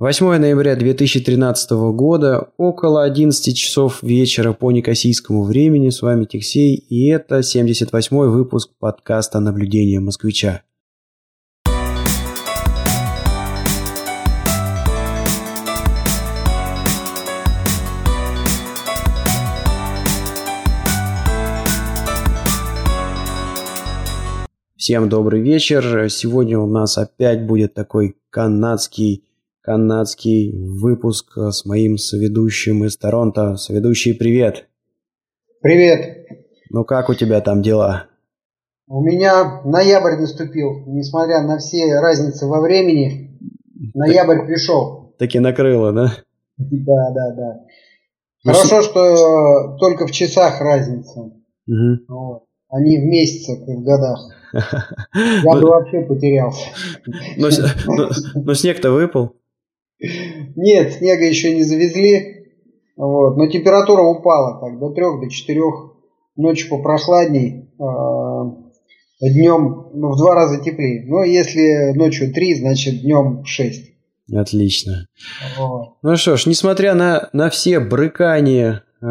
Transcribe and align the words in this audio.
8 0.00 0.38
ноября 0.38 0.74
2013 0.74 1.70
года, 1.92 2.48
около 2.56 3.04
11 3.04 3.56
часов 3.56 4.02
вечера 4.02 4.52
по 4.52 4.72
некосийскому 4.72 5.44
времени. 5.44 5.90
С 5.90 6.02
вами 6.02 6.24
Тексей, 6.24 6.74
и 6.74 7.08
это 7.10 7.38
78-й 7.38 8.28
выпуск 8.28 8.70
подкаста 8.80 9.38
«Наблюдение 9.38 10.00
москвича». 10.00 10.62
Всем 24.76 25.08
добрый 25.08 25.40
вечер. 25.40 26.10
Сегодня 26.10 26.58
у 26.58 26.66
нас 26.66 26.98
опять 26.98 27.46
будет 27.46 27.74
такой 27.74 28.16
канадский 28.30 29.22
канадский 29.64 30.52
выпуск 30.52 31.38
с 31.38 31.64
моим 31.64 31.96
соведущим 31.96 32.84
из 32.84 32.98
Торонто. 32.98 33.56
Соведущий, 33.56 34.14
привет. 34.14 34.68
Привет. 35.62 36.26
Ну 36.68 36.84
как 36.84 37.08
у 37.08 37.14
тебя 37.14 37.40
там 37.40 37.62
дела? 37.62 38.06
У 38.86 39.02
меня 39.02 39.62
ноябрь 39.64 40.20
наступил, 40.20 40.84
несмотря 40.86 41.40
на 41.42 41.56
все 41.56 41.98
разницы 41.98 42.46
во 42.46 42.60
времени. 42.60 43.38
Ноябрь 43.94 44.44
пришел. 44.46 45.14
Таки 45.18 45.38
накрыло, 45.38 45.92
да? 45.92 46.12
Да, 46.58 47.10
да, 47.14 47.34
да. 47.34 47.60
Ну, 48.44 48.52
Хорошо, 48.52 48.82
что 48.82 49.78
только 49.78 50.06
в 50.06 50.10
часах 50.12 50.60
разница. 50.60 51.20
Угу. 51.20 52.04
Вот. 52.08 52.42
А 52.68 52.80
не 52.82 52.98
в 52.98 53.04
месяцах 53.04 53.66
и 53.66 53.72
в 53.72 53.82
годах. 53.82 54.20
Я 55.42 55.52
бы 55.54 55.68
вообще 55.68 56.02
потерялся. 56.02 56.66
Но 57.38 58.52
снег-то 58.52 58.90
выпал. 58.90 59.36
Нет, 60.56 60.94
снега 60.94 61.24
еще 61.24 61.54
не 61.54 61.62
завезли. 61.62 62.46
Вот. 62.96 63.36
Но 63.36 63.46
температура 63.48 64.02
упала 64.02 64.60
так 64.60 64.78
до 64.78 64.90
3 64.90 65.04
до 65.22 65.30
4. 65.30 65.60
Ночью 66.36 66.70
попрохладней. 66.70 67.70
А, 67.78 68.44
днем 69.20 69.90
ну, 69.94 70.12
в 70.12 70.16
два 70.16 70.34
раза 70.34 70.62
теплее. 70.62 71.04
Но 71.06 71.24
если 71.24 71.92
ночью 71.96 72.32
3, 72.32 72.54
значит 72.56 73.02
днем 73.02 73.44
6. 73.44 73.94
Отлично. 74.32 75.06
Вот. 75.58 75.96
Ну 76.02 76.16
что 76.16 76.36
ж, 76.36 76.46
несмотря 76.46 76.94
на, 76.94 77.28
на 77.32 77.50
все 77.50 77.78
брыкания 77.78 78.84
э, 79.02 79.06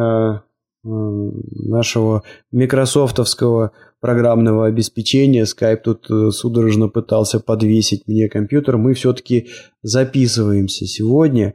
нашего 0.84 2.23
микрософтовского 2.52 3.72
программного 4.04 4.66
обеспечения. 4.66 5.46
Skype 5.46 5.78
тут 5.78 6.12
э, 6.12 6.32
судорожно 6.32 6.90
пытался 6.90 7.40
подвесить 7.40 8.06
мне 8.06 8.28
компьютер. 8.28 8.76
Мы 8.76 8.95
все-таки 8.95 9.48
записываемся 9.82 10.86
сегодня. 10.86 11.54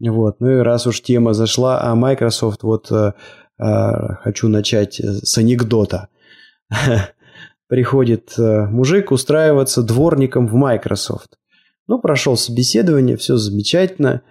Вот. 0.00 0.40
Ну 0.40 0.48
и 0.52 0.62
раз 0.62 0.86
уж 0.86 1.02
тема 1.02 1.34
зашла, 1.34 1.82
а 1.82 1.94
Microsoft, 1.94 2.62
вот 2.62 2.90
а, 2.90 3.12
а, 3.58 4.14
хочу 4.22 4.48
начать 4.48 5.00
с 5.00 5.36
анекдота. 5.36 6.08
Приходит 7.68 8.36
мужик 8.38 9.12
устраиваться 9.12 9.82
дворником 9.82 10.46
в 10.46 10.54
Microsoft. 10.54 11.36
Ну, 11.88 11.98
прошел 11.98 12.38
собеседование, 12.38 13.18
все 13.18 13.36
замечательно. 13.36 14.22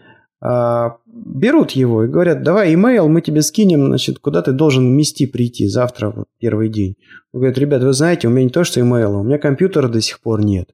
А, 0.42 0.98
берут 1.14 1.72
его 1.72 2.04
и 2.04 2.08
говорят, 2.08 2.44
давай 2.44 2.74
имейл, 2.74 3.08
мы 3.08 3.22
тебе 3.22 3.42
скинем, 3.42 3.88
значит, 3.88 4.20
куда 4.20 4.42
ты 4.42 4.52
должен 4.52 4.88
вмести 4.88 5.26
прийти 5.26 5.68
завтра, 5.68 6.10
вот, 6.10 6.28
первый 6.40 6.70
день. 6.70 6.96
Он 7.34 7.42
говорит, 7.42 7.58
ребят, 7.58 7.84
вы 7.84 7.94
знаете, 7.94 8.28
у 8.28 8.32
меня 8.32 8.44
не 8.44 8.50
то, 8.50 8.64
что 8.64 8.80
имейла, 8.80 9.18
у 9.18 9.24
меня 9.24 9.38
компьютера 9.38 9.88
до 9.88 10.02
сих 10.02 10.22
пор 10.22 10.44
нет. 10.44 10.70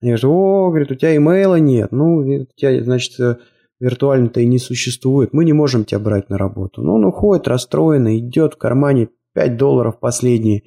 Они 0.00 0.10
говорят, 0.10 0.24
о, 0.24 0.68
говорит, 0.68 0.90
у 0.90 0.94
тебя 0.94 1.16
имейла 1.16 1.56
нет, 1.56 1.92
ну, 1.92 2.16
у 2.16 2.46
тебя, 2.56 2.82
значит, 2.82 3.18
э, 3.20 3.36
виртуально-то 3.80 4.40
и 4.40 4.46
не 4.46 4.58
существует, 4.58 5.32
мы 5.32 5.44
не 5.44 5.52
можем 5.52 5.84
тебя 5.84 5.98
брать 5.98 6.28
на 6.30 6.38
работу. 6.38 6.82
Ну, 6.82 6.94
он 6.94 7.04
уходит 7.04 7.48
расстроенный, 7.48 8.18
идет 8.18 8.54
в 8.54 8.58
кармане 8.58 9.08
5 9.40 9.56
долларов 9.56 9.98
последние. 9.98 10.64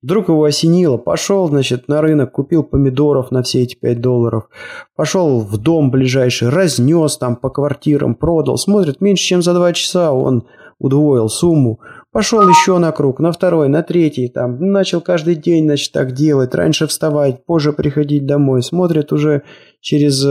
Вдруг 0.00 0.28
его 0.28 0.44
осенило. 0.44 0.96
Пошел, 0.96 1.48
значит, 1.48 1.88
на 1.88 2.00
рынок, 2.00 2.30
купил 2.32 2.62
помидоров 2.62 3.32
на 3.32 3.42
все 3.42 3.62
эти 3.62 3.74
5 3.74 4.00
долларов. 4.00 4.44
Пошел 4.94 5.40
в 5.40 5.58
дом 5.58 5.90
ближайший, 5.90 6.48
разнес 6.48 7.16
там 7.18 7.34
по 7.34 7.50
квартирам, 7.50 8.14
продал. 8.14 8.58
Смотрит, 8.58 9.00
меньше 9.00 9.24
чем 9.24 9.42
за 9.42 9.54
2 9.54 9.72
часа 9.72 10.12
он 10.12 10.44
удвоил 10.78 11.28
сумму. 11.28 11.80
Пошел 12.12 12.48
еще 12.48 12.78
на 12.78 12.92
круг, 12.92 13.18
на 13.18 13.32
второй, 13.32 13.68
на 13.68 13.82
третий. 13.82 14.28
Там 14.28 14.58
начал 14.60 15.00
каждый 15.00 15.34
день, 15.34 15.64
значит, 15.64 15.92
так 15.92 16.12
делать. 16.12 16.54
Раньше 16.54 16.86
вставать, 16.86 17.44
позже 17.44 17.72
приходить 17.72 18.26
домой. 18.26 18.62
Смотрит 18.62 19.12
уже 19.12 19.42
через 19.80 20.24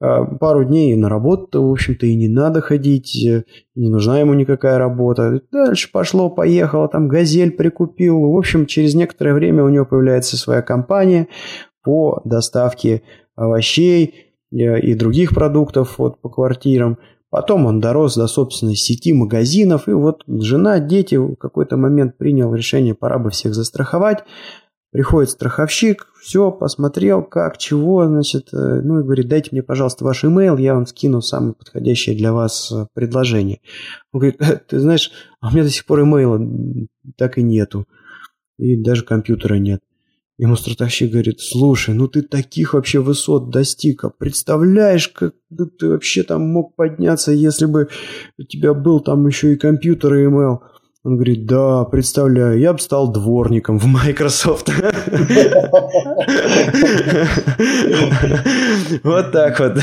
пару 0.00 0.64
дней 0.64 0.94
на 0.96 1.08
работу, 1.08 1.62
в 1.66 1.72
общем-то, 1.72 2.06
и 2.06 2.14
не 2.14 2.28
надо 2.28 2.60
ходить, 2.60 3.16
э, 3.24 3.44
не 3.74 3.88
нужна 3.88 4.20
ему 4.20 4.34
никакая 4.34 4.78
работа. 4.78 5.40
Дальше 5.50 5.90
пошло, 5.90 6.30
поехало, 6.30 6.88
там 6.88 7.08
газель 7.08 7.50
прикупил. 7.50 8.20
В 8.20 8.36
общем, 8.36 8.66
через 8.66 8.94
некоторое 8.94 9.34
время 9.34 9.64
у 9.64 9.68
него 9.68 9.84
появляется 9.84 10.36
своя 10.36 10.62
компания 10.62 11.28
по 11.82 12.20
доставке 12.24 13.02
овощей 13.34 14.14
э, 14.52 14.80
и 14.80 14.94
других 14.94 15.34
продуктов 15.34 15.98
вот, 15.98 16.20
по 16.20 16.28
квартирам. 16.28 16.98
Потом 17.30 17.66
он 17.66 17.80
дорос 17.80 18.16
до 18.16 18.26
собственной 18.26 18.74
сети 18.74 19.12
магазинов, 19.12 19.86
и 19.86 19.92
вот 19.92 20.22
жена, 20.26 20.78
дети 20.80 21.16
в 21.16 21.34
какой-то 21.34 21.76
момент 21.76 22.16
принял 22.16 22.54
решение, 22.54 22.94
пора 22.94 23.18
бы 23.18 23.30
всех 23.30 23.54
застраховать. 23.54 24.24
Приходит 24.90 25.30
страховщик, 25.30 26.06
все, 26.20 26.50
посмотрел, 26.50 27.22
как, 27.22 27.58
чего, 27.58 28.06
значит, 28.06 28.48
э, 28.54 28.80
ну 28.82 29.00
и 29.00 29.02
говорит, 29.02 29.28
дайте 29.28 29.50
мне, 29.52 29.62
пожалуйста, 29.62 30.04
ваш 30.04 30.24
имейл, 30.24 30.56
я 30.56 30.74
вам 30.74 30.86
скину 30.86 31.20
самое 31.20 31.52
подходящее 31.52 32.16
для 32.16 32.32
вас 32.32 32.72
э, 32.72 32.86
предложение. 32.94 33.60
Он 34.12 34.20
говорит, 34.20 34.40
«Э, 34.40 34.58
ты 34.66 34.80
знаешь, 34.80 35.10
а 35.40 35.48
у 35.48 35.52
меня 35.52 35.64
до 35.64 35.70
сих 35.70 35.84
пор 35.84 36.02
имейла 36.02 36.40
так 37.16 37.36
и 37.36 37.42
нету, 37.42 37.86
и 38.58 38.76
даже 38.76 39.04
компьютера 39.04 39.56
нет. 39.56 39.80
Ему 40.38 40.54
страховщик 40.54 41.10
говорит, 41.10 41.40
слушай, 41.40 41.94
ну 41.94 42.06
ты 42.06 42.22
таких 42.22 42.72
вообще 42.72 43.00
высот 43.00 43.50
достиг, 43.50 44.04
а 44.04 44.10
представляешь, 44.10 45.08
как 45.08 45.34
ты 45.78 45.88
вообще 45.88 46.22
там 46.22 46.42
мог 46.42 46.76
подняться, 46.76 47.32
если 47.32 47.66
бы 47.66 47.88
у 48.38 48.42
тебя 48.44 48.72
был 48.72 49.00
там 49.00 49.26
еще 49.26 49.52
и 49.52 49.56
компьютер 49.56 50.14
и 50.14 50.24
имейл. 50.26 50.62
Он 51.08 51.14
говорит, 51.14 51.46
да, 51.46 51.86
представляю, 51.86 52.58
я 52.58 52.74
бы 52.74 52.78
стал 52.80 53.10
дворником 53.10 53.78
в 53.78 53.86
Microsoft. 53.86 54.68
Вот 59.02 59.32
так 59.32 59.58
вот. 59.58 59.78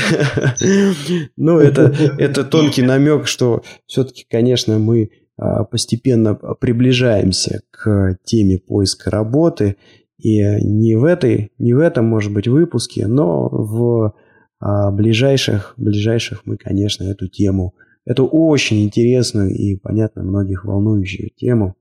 Ну, 1.36 1.58
это, 1.58 2.44
тонкий 2.44 2.82
намек, 2.82 3.26
что 3.26 3.64
все-таки, 3.86 4.24
конечно, 4.30 4.78
мы 4.78 5.10
а, 5.36 5.64
постепенно 5.64 6.36
приближаемся 6.36 7.62
к 7.72 8.16
теме 8.22 8.58
поиска 8.58 9.10
работы. 9.10 9.74
И 10.18 10.38
не 10.62 10.94
в 10.94 11.02
этой, 11.02 11.50
не 11.58 11.74
в 11.74 11.80
этом, 11.80 12.04
может 12.04 12.32
быть, 12.32 12.46
выпуске, 12.46 13.08
но 13.08 13.48
в 13.48 14.14
а, 14.60 14.92
ближайших, 14.92 15.74
ближайших 15.76 16.42
мы, 16.44 16.56
конечно, 16.56 17.02
эту 17.02 17.26
тему 17.26 17.74
эту 18.06 18.26
очень 18.26 18.84
интересную 18.84 19.50
и, 19.50 19.76
понятно, 19.76 20.22
многих 20.22 20.64
волнующую 20.64 21.30
тему 21.30 21.74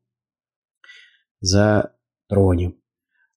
затронем. 1.39 2.75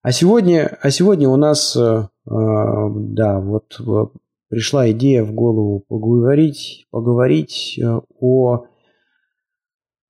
А 0.02 0.10
сегодня, 0.10 0.78
а 0.80 0.90
сегодня 0.90 1.28
у 1.28 1.36
нас, 1.36 1.76
э, 1.76 1.80
э, 1.80 2.08
да, 2.26 3.40
вот 3.40 3.78
э, 3.78 4.06
пришла 4.48 4.90
идея 4.90 5.22
в 5.22 5.32
голову 5.32 5.84
поговорить, 5.86 6.86
поговорить 6.90 7.78
о, 7.84 8.66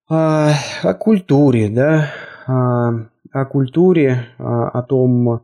о, 0.08 0.54
о 0.82 0.94
культуре, 0.94 1.68
да, 1.68 2.10
о, 2.46 3.08
о 3.32 3.44
культуре, 3.46 4.26
о 4.38 4.82
том, 4.82 5.42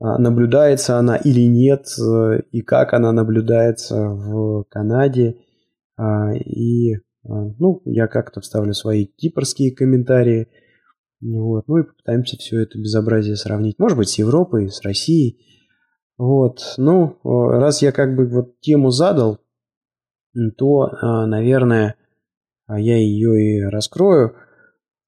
наблюдается 0.00 0.96
она 0.96 1.16
или 1.16 1.42
нет, 1.42 1.88
и 2.52 2.62
как 2.62 2.94
она 2.94 3.12
наблюдается 3.12 4.08
в 4.08 4.64
Канаде– 4.70 5.36
а, 5.46 5.49
и, 6.34 6.94
а, 6.94 6.98
ну, 7.58 7.82
я 7.84 8.06
как-то 8.06 8.40
вставлю 8.40 8.72
свои 8.72 9.06
кипрские 9.06 9.74
комментарии. 9.74 10.48
Вот. 11.20 11.68
Ну 11.68 11.78
и 11.78 11.82
попытаемся 11.82 12.36
все 12.38 12.62
это 12.62 12.78
безобразие 12.78 13.36
сравнить. 13.36 13.78
Может 13.78 13.98
быть, 13.98 14.08
с 14.08 14.18
Европой, 14.18 14.70
с 14.70 14.80
Россией. 14.82 15.44
Вот. 16.16 16.60
Ну, 16.78 17.18
раз 17.22 17.82
я 17.82 17.92
как 17.92 18.16
бы 18.16 18.26
вот 18.26 18.60
тему 18.60 18.90
задал, 18.90 19.38
то, 20.56 20.90
а, 21.00 21.26
наверное, 21.26 21.96
я 22.68 22.96
ее 22.96 23.42
и 23.42 23.60
раскрою. 23.62 24.36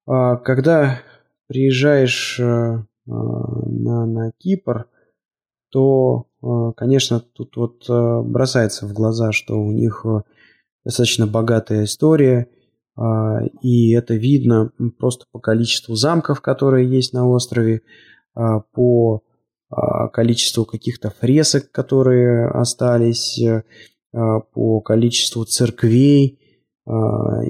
Когда 0.05 0.99
приезжаешь 1.47 2.37
на, 2.37 2.85
на 3.05 4.31
Кипр, 4.37 4.87
то, 5.71 6.27
конечно, 6.75 7.21
тут 7.21 7.55
вот 7.55 7.85
бросается 7.87 8.85
в 8.85 8.93
глаза, 8.93 9.31
что 9.31 9.57
у 9.59 9.71
них 9.71 10.05
достаточно 10.83 11.27
богатая 11.27 11.85
история, 11.85 12.49
а, 12.95 13.39
и 13.61 13.91
это 13.93 14.15
видно 14.15 14.71
просто 14.99 15.25
по 15.31 15.39
количеству 15.39 15.95
замков, 15.95 16.41
которые 16.41 16.89
есть 16.89 17.13
на 17.13 17.27
острове, 17.27 17.81
а, 18.35 18.59
по 18.59 19.23
а, 19.69 20.09
количеству 20.09 20.65
каких-то 20.65 21.09
фресок, 21.09 21.71
которые 21.71 22.47
остались, 22.47 23.41
по 24.11 24.79
количеству 24.81 25.43
церквей. 25.43 26.39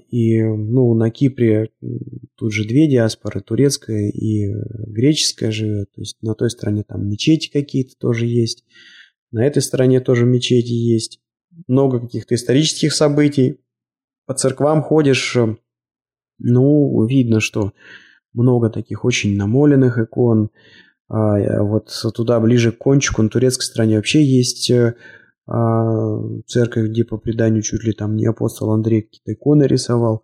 И 0.09 0.41
ну, 0.43 0.93
на 0.93 1.11
Кипре 1.11 1.71
тут 2.37 2.53
же 2.53 2.65
две 2.65 2.87
диаспоры, 2.87 3.41
турецкая 3.41 4.07
и 4.07 4.47
греческая 4.87 5.51
живет. 5.51 5.91
То 5.93 5.99
есть 5.99 6.21
на 6.21 6.35
той 6.35 6.49
стороне 6.49 6.83
там 6.83 7.05
мечети 7.05 7.51
какие-то 7.51 7.95
тоже 7.99 8.27
есть. 8.27 8.63
На 9.31 9.45
этой 9.45 9.61
стороне 9.61 9.99
тоже 9.99 10.25
мечети 10.25 10.71
есть. 10.71 11.19
Много 11.67 11.99
каких-то 11.99 12.35
исторических 12.35 12.93
событий. 12.93 13.59
По 14.25 14.33
церквам 14.33 14.81
ходишь, 14.81 15.37
ну, 16.39 17.05
видно, 17.05 17.39
что 17.39 17.73
много 18.33 18.69
таких 18.69 19.05
очень 19.05 19.37
намоленных 19.37 19.97
икон. 19.97 20.49
А 21.09 21.61
вот 21.61 21.89
туда 22.15 22.39
ближе 22.39 22.71
к 22.71 22.77
кончику, 22.77 23.21
на 23.21 23.29
турецкой 23.29 23.63
стороне 23.63 23.97
вообще 23.97 24.23
есть 24.23 24.71
э, 24.71 24.95
а, 25.45 26.17
церковь, 26.47 26.89
где 26.89 27.03
по 27.03 27.17
преданию 27.17 27.61
чуть 27.61 27.83
ли 27.83 27.93
там 27.93 28.15
не 28.15 28.25
апостол 28.25 28.71
Андрей 28.71 29.03
какие-то 29.03 29.33
иконы 29.33 29.63
рисовал. 29.63 30.23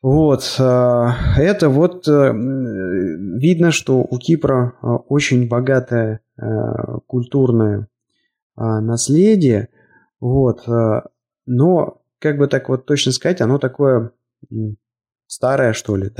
Вот, 0.00 0.56
а, 0.58 1.14
это 1.36 1.68
вот 1.68 2.06
э, 2.08 2.32
видно, 2.32 3.70
что 3.70 3.98
у 3.98 4.18
Кипра 4.18 4.74
а, 4.80 4.96
очень 4.96 5.48
богатое 5.48 6.20
э, 6.36 6.44
культурное 7.06 7.88
наследие, 8.54 9.70
вот, 10.22 10.66
но, 11.46 12.02
как 12.18 12.38
бы 12.38 12.46
так 12.46 12.68
вот 12.68 12.86
точно 12.86 13.12
сказать, 13.12 13.40
оно 13.40 13.58
такое 13.58 14.12
старое, 15.26 15.72
что 15.72 15.96
ли. 15.96 16.10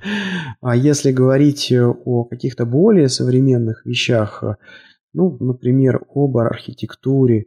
а 0.60 0.76
если 0.76 1.12
говорить 1.12 1.72
о 1.72 2.24
каких-то 2.24 2.64
более 2.64 3.08
современных 3.08 3.84
вещах, 3.84 4.44
ну, 5.12 5.36
например, 5.40 6.04
об 6.14 6.36
архитектуре, 6.36 7.46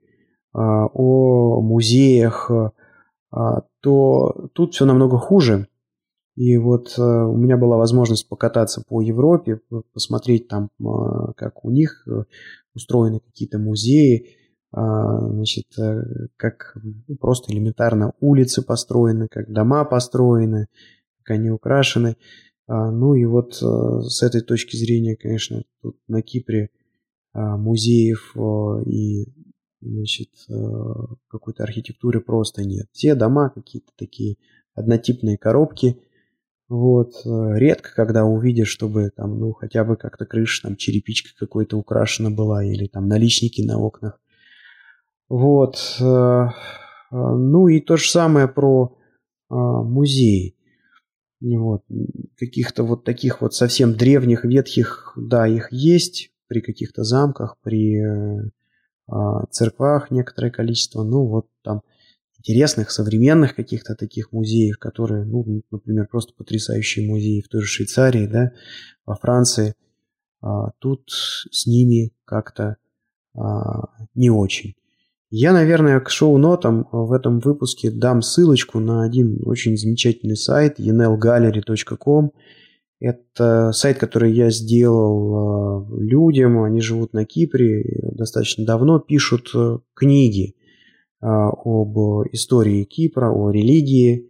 а, 0.54 0.86
о 0.94 1.62
музеях, 1.62 2.52
а, 3.32 3.62
то 3.82 4.50
тут 4.54 4.74
все 4.74 4.86
намного 4.86 5.18
хуже. 5.18 5.68
И 6.36 6.58
вот 6.58 6.96
э, 6.98 7.02
у 7.02 7.38
меня 7.38 7.58
была 7.58 7.78
возможность 7.78 8.28
покататься 8.28 8.84
по 8.88 9.02
Европе, 9.02 9.60
посмотреть 9.94 10.48
там, 10.48 10.70
а, 10.84 11.34
как 11.34 11.64
у 11.64 11.70
них 11.70 12.08
э, 12.08 12.24
устроены 12.74 13.20
какие-то 13.20 13.60
музеи, 13.60 14.30
значит, 14.74 15.66
э, 15.78 16.28
как 16.38 16.76
просто 17.20 17.54
элементарно 17.54 18.14
улицы 18.20 18.62
построены, 18.62 19.28
как 19.30 19.52
дома 19.52 19.86
построены, 19.86 20.68
как 21.20 21.36
они 21.36 21.50
украшены. 21.50 22.18
Ну 22.68 23.14
и 23.14 23.26
вот 23.26 23.56
с 23.56 24.24
этой 24.24 24.40
точки 24.40 24.78
зрения, 24.78 25.18
конечно, 25.18 25.64
тут 25.82 25.98
на 26.08 26.22
Кипре 26.22 26.70
а, 27.34 27.58
музеев 27.58 28.38
и 28.88 29.26
значит, 29.84 30.30
э, 30.50 30.54
какой-то 31.28 31.64
архитектуры 31.64 32.22
просто 32.22 32.64
нет. 32.64 32.88
Все 32.92 33.16
дома 33.16 33.50
какие-то 33.50 33.92
такие 33.98 34.38
однотипные 34.76 35.38
коробки. 35.38 36.02
Вот. 36.70 37.14
Э, 37.26 37.58
редко, 37.58 37.92
когда 37.96 38.26
увидишь, 38.26 38.70
чтобы 38.70 39.12
там, 39.16 39.40
ну, 39.40 39.54
хотя 39.54 39.84
бы 39.84 39.98
как-то 39.98 40.26
крыша, 40.26 40.64
там, 40.64 40.76
черепичка 40.76 41.30
какой-то 41.38 41.78
украшена 41.78 42.30
была, 42.30 42.64
или 42.64 42.88
там 42.88 43.08
наличники 43.08 43.62
на 43.62 43.80
окнах. 43.80 44.20
Вот. 45.30 45.98
Э, 46.00 46.48
ну 47.12 47.68
и 47.68 47.80
то 47.80 47.98
же 47.98 48.10
самое 48.10 48.48
про 48.48 48.98
музей. 49.50 50.58
Вот. 51.42 51.84
Каких-то 52.38 52.84
вот 52.84 53.04
таких 53.04 53.42
вот 53.42 53.54
совсем 53.54 53.96
древних, 53.96 54.46
ветхих, 54.46 55.14
да, 55.18 55.48
их 55.48 55.72
есть 55.72 56.32
при 56.48 56.62
каких-то 56.62 57.04
замках, 57.04 57.58
при 57.62 58.00
э, 58.00 58.50
а, 59.08 59.46
церквах 59.48 60.12
некоторое 60.12 60.52
количество, 60.52 61.04
ну 61.04 61.26
вот 61.26 61.48
там 61.64 61.82
интересных, 62.38 62.92
современных 62.92 63.56
каких-то 63.56 63.96
таких 63.96 64.32
музеев, 64.32 64.78
которые, 64.78 65.26
ну, 65.26 65.64
например, 65.72 66.08
просто 66.10 66.34
потрясающие 66.38 67.08
музеи 67.08 67.42
в 67.42 67.48
той 67.50 67.62
же 67.62 67.68
Швейцарии, 67.68 68.28
да, 68.28 68.52
во 69.06 69.16
Франции, 69.16 69.76
а, 70.42 70.72
тут 70.80 71.10
с 71.10 71.66
ними 71.66 72.14
как-то 72.26 72.78
а, 73.36 73.90
не 74.16 74.30
очень. 74.30 74.76
Я, 75.36 75.52
наверное, 75.52 76.00
к 76.00 76.12
шоу-нотам 76.12 76.88
в 76.92 77.12
этом 77.12 77.40
выпуске 77.40 77.90
дам 77.90 78.22
ссылочку 78.22 78.80
на 78.80 79.04
один 79.04 79.42
очень 79.48 79.76
замечательный 79.76 80.36
сайт 80.36 80.80
enelgallery.com, 80.80 82.30
это 83.00 83.72
сайт, 83.72 83.98
который 83.98 84.32
я 84.32 84.52
сделал 84.52 85.90
э, 85.90 86.02
людям, 86.04 86.62
они 86.62 86.82
живут 86.82 87.14
на 87.14 87.26
Кипре, 87.26 87.84
достаточно 88.14 88.64
давно 88.64 89.00
пишут 89.00 89.50
э, 89.56 89.80
книги 89.96 90.54
э, 91.20 91.26
об 91.26 91.98
истории 92.32 92.84
Кипра, 92.84 93.32
о 93.32 93.50
религии. 93.50 94.30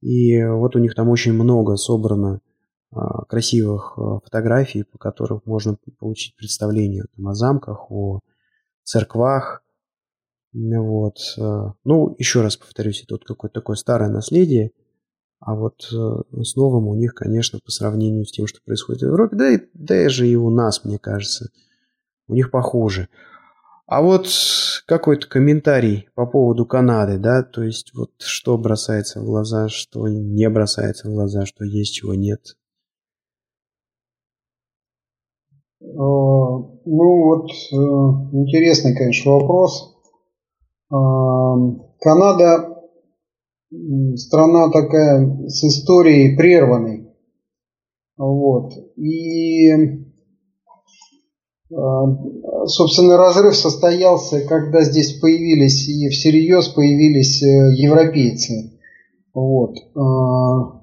И 0.00 0.44
вот 0.44 0.76
у 0.76 0.78
них 0.78 0.94
там 0.94 1.08
очень 1.08 1.32
много 1.32 1.74
собрано 1.74 2.40
красивых 3.28 3.98
фотографий, 4.22 4.84
по 4.84 4.96
которым 4.96 5.42
можно 5.44 5.76
получить 5.98 6.36
представление 6.36 7.06
о 7.20 7.34
замках, 7.34 7.90
о 7.90 8.20
церквах. 8.84 9.65
Вот. 10.58 11.18
Ну, 11.84 12.14
еще 12.18 12.40
раз 12.40 12.56
повторюсь, 12.56 13.02
это 13.02 13.14
вот 13.14 13.24
какое-то 13.24 13.60
такое 13.60 13.76
старое 13.76 14.08
наследие– 14.08 14.72
а 15.40 15.54
вот 15.54 15.88
э, 15.92 16.42
с 16.42 16.56
новым 16.56 16.88
у 16.88 16.94
них, 16.94 17.14
конечно, 17.14 17.58
по 17.64 17.70
сравнению 17.70 18.24
с 18.24 18.32
тем, 18.32 18.46
что 18.46 18.60
происходит 18.64 19.02
в 19.02 19.06
Европе, 19.06 19.36
да 19.36 19.50
и 19.50 19.60
даже 19.74 20.26
и 20.26 20.34
у 20.34 20.50
нас, 20.50 20.84
мне 20.84 20.98
кажется, 20.98 21.50
у 22.28 22.34
них 22.34 22.50
похуже. 22.50 23.08
А 23.86 24.02
вот 24.02 24.28
какой-то 24.86 25.28
комментарий 25.28 26.08
по 26.14 26.26
поводу 26.26 26.66
Канады, 26.66 27.18
да, 27.18 27.42
то 27.42 27.62
есть 27.62 27.94
вот 27.94 28.10
что 28.18 28.58
бросается 28.58 29.20
в 29.20 29.24
глаза, 29.24 29.68
что 29.68 30.08
не 30.08 30.48
бросается 30.48 31.08
в 31.08 31.12
глаза, 31.12 31.46
что 31.46 31.64
есть, 31.64 31.94
чего 31.94 32.14
нет. 32.14 32.56
Ну 35.78 36.72
вот 36.84 37.50
э, 37.50 37.74
интересный, 38.32 38.96
конечно, 38.96 39.32
вопрос. 39.32 39.95
Канада 40.88 42.76
страна 44.16 44.70
такая 44.70 45.48
с 45.48 45.64
историей 45.64 46.36
прерванной. 46.36 47.06
Вот. 48.16 48.72
И, 48.96 49.70
а, 51.70 52.66
собственно, 52.66 53.16
разрыв 53.16 53.56
состоялся, 53.56 54.40
когда 54.40 54.82
здесь 54.82 55.18
появились 55.20 55.88
и 55.88 56.08
всерьез 56.08 56.68
появились 56.68 57.42
э, 57.42 57.74
европейцы. 57.74 58.78
Вот. 59.34 59.76
А, 59.94 60.82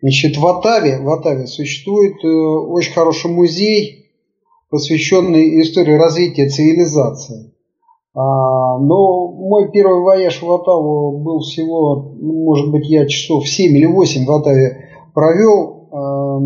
значит, 0.00 0.38
в 0.38 0.46
Атаве, 0.46 1.00
в 1.00 1.10
Атаве 1.10 1.46
существует 1.46 2.24
э, 2.24 2.28
очень 2.28 2.94
хороший 2.94 3.30
музей, 3.30 4.12
посвященный 4.70 5.60
истории 5.60 5.94
развития 5.94 6.48
цивилизации. 6.48 7.49
А, 8.12 8.78
но 8.78 9.28
мой 9.28 9.70
первый 9.70 10.02
вояж 10.02 10.42
в 10.42 10.52
Оттаву 10.52 11.18
был 11.18 11.40
всего, 11.40 12.14
ну, 12.20 12.44
может 12.44 12.70
быть, 12.70 12.88
я 12.88 13.06
часов 13.06 13.48
7 13.48 13.76
или 13.76 13.86
8 13.86 14.24
в 14.24 14.32
Оттаве 14.32 14.88
провел. 15.14 15.88
А, 15.92 16.40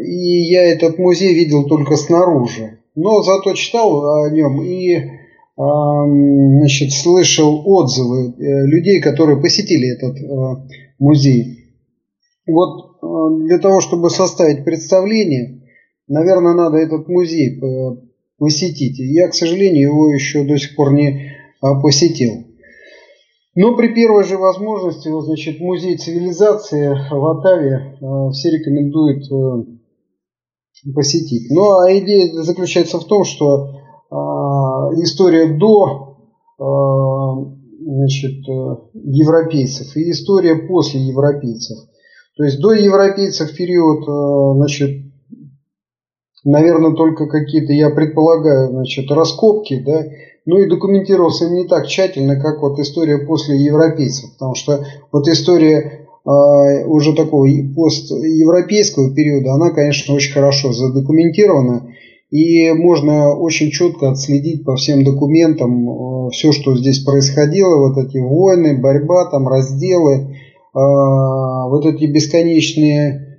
и 0.00 0.50
я 0.50 0.72
этот 0.72 0.98
музей 0.98 1.34
видел 1.34 1.64
только 1.66 1.96
снаружи. 1.96 2.78
Но 2.94 3.22
зато 3.22 3.54
читал 3.54 4.24
о 4.24 4.30
нем 4.30 4.62
и 4.62 5.20
значит, 6.60 6.92
слышал 6.92 7.62
отзывы 7.66 8.32
э, 8.32 8.66
людей, 8.66 9.00
которые 9.00 9.40
посетили 9.40 9.94
этот 9.94 10.16
э, 10.16 10.72
музей. 10.98 11.74
Вот 12.46 12.96
э, 13.02 13.46
для 13.46 13.58
того, 13.58 13.80
чтобы 13.80 14.08
составить 14.08 14.64
представление, 14.64 15.62
наверное, 16.08 16.54
надо 16.54 16.78
этот 16.78 17.08
музей 17.08 17.60
посетите. 18.40 19.04
Я, 19.04 19.28
к 19.28 19.34
сожалению, 19.34 19.90
его 19.90 20.12
еще 20.12 20.44
до 20.44 20.58
сих 20.58 20.74
пор 20.74 20.94
не 20.94 21.30
а, 21.60 21.80
посетил. 21.80 22.46
Но 23.54 23.76
при 23.76 23.88
первой 23.88 24.24
же 24.24 24.38
возможности, 24.38 25.08
значит, 25.20 25.60
музей 25.60 25.98
цивилизации 25.98 26.88
в 27.10 27.26
Атаве 27.26 27.98
а, 28.00 28.30
все 28.30 28.50
рекомендуют 28.50 29.30
э, 29.30 30.92
посетить. 30.94 31.50
Ну 31.50 31.78
а 31.78 31.96
идея 31.98 32.32
заключается 32.42 32.98
в 32.98 33.04
том, 33.04 33.24
что 33.24 33.76
а, 34.10 34.90
история 35.02 35.56
до 35.58 36.16
значит, 36.58 38.48
э, 38.48 38.76
европейцев 38.94 39.96
и 39.96 40.10
история 40.10 40.54
после 40.66 41.00
европейцев. 41.00 41.78
То 42.36 42.44
есть 42.44 42.60
до 42.60 42.72
европейцев 42.72 43.54
период 43.54 44.08
э, 44.08 44.56
значит, 44.56 45.09
наверное, 46.44 46.92
только 46.92 47.26
какие-то, 47.26 47.72
я 47.72 47.90
предполагаю, 47.90 48.70
значит, 48.70 49.10
раскопки, 49.10 49.82
да, 49.84 50.04
ну 50.46 50.58
и 50.58 50.68
документировался 50.68 51.48
не 51.50 51.66
так 51.66 51.86
тщательно, 51.86 52.40
как 52.40 52.62
вот 52.62 52.78
история 52.78 53.18
после 53.18 53.56
европейцев, 53.58 54.32
потому 54.32 54.54
что 54.54 54.84
вот 55.12 55.28
история 55.28 56.06
э, 56.24 56.84
уже 56.86 57.14
такого 57.14 57.46
постевропейского 57.76 59.14
периода, 59.14 59.52
она, 59.52 59.70
конечно, 59.70 60.14
очень 60.14 60.32
хорошо 60.32 60.72
задокументирована, 60.72 61.94
И 62.30 62.72
можно 62.72 63.36
очень 63.36 63.70
четко 63.70 64.10
отследить 64.10 64.64
по 64.64 64.76
всем 64.76 65.04
документам 65.04 65.88
э, 65.88 66.30
все, 66.30 66.52
что 66.52 66.76
здесь 66.76 67.00
происходило, 67.00 67.76
вот 67.76 67.98
эти 67.98 68.18
войны, 68.18 68.78
борьба, 68.78 69.30
там 69.30 69.46
разделы, 69.46 70.14
э, 70.14 70.28
вот 70.74 71.84
эти 71.86 72.06
бесконечные 72.06 73.29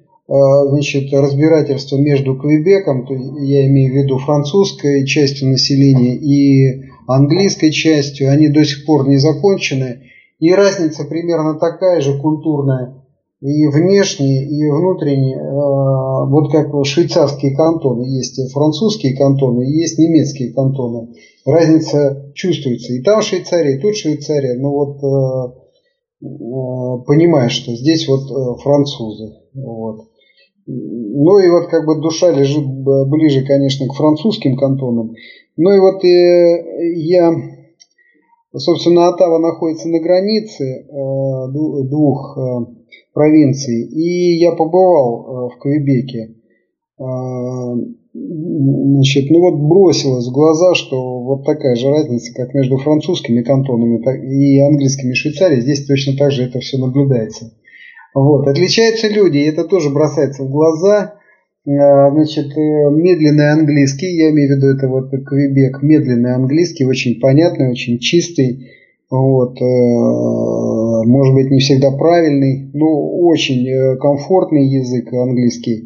значит, 0.70 1.12
разбирательства 1.14 1.98
между 1.98 2.36
Квебеком, 2.36 3.06
я 3.44 3.68
имею 3.68 3.94
в 3.94 3.98
виду 3.98 4.18
французской 4.18 5.06
частью 5.06 5.50
населения 5.50 6.16
и 6.16 6.84
английской 7.08 7.72
частью, 7.72 8.32
они 8.32 8.48
до 8.48 8.64
сих 8.64 8.86
пор 8.86 9.08
не 9.08 9.18
закончены. 9.18 10.04
И 10.40 10.52
разница 10.54 11.04
примерно 11.04 11.60
такая 11.60 12.02
же 12.02 12.18
культурная 12.20 13.02
и 13.42 13.68
внешние, 13.68 14.46
и 14.46 14.70
внутренние, 14.70 15.38
э, 15.38 16.30
вот 16.30 16.52
как 16.52 16.86
швейцарские 16.86 17.56
кантоны, 17.56 18.04
есть 18.04 18.40
французские 18.52 19.18
кантоны, 19.18 19.64
есть 19.64 19.98
немецкие 19.98 20.54
кантоны. 20.54 21.16
Разница 21.44 22.32
чувствуется. 22.36 22.94
И 22.94 23.02
там 23.02 23.24
Швейцария, 23.24 23.78
и 23.78 23.82
тут 23.82 23.98
Швейцария. 23.98 24.60
Но 24.60 24.72
вот 24.72 24.98
э, 25.04 25.54
э, 26.24 27.06
понимаешь, 27.08 27.54
что 27.54 27.76
здесь 27.76 28.08
вот 28.08 28.62
французы. 28.62 29.34
Вот. 29.56 30.02
Ну 30.68 31.40
и 31.40 31.50
вот 31.50 31.68
как 31.68 31.86
бы 31.86 32.02
душа 32.02 32.32
лежит 32.32 32.66
ближе, 32.66 33.46
конечно, 33.46 33.88
к 33.88 33.94
французским 33.94 34.56
кантонам. 34.58 35.14
Ну 35.58 35.72
и 35.72 35.80
вот 35.80 36.04
я, 36.04 37.34
собственно, 38.56 39.08
Оттава 39.10 39.40
находится 39.40 39.90
на 39.90 40.00
границе 40.00 40.86
двух 41.52 42.38
провинций. 43.14 43.84
И 43.84 44.38
я 44.40 44.52
побывал 44.54 45.26
э, 45.26 45.56
в 45.56 45.60
Квебеке. 45.60 46.36
Значит, 48.14 49.32
ну 49.32 49.40
вот 49.40 49.56
бросилось 49.56 50.28
в 50.28 50.34
глаза, 50.34 50.76
что 50.76 51.22
вот 51.22 51.46
такая 51.46 51.76
же 51.76 51.90
разница, 51.90 52.34
как 52.34 52.54
между 52.54 52.78
французскими 52.78 53.42
кантонами 53.42 54.00
и 54.28 54.60
английскими 54.60 55.14
Швейцарией, 55.14 55.62
здесь 55.62 55.86
точно 55.86 56.18
так 56.18 56.32
же 56.32 56.44
это 56.44 56.60
все 56.60 56.78
наблюдается. 56.78 57.54
Вот. 58.14 58.48
Отличаются 58.48 59.08
люди, 59.08 59.38
и 59.38 59.50
это 59.50 59.64
тоже 59.64 59.90
бросается 59.90 60.44
в 60.44 60.50
глаза. 60.50 61.16
А, 61.68 62.10
значит, 62.12 62.58
э, 62.58 62.90
медленный 62.92 63.52
английский, 63.52 64.16
я 64.16 64.32
имею 64.32 64.54
в 64.54 64.58
виду 64.58 64.68
это 64.68 64.88
вот 64.88 65.12
Квебек, 65.12 65.84
медленный 65.84 66.34
английский, 66.34 66.86
очень 66.86 67.20
понятный, 67.20 67.70
очень 67.70 68.00
чистый. 68.00 68.72
Вот, 69.12 69.62
э, 69.62 69.66
может 71.06 71.36
быть, 71.36 71.52
не 71.52 71.60
всегда 71.60 71.92
правильный, 71.92 72.72
но 72.74 72.88
очень 73.20 73.68
э, 73.68 73.98
комфортный 73.98 74.66
язык 74.66 75.14
английский. 75.14 75.84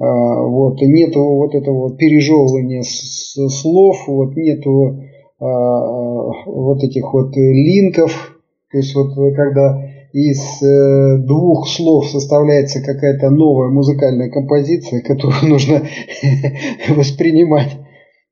Э, 0.00 0.04
вот, 0.04 0.80
нету 0.82 1.24
вот 1.24 1.54
этого 1.54 1.96
пережевывания 1.96 2.82
слов, 2.82 3.96
вот 4.08 4.36
нету 4.36 5.04
вот 5.40 6.82
этих 6.82 7.12
вот 7.12 7.36
линков. 7.36 8.40
То 8.70 8.78
есть 8.78 8.94
вот 8.94 9.14
когда 9.34 9.78
из 10.14 11.26
двух 11.26 11.68
слов 11.68 12.08
составляется 12.08 12.80
какая-то 12.80 13.30
новая 13.30 13.68
музыкальная 13.68 14.30
композиция, 14.30 15.02
которую 15.02 15.42
нужно 15.50 15.82
воспринимать 16.96 17.76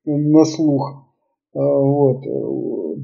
на 0.05 0.45
слух. 0.45 1.03
Вот. 1.55 2.23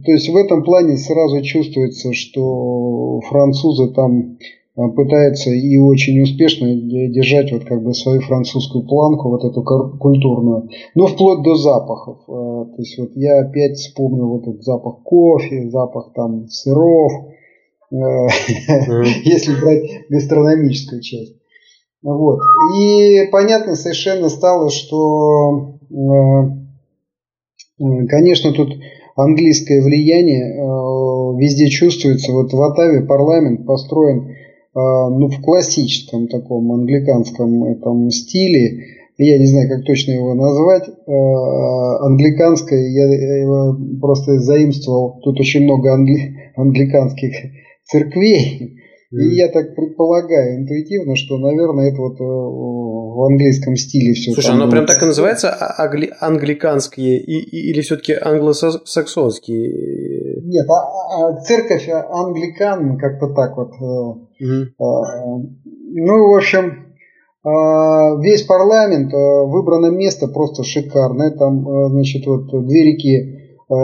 То 0.05 0.13
есть 0.13 0.29
в 0.29 0.37
этом 0.37 0.65
плане 0.65 0.97
сразу 0.97 1.43
чувствуется, 1.43 2.13
что 2.13 3.21
французы 3.29 3.93
там 3.93 4.39
э, 4.77 4.89
пытаются 4.95 5.51
и 5.51 5.77
очень 5.77 6.21
успешно 6.23 6.75
держать 6.75 7.53
вот 7.53 7.65
как 7.65 7.83
бы 7.83 7.95
свою 7.95 8.21
французскую 8.21 8.87
планку, 8.87 9.31
вот 9.31 9.45
эту 9.45 9.63
культурную, 9.63 10.69
но 10.95 11.07
вплоть 11.07 11.43
до 11.43 11.57
запахов. 11.57 12.19
Э, 12.29 12.31
то 12.31 12.77
есть 12.79 12.99
вот 12.99 13.11
я 13.17 13.41
опять 13.41 13.77
вспомнил 13.77 14.29
вот 14.29 14.47
этот 14.47 14.63
запах 14.63 15.03
кофе, 15.03 15.69
запах 15.71 16.13
там 16.15 16.49
сыров, 16.49 17.13
э, 17.13 17.38
если 17.91 19.61
брать 19.61 20.09
гастрономическую 20.09 21.01
часть. 21.01 21.35
Вот. 22.03 22.41
И 22.79 23.29
понятно 23.33 23.75
совершенно 23.75 24.29
стало, 24.29 24.71
что, 24.71 25.79
конечно, 27.79 28.53
тут 28.53 28.75
английское 29.19 29.83
влияние 29.83 30.55
э, 30.55 31.41
везде 31.41 31.69
чувствуется. 31.69 32.33
Вот 32.33 32.53
в 32.53 32.63
Оттаве 32.63 33.01
парламент 33.03 33.67
построен 33.67 34.29
э, 34.29 34.35
ну, 34.75 35.29
в 35.29 35.43
классическом 35.43 36.29
таком 36.29 36.71
англиканском 36.73 37.65
этом 37.65 38.11
стиле. 38.11 38.85
Я 39.19 39.39
не 39.39 39.47
знаю, 39.47 39.69
как 39.69 39.85
точно 39.85 40.13
его 40.13 40.35
назвать. 40.35 40.89
Э, 40.89 42.05
англиканское, 42.07 42.89
я 42.91 43.07
его 43.43 43.77
просто 44.01 44.39
заимствовал. 44.39 45.21
Тут 45.25 45.41
очень 45.41 45.65
много 45.65 45.93
англи, 45.93 46.53
англиканских 46.55 47.35
церквей. 47.91 48.75
И 49.11 49.37
я 49.37 49.49
так 49.49 49.75
предполагаю 49.75 50.61
интуитивно, 50.61 51.17
что, 51.17 51.39
наверное, 51.39 51.91
это 51.91 52.03
вот 52.03 52.21
в 52.21 53.25
английском 53.25 53.75
стиле 53.75 54.13
все. 54.13 54.33
Слушай, 54.33 54.51
оно 54.51 54.71
прям 54.71 54.85
так 54.85 55.03
и 55.03 55.07
называется 55.07 55.49
а, 55.49 55.83
англи- 55.83 56.13
англиканские 56.21 57.19
и, 57.19 57.39
и, 57.39 57.71
или 57.71 57.81
все-таки 57.81 58.13
англосаксонские? 58.13 60.43
Нет, 60.45 60.67
а, 60.69 61.31
а, 61.31 61.41
церковь 61.41 61.89
англикан 61.89 62.99
как-то 62.99 63.33
так 63.33 63.57
вот. 63.57 63.71
Угу. 63.81 64.29
Ну, 65.91 66.31
в 66.31 66.37
общем, 66.37 66.93
весь 68.21 68.43
парламент, 68.43 69.11
выбрано 69.11 69.87
место 69.87 70.29
просто 70.29 70.65
шикарное. 70.65 71.31
Там, 71.31 71.65
значит, 71.93 72.27
вот 72.27 72.51
две 72.67 72.93
реки 72.93 73.38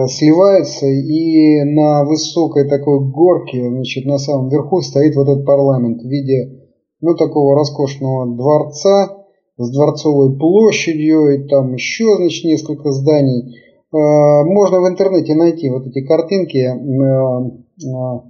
сливаются, 0.07 0.87
и 0.87 1.63
на 1.65 2.05
высокой 2.05 2.69
такой 2.69 3.01
горке, 3.01 3.69
значит, 3.69 4.07
на 4.07 4.19
самом 4.19 4.49
верху 4.49 4.81
стоит 4.81 5.15
вот 5.15 5.29
этот 5.29 5.45
парламент 5.45 6.01
в 6.01 6.07
виде, 6.07 6.63
ну, 7.01 7.15
такого 7.15 7.55
роскошного 7.55 8.35
дворца, 8.35 9.25
с 9.57 9.71
Дворцовой 9.71 10.37
площадью, 10.37 11.35
и 11.35 11.49
там 11.49 11.75
еще, 11.75 12.17
значит, 12.17 12.45
несколько 12.45 12.91
зданий. 12.91 13.57
А, 13.93 14.45
можно 14.45 14.81
в 14.81 14.89
интернете 14.89 15.35
найти 15.35 15.71
вот 15.71 15.87
эти 15.87 16.05
картинки 16.05 16.67
а, 16.67 18.25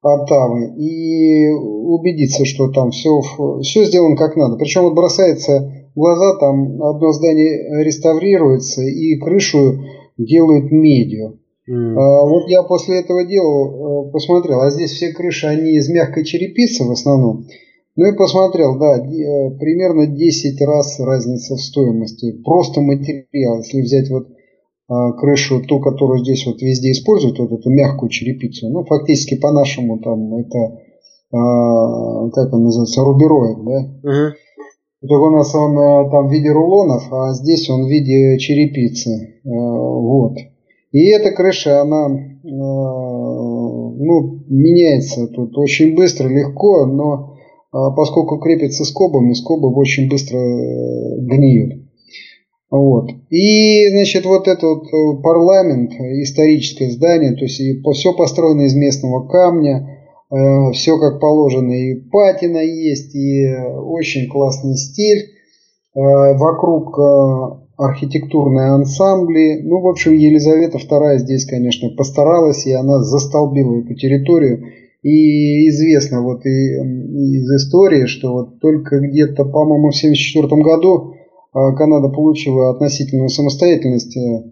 Оттавы 0.00 0.74
и 0.76 1.48
убедиться, 1.48 2.44
что 2.44 2.70
там 2.70 2.90
все, 2.90 3.20
все 3.62 3.84
сделано 3.84 4.16
как 4.16 4.36
надо. 4.36 4.56
Причем 4.56 4.82
вот 4.82 4.94
бросается 4.94 5.72
глаза, 5.96 6.36
там 6.38 6.80
одно 6.82 7.10
здание 7.12 7.82
реставрируется 7.82 8.82
и 8.82 9.16
крышу 9.16 9.80
делают 10.18 10.70
медью. 10.70 11.40
Mm. 11.70 11.94
вот 11.94 12.48
я 12.48 12.62
после 12.62 13.00
этого 13.00 13.24
дела 13.26 14.10
посмотрел, 14.10 14.62
а 14.62 14.70
здесь 14.70 14.92
все 14.92 15.12
крыши, 15.12 15.46
они 15.46 15.72
из 15.72 15.90
мягкой 15.90 16.24
черепицы 16.24 16.84
в 16.84 16.90
основном. 16.90 17.46
Ну 17.94 18.06
и 18.06 18.16
посмотрел, 18.16 18.78
да, 18.78 18.96
э, 18.96 19.50
примерно 19.58 20.06
10 20.06 20.60
раз 20.62 21.00
разница 21.00 21.56
в 21.56 21.60
стоимости. 21.60 22.32
Просто 22.44 22.80
материал. 22.80 23.58
Если 23.58 23.82
взять 23.82 24.08
вот 24.08 24.28
а, 24.90 25.12
крышу, 25.12 25.60
ту, 25.60 25.80
которую 25.80 26.20
здесь 26.20 26.46
вот 26.46 26.62
везде 26.62 26.92
используют, 26.92 27.38
вот 27.38 27.52
эту 27.52 27.68
мягкую 27.68 28.08
черепицу, 28.08 28.70
ну, 28.70 28.84
фактически 28.84 29.36
по-нашему 29.36 29.98
там 29.98 30.34
это, 30.36 30.78
а, 31.30 32.30
как 32.30 32.54
он 32.54 32.64
называется, 32.64 33.02
рубероид, 33.02 33.64
да? 33.64 34.08
Uh-huh. 34.08 34.30
Только 35.00 35.22
у 35.22 35.30
нас 35.30 35.54
он 35.54 35.78
э, 35.78 36.10
там 36.10 36.28
в 36.28 36.32
виде 36.32 36.50
рулонов, 36.50 37.12
а 37.12 37.32
здесь 37.32 37.70
он 37.70 37.84
в 37.84 37.88
виде 37.88 38.36
черепицы. 38.38 39.10
Э, 39.44 39.48
вот. 39.48 40.36
И 40.92 41.06
эта 41.10 41.30
крыша, 41.32 41.82
она 41.82 42.08
ну, 44.00 44.40
меняется 44.48 45.26
тут 45.26 45.58
очень 45.58 45.94
быстро, 45.94 46.28
легко, 46.28 46.86
но 46.86 47.34
поскольку 47.70 48.38
крепится 48.38 48.84
скобами, 48.84 49.34
скобы 49.34 49.70
очень 49.74 50.08
быстро 50.08 50.38
э, 50.38 51.18
гниют. 51.20 51.82
Вот. 52.70 53.10
И, 53.30 53.88
значит, 53.90 54.26
вот 54.26 54.46
этот 54.46 54.84
э, 54.84 55.22
парламент, 55.22 55.92
историческое 55.92 56.90
здание, 56.90 57.34
то 57.34 57.44
есть 57.44 57.60
все 57.94 58.12
построено 58.14 58.62
из 58.62 58.74
местного 58.74 59.26
камня, 59.26 59.78
э, 59.78 59.97
все 60.30 60.98
как 60.98 61.20
положено, 61.20 61.72
и 61.72 61.94
патина 61.94 62.58
есть, 62.58 63.14
и 63.14 63.46
очень 63.46 64.28
классный 64.28 64.76
стиль. 64.76 65.30
Вокруг 65.94 66.98
архитектурные 67.78 68.72
ансамбли. 68.72 69.62
Ну, 69.62 69.80
в 69.80 69.88
общем, 69.88 70.12
Елизавета 70.12 70.78
II 70.78 71.18
здесь, 71.18 71.46
конечно, 71.46 71.88
постаралась, 71.96 72.66
и 72.66 72.72
она 72.72 73.02
застолбила 73.02 73.80
эту 73.80 73.94
территорию 73.94 74.64
и 75.02 75.68
известно 75.68 76.22
вот 76.22 76.44
и, 76.44 76.48
из 76.48 77.50
истории, 77.50 78.06
что 78.06 78.32
вот 78.32 78.60
только 78.60 78.98
где-то, 78.98 79.44
по-моему, 79.44 79.90
в 79.90 79.96
1974 79.96 80.62
году 80.62 81.14
Канада 81.52 82.08
получила 82.08 82.70
относительную 82.70 83.28
самостоятельность, 83.28 84.16
э, 84.16 84.42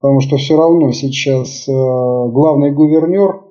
потому 0.00 0.20
что 0.20 0.36
все 0.36 0.56
равно 0.56 0.92
сейчас 0.92 1.68
э, 1.68 1.72
главный 1.72 2.72
гувернер 2.72 3.30
э, 3.30 3.45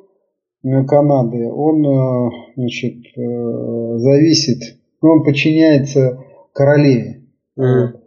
Канады, 0.87 1.47
он 1.51 2.31
значит, 2.55 2.95
зависит, 3.15 4.77
он 5.01 5.23
подчиняется 5.23 6.19
королеве. 6.53 7.21
Mm. 7.59 7.99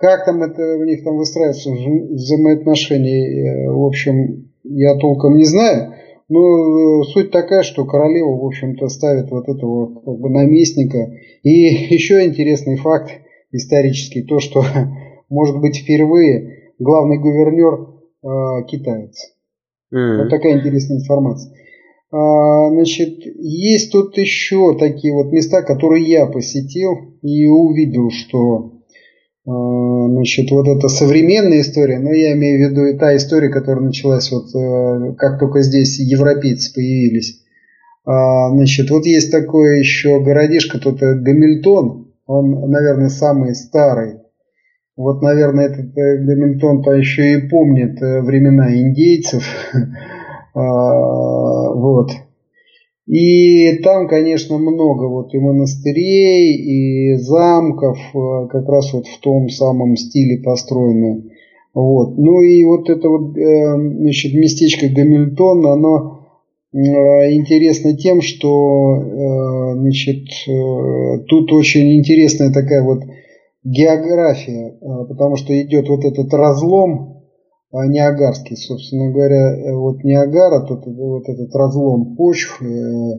Как 0.00 0.24
там 0.24 0.42
это 0.42 0.78
у 0.78 0.84
них 0.84 1.04
там 1.04 1.18
выстраиваются 1.18 1.70
взаимоотношения, 1.70 3.66
э, 3.66 3.70
в 3.70 3.84
общем, 3.84 4.50
я 4.64 4.96
толком 4.96 5.36
не 5.36 5.44
знаю. 5.44 5.94
Но 6.28 7.02
суть 7.02 7.30
такая, 7.30 7.62
что 7.62 7.84
королева, 7.84 8.30
в 8.30 8.46
общем-то, 8.46 8.88
ставит 8.88 9.30
вот 9.30 9.48
этого 9.48 10.00
как 10.00 10.18
бы 10.18 10.30
наместника. 10.30 11.12
И 11.42 11.50
еще 11.94 12.24
интересный 12.24 12.76
факт 12.76 13.10
исторический, 13.52 14.22
то, 14.22 14.38
что, 14.38 14.64
может 15.28 15.60
быть, 15.60 15.76
впервые 15.76 16.72
главный 16.78 17.18
гувернер 17.18 17.90
э, 18.22 18.66
китаец. 18.68 19.34
Mm. 19.92 20.22
Вот 20.22 20.30
такая 20.30 20.58
интересная 20.58 20.98
информация. 20.98 21.52
А, 22.12 22.70
значит, 22.70 23.20
есть 23.36 23.92
тут 23.92 24.16
еще 24.18 24.76
такие 24.76 25.14
вот 25.14 25.32
места, 25.32 25.62
которые 25.62 26.04
я 26.08 26.26
посетил 26.26 27.16
и 27.22 27.46
увидел, 27.46 28.10
что 28.10 28.72
а, 29.46 30.08
значит, 30.08 30.50
вот 30.50 30.66
эта 30.66 30.88
современная 30.88 31.60
история, 31.60 32.00
но 32.00 32.10
я 32.10 32.32
имею 32.32 32.66
в 32.66 32.70
виду 32.70 32.86
и 32.86 32.98
та 32.98 33.14
история, 33.16 33.48
которая 33.48 33.84
началась 33.84 34.30
вот 34.32 34.52
э, 34.54 35.14
как 35.18 35.38
только 35.38 35.62
здесь 35.62 36.00
европейцы 36.00 36.74
появились. 36.74 37.44
А, 38.04 38.50
значит, 38.50 38.90
вот 38.90 39.06
есть 39.06 39.30
такой 39.30 39.78
еще 39.78 40.20
городишко, 40.20 40.80
тут 40.80 41.00
э, 41.02 41.14
Гамильтон, 41.14 42.12
он, 42.26 42.70
наверное, 42.70 43.08
самый 43.08 43.54
старый. 43.54 44.16
Вот, 44.96 45.22
наверное, 45.22 45.66
этот 45.66 45.96
э, 45.96 46.24
Гамильтон-то 46.24 46.90
еще 46.92 47.34
и 47.34 47.48
помнит 47.48 48.00
времена 48.00 48.74
индейцев. 48.76 49.44
Вот. 51.74 52.10
И 53.10 53.78
там, 53.78 54.06
конечно, 54.06 54.56
много 54.58 55.08
вот 55.08 55.34
и 55.34 55.38
монастырей, 55.40 56.54
и 56.54 57.16
замков, 57.16 57.98
э, 58.14 58.46
как 58.48 58.68
раз 58.68 58.92
вот 58.92 59.08
в 59.08 59.18
том 59.18 59.48
самом 59.48 59.96
стиле 59.96 60.38
построены. 60.38 61.24
Вот. 61.74 62.16
Ну 62.16 62.40
и 62.40 62.64
вот 62.64 62.88
это 62.88 63.08
вот 63.08 63.36
э, 63.36 63.76
значит, 63.98 64.32
местечко 64.34 64.86
Гамильтон, 64.88 65.66
оно 65.66 66.20
э, 66.72 66.78
интересно 67.32 67.96
тем, 67.96 68.22
что 68.22 69.74
значит, 69.74 70.26
тут 71.26 71.52
очень 71.52 71.98
интересная 71.98 72.52
такая 72.52 72.84
вот 72.84 73.00
география, 73.64 74.78
потому 75.08 75.34
что 75.34 75.60
идет 75.60 75.88
вот 75.88 76.04
этот 76.04 76.32
разлом 76.32 77.09
а 77.72 77.86
Ниагарский, 77.86 78.56
собственно 78.56 79.10
говоря, 79.12 79.56
э, 79.56 79.72
вот 79.74 80.02
Ниагара, 80.02 80.66
тут 80.66 80.86
вот 80.86 81.28
этот 81.28 81.54
разлом 81.54 82.16
почв 82.16 82.60
э, 82.62 83.18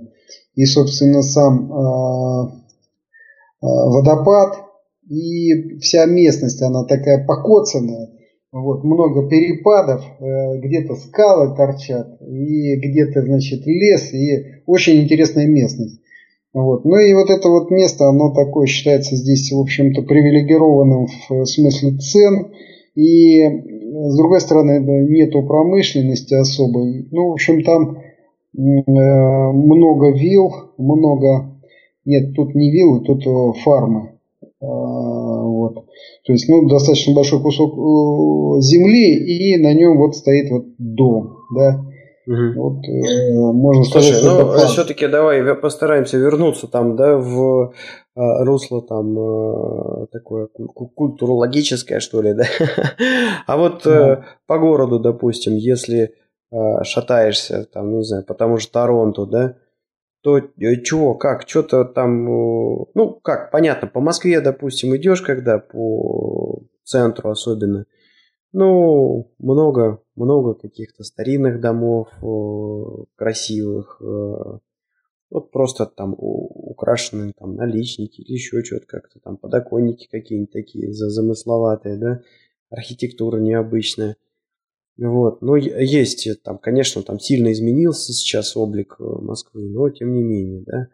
и, 0.55 0.65
собственно, 0.65 1.21
сам 1.21 1.71
а, 1.71 2.43
а, 2.43 2.49
водопад 3.61 4.57
и 5.09 5.79
вся 5.79 6.05
местность, 6.05 6.61
она 6.61 6.83
такая 6.83 7.25
покоцанная, 7.25 8.09
вот, 8.51 8.83
много 8.83 9.29
перепадов, 9.29 10.03
э, 10.19 10.57
где-то 10.59 10.95
скалы 10.95 11.55
торчат, 11.55 12.21
и 12.21 12.75
где-то, 12.75 13.21
значит, 13.21 13.65
лес, 13.65 14.13
и 14.13 14.61
очень 14.65 15.01
интересная 15.01 15.47
местность. 15.47 16.01
Вот. 16.53 16.83
Ну 16.83 16.97
и 16.97 17.13
вот 17.13 17.29
это 17.29 17.47
вот 17.47 17.71
место, 17.71 18.09
оно 18.09 18.33
такое 18.33 18.67
считается 18.67 19.15
здесь, 19.15 19.53
в 19.53 19.59
общем-то, 19.59 20.01
привилегированным 20.01 21.07
в 21.29 21.45
смысле 21.45 21.97
цен, 21.97 22.51
и 22.95 23.43
с 24.09 24.17
другой 24.17 24.41
стороны, 24.41 24.79
нету 25.07 25.43
промышленности 25.43 26.33
особой. 26.33 27.07
Ну, 27.11 27.29
в 27.29 27.33
общем, 27.33 27.63
там 27.63 27.97
э, 27.97 28.01
много 28.55 30.11
вил, 30.11 30.51
много... 30.77 31.59
Нет, 32.03 32.33
тут 32.35 32.55
не 32.55 32.71
виллы, 32.71 33.01
тут 33.01 33.25
э, 33.25 33.59
фармы. 33.63 34.19
А, 34.61 34.65
вот. 34.65 35.85
То 36.25 36.33
есть, 36.33 36.49
ну, 36.49 36.67
достаточно 36.67 37.13
большой 37.13 37.41
кусок 37.41 37.73
э, 37.73 38.61
земли, 38.61 39.13
и 39.15 39.57
на 39.57 39.73
нем 39.73 39.97
вот 39.97 40.15
стоит 40.15 40.49
вот 40.49 40.65
дом, 40.77 41.37
да. 41.55 41.85
Угу. 42.27 42.61
Вот, 42.61 42.85
э, 42.87 43.33
можно 43.33 43.83
Слушай, 43.83 44.13
сказать, 44.13 44.23
ну, 44.23 44.67
все-таки 44.67 45.07
давай 45.07 45.55
постараемся 45.55 46.17
вернуться 46.17 46.67
там, 46.67 46.95
да, 46.95 47.17
в 47.17 47.73
Э, 48.13 48.43
русло 48.43 48.81
там 48.81 49.17
э, 49.17 50.07
такое 50.11 50.47
культурологическое, 50.47 52.01
что 52.01 52.21
ли, 52.21 52.33
да. 52.33 52.43
А 53.47 53.55
вот 53.55 53.83
да. 53.85 54.25
по 54.47 54.59
городу, 54.59 54.99
допустим, 54.99 55.55
если 55.55 56.13
э, 56.51 56.83
шатаешься, 56.83 57.65
там, 57.71 57.97
не 57.97 58.03
знаю, 58.03 58.25
по 58.25 58.33
тому 58.33 58.57
же 58.57 58.67
Торонто, 58.67 59.25
да, 59.25 59.55
то 60.23 60.41
чего, 60.41 61.15
как, 61.15 61.47
что-то 61.47 61.85
там, 61.85 62.25
ну, 62.25 63.19
как, 63.23 63.49
понятно, 63.49 63.87
по 63.87 64.01
Москве, 64.01 64.41
допустим, 64.41 64.95
идешь, 64.97 65.21
когда 65.21 65.57
по 65.57 66.63
центру 66.83 67.31
особенно, 67.31 67.85
ну, 68.53 69.31
много, 69.39 70.03
много 70.15 70.53
каких-то 70.53 71.03
старинных 71.03 71.61
домов, 71.61 72.09
красивых, 73.15 74.01
вот 75.31 75.49
просто 75.51 75.85
там 75.85 76.13
украшены 76.17 77.33
там 77.37 77.55
наличники 77.55 78.21
или 78.21 78.33
еще 78.33 78.63
что-то 78.63 78.85
как-то 78.85 79.19
там, 79.19 79.37
подоконники 79.37 80.09
какие-нибудь 80.11 80.51
такие 80.51 80.91
замысловатые, 80.93 81.97
да, 81.97 82.21
архитектура 82.69 83.37
необычная. 83.37 84.17
Вот, 84.97 85.41
но 85.41 85.55
есть 85.55 86.27
там, 86.43 86.57
конечно, 86.57 87.01
там 87.01 87.19
сильно 87.19 87.51
изменился 87.53 88.13
сейчас 88.13 88.57
облик 88.57 88.97
э, 88.99 89.03
Москвы, 89.03 89.69
но 89.69 89.89
тем 89.89 90.13
не 90.13 90.21
менее, 90.21 90.63
да. 90.65 90.87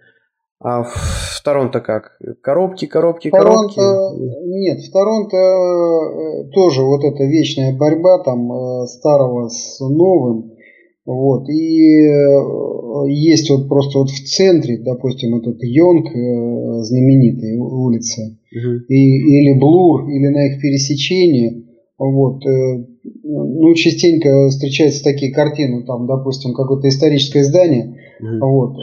А 0.60 0.84
в 0.84 1.42
Торонто 1.44 1.82
как? 1.82 2.18
Коробки, 2.42 2.88
коробки, 2.88 3.30
коробки? 3.30 3.76
Торонто, 3.76 4.18
нет, 4.46 4.80
в 4.80 4.92
Торонто 4.92 5.38
э, 5.38 6.50
тоже 6.52 6.82
вот 6.82 7.04
эта 7.04 7.26
вечная 7.26 7.78
борьба 7.78 8.24
там 8.24 8.52
э, 8.52 8.88
старого 8.88 9.50
с 9.50 9.80
новым. 9.80 10.54
Вот. 11.06 11.48
И 11.48 12.02
э, 12.02 13.10
есть 13.10 13.52
вот 13.52 13.70
просто 13.70 14.00
вот 14.00 14.10
в 14.10 14.26
центре, 14.26 14.80
допустим, 14.80 15.38
этот 15.38 15.58
Йонг, 15.62 16.08
знаменитая 16.84 17.60
улица, 17.60 18.24
угу. 18.24 18.78
и, 18.90 18.96
или 18.96 19.60
Блур, 19.60 20.10
или 20.10 20.28
на 20.28 20.48
их 20.48 20.60
пересечении. 20.60 21.66
Вот. 22.00 22.42
Э, 23.28 23.30
ну, 23.30 23.74
частенько 23.74 24.50
встречаются 24.50 25.04
такие 25.04 25.34
картины, 25.34 25.84
там, 25.84 26.08
допустим, 26.08 26.54
какое-то 26.54 26.88
историческое 26.88 27.44
здание. 27.44 27.98
Mm-hmm. 28.22 28.40
Вот. 28.40 28.78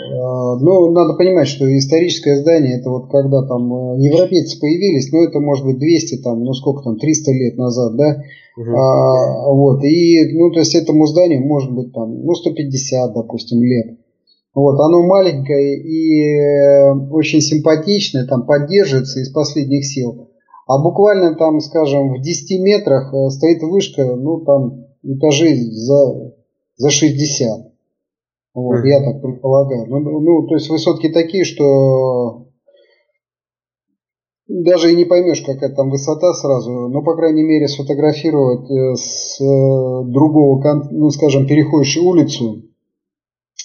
Но 0.61 0.91
надо 0.91 1.15
понимать, 1.15 1.49
что 1.49 1.67
историческое 1.77 2.37
здание, 2.37 2.79
это 2.79 2.91
вот 2.91 3.11
когда 3.11 3.43
там 3.47 3.99
европейцы 3.99 4.61
появились, 4.61 5.11
ну, 5.11 5.25
это 5.25 5.41
может 5.41 5.65
быть 5.65 5.79
200, 5.79 6.23
там, 6.23 6.45
ну, 6.45 6.53
сколько 6.53 6.85
там, 6.85 6.99
300 6.99 7.33
лет 7.33 7.57
назад, 7.57 7.97
да, 7.97 8.23
Угу. 8.57 8.71
А, 8.71 9.53
вот, 9.53 9.83
и, 9.83 10.33
ну, 10.33 10.53
то 10.53 10.61
есть 10.61 10.77
этому 10.77 11.07
зданию 11.07 11.45
может 11.45 11.73
быть 11.73 11.93
там, 11.93 12.25
ну, 12.25 12.35
150, 12.35 13.13
допустим, 13.13 13.63
лет. 13.63 13.99
Вот, 14.55 14.79
оно 14.79 15.03
маленькое 15.03 15.81
и 15.83 16.23
э, 16.23 16.95
очень 17.11 17.41
симпатичное, 17.41 18.25
там 18.27 18.47
поддерживается 18.47 19.19
из 19.19 19.31
последних 19.31 19.85
сил. 19.85 20.29
А 20.67 20.83
буквально 20.83 21.35
там, 21.35 21.61
скажем, 21.61 22.15
в 22.15 22.21
10 22.21 22.61
метрах 22.61 23.13
э, 23.13 23.31
стоит 23.31 23.63
вышка, 23.63 24.17
ну, 24.17 24.41
там 24.41 24.87
этажей 25.03 25.57
за, 25.57 26.33
за 26.77 26.91
60. 26.91 27.73
Вот, 28.55 28.77
mm-hmm. 28.77 28.87
я 28.87 29.05
так 29.05 29.21
предполагаю. 29.21 29.87
Ну, 29.89 30.21
ну, 30.21 30.47
то 30.47 30.55
есть 30.55 30.71
высотки 30.71 31.09
такие, 31.11 31.45
что 31.45 32.47
даже 34.47 34.93
и 34.93 34.97
не 34.97 35.05
поймешь, 35.05 35.43
какая 35.43 35.75
там 35.75 35.91
высота 35.91 36.33
сразу, 36.35 36.89
но, 36.89 37.03
по 37.03 37.15
крайней 37.17 37.43
мере, 37.43 37.69
сфотографировать 37.69 38.71
э, 38.71 38.95
с 38.95 39.41
э, 39.41 40.05
другого, 40.05 40.63
ну, 40.91 41.11
скажем, 41.11 41.47
переходишь 41.47 41.97
улицу, 41.97 42.63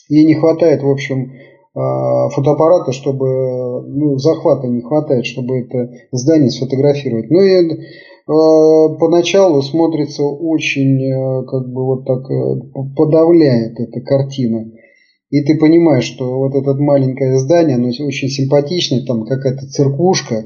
и 0.10 0.26
не 0.26 0.36
хватает, 0.36 0.82
в 0.82 0.90
общем, 0.90 1.34
фотоаппарата, 1.74 2.92
чтобы, 2.92 3.88
ну, 3.88 4.18
захвата 4.18 4.68
не 4.68 4.82
хватает, 4.82 5.26
чтобы 5.26 5.60
это 5.60 5.92
здание 6.12 6.50
сфотографировать. 6.50 7.30
Ну 7.30 7.42
и 7.42 7.52
э, 7.52 8.98
поначалу 9.00 9.62
смотрится 9.62 10.24
очень, 10.24 11.46
как 11.46 11.72
бы 11.72 11.86
вот 11.86 12.06
так 12.06 12.24
подавляет 12.96 13.80
эта 13.80 14.02
картина. 14.02 14.72
И 15.30 15.44
ты 15.44 15.60
понимаешь, 15.60 16.06
что 16.06 16.40
вот 16.40 16.56
это 16.56 16.74
маленькое 16.74 17.38
здание, 17.38 17.76
оно 17.76 17.88
очень 17.88 18.30
симпатичное, 18.30 19.06
там 19.06 19.26
какая-то 19.26 19.68
церквушка, 19.68 20.46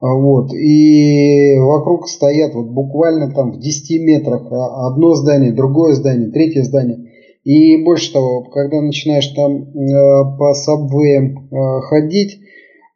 а, 0.00 0.14
вот. 0.14 0.52
И 0.52 1.56
вокруг 1.58 2.08
стоят 2.08 2.54
вот 2.54 2.66
буквально 2.66 3.32
там 3.32 3.52
в 3.52 3.58
10 3.58 4.04
метрах 4.04 4.42
одно 4.50 5.14
здание, 5.14 5.52
другое 5.52 5.94
здание, 5.94 6.30
третье 6.30 6.62
здание. 6.62 7.03
И 7.44 7.76
больше 7.84 8.12
того, 8.12 8.42
когда 8.44 8.80
начинаешь 8.80 9.28
там 9.28 9.62
э, 9.62 10.38
по 10.38 10.54
сабвеям 10.54 11.48
э, 11.50 11.80
ходить, 11.82 12.38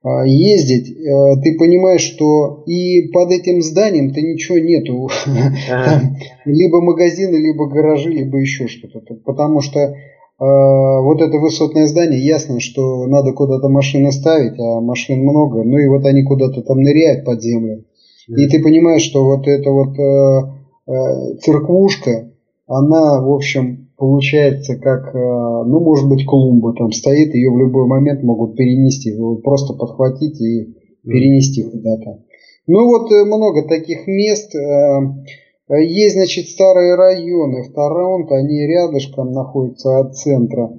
э, 0.03 0.09
ездить, 0.27 0.91
э, 0.91 1.41
ты 1.43 1.59
понимаешь, 1.59 2.01
что 2.01 2.65
и 2.67 3.09
под 3.13 3.31
этим 3.31 3.61
зданием 3.61 4.13
то 4.13 4.21
ничего 4.21 4.59
нету. 4.59 5.09
Либо 6.47 6.81
магазины, 6.81 7.37
либо 7.37 7.69
гаражи, 7.69 8.11
либо 8.11 8.39
еще 8.39 8.69
что-то. 8.69 9.01
Потому 9.25 9.61
что 9.61 9.95
а, 10.41 11.01
вот 11.01 11.21
это 11.21 11.37
высотное 11.39 11.89
здание, 11.89 12.25
ясно, 12.25 12.61
что 12.61 13.07
надо 13.07 13.33
куда-то 13.33 13.69
машины 13.69 14.13
ставить, 14.13 14.59
а 14.61 14.81
машин 14.81 15.23
много. 15.23 15.65
Ну 15.65 15.79
и 15.79 15.89
вот 15.89 16.05
они 16.07 16.23
куда-то 16.23 16.63
там 16.63 16.81
ныряют 16.81 17.25
под 17.25 17.43
землю. 17.43 17.85
И 18.29 18.47
ты 18.47 18.63
понимаешь, 18.63 19.03
что 19.03 19.25
вот 19.25 19.49
эта 19.49 19.71
вот 19.71 19.99
э, 19.99 20.93
э, 20.93 21.37
церквушка, 21.41 22.31
она, 22.67 23.21
в 23.23 23.33
общем, 23.33 23.88
получается 23.99 24.77
как, 24.77 25.15
э, 25.15 25.19
ну, 25.19 25.81
может 25.81 26.09
быть, 26.09 26.25
клумба 26.25 26.73
там 26.73 26.93
стоит, 26.93 27.35
ее 27.35 27.51
в 27.51 27.59
любой 27.59 27.87
момент 27.87 28.23
могут 28.23 28.57
перенести, 28.57 29.13
просто 29.43 29.75
подхватить 29.75 30.41
и 30.41 30.75
перенести 31.03 31.65
куда-то. 31.65 32.23
Ну 32.69 32.87
вот 32.87 33.11
э, 33.11 33.25
много 33.25 33.67
таких 33.69 34.07
мест. 34.07 34.55
Э, 34.55 35.01
есть, 35.81 36.15
значит, 36.15 36.49
старые 36.49 36.95
районы 36.95 37.65
в 37.65 37.73
Торонто, 37.75 38.37
они 38.37 38.67
рядышком 38.67 39.33
находятся 39.33 39.99
от 39.99 40.17
центра. 40.17 40.71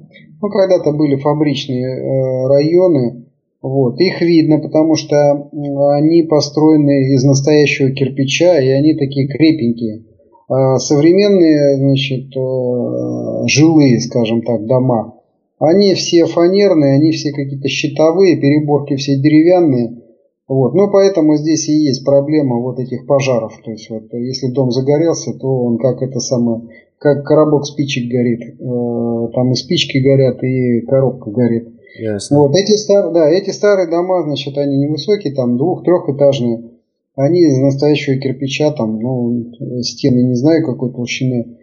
Ну, 0.42 0.50
когда-то 0.50 0.94
были 0.94 1.18
фабричные 1.18 2.48
районы, 2.48 3.26
вот. 3.62 4.00
Их 4.00 4.22
видно, 4.22 4.60
потому 4.60 4.96
что 4.96 5.50
они 5.94 6.24
построены 6.24 7.14
из 7.14 7.24
настоящего 7.24 7.92
кирпича, 7.92 8.60
и 8.60 8.70
они 8.70 8.96
такие 8.96 9.28
крепенькие. 9.28 10.06
А 10.50 10.80
современные, 10.80 11.78
значит, 11.78 12.36
э, 12.36 13.48
жилые, 13.48 14.00
скажем 14.00 14.42
так, 14.42 14.66
дома, 14.66 15.14
они 15.60 15.94
все 15.94 16.26
фанерные, 16.26 16.96
они 16.96 17.12
все 17.12 17.32
какие-то 17.32 17.68
щитовые, 17.68 18.38
переборки 18.38 18.96
все 18.96 19.16
деревянные. 19.16 20.02
Вот. 20.48 20.74
Ну, 20.74 20.90
поэтому 20.90 21.38
здесь 21.38 21.70
и 21.70 21.74
есть 21.74 22.04
проблема 22.04 22.56
вот 22.56 22.80
этих 22.80 23.06
пожаров. 23.06 23.54
То 23.64 23.70
есть, 23.70 23.88
вот, 23.92 24.12
если 24.14 24.48
дом 24.48 24.72
загорелся, 24.72 25.34
то 25.34 25.48
он 25.48 25.78
как 25.78 26.02
это 26.02 26.20
самое, 26.20 26.62
как 26.98 27.24
коробок 27.24 27.66
спичек 27.66 28.12
горит. 28.12 28.42
Э, 28.60 29.32
там 29.36 29.52
и 29.52 29.56
спички 29.56 30.00
горят, 30.00 30.44
и 30.44 30.82
коробка 30.82 31.30
горит. 31.30 31.70
Ясно. 32.00 32.40
Вот 32.40 32.56
эти, 32.56 32.72
стар, 32.72 33.12
да, 33.12 33.30
эти 33.30 33.52
старые 33.52 33.88
дома, 33.88 34.24
значит, 34.24 34.58
они 34.58 34.78
невысокие, 34.78 35.36
там 35.36 35.58
двух-трехэтажные. 35.58 36.79
Они 37.20 37.42
из 37.42 37.58
настоящего 37.58 38.18
кирпича, 38.18 38.72
там, 38.72 38.98
ну, 38.98 39.52
стены 39.82 40.24
не 40.24 40.36
знаю 40.36 40.66
какой 40.66 40.94
толщины. 40.94 41.58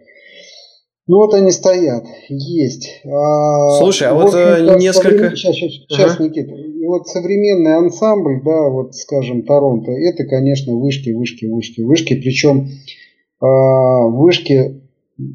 Ну 1.07 1.17
вот 1.17 1.33
они 1.33 1.49
стоят, 1.49 2.05
есть. 2.29 3.01
А, 3.05 3.71
Слушай, 3.79 4.09
а 4.09 4.13
вот, 4.13 4.25
вот 4.25 4.35
э, 4.35 4.77
несколько... 4.77 5.35
Сейчас, 5.35 5.55
сейчас, 5.55 5.71
сейчас 5.89 6.15
ага. 6.15 6.25
Никита. 6.25 6.53
И 6.53 6.85
вот 6.85 7.07
современный 7.07 7.75
ансамбль, 7.75 8.41
да, 8.45 8.69
вот 8.69 8.93
скажем, 8.93 9.43
Торонто, 9.43 9.91
это, 9.91 10.25
конечно, 10.25 10.75
вышки, 10.75 11.09
вышки, 11.09 11.45
вышки, 11.45 11.81
вышки. 11.81 12.13
Причем 12.13 12.67
а, 13.39 14.07
вышки 14.09 14.81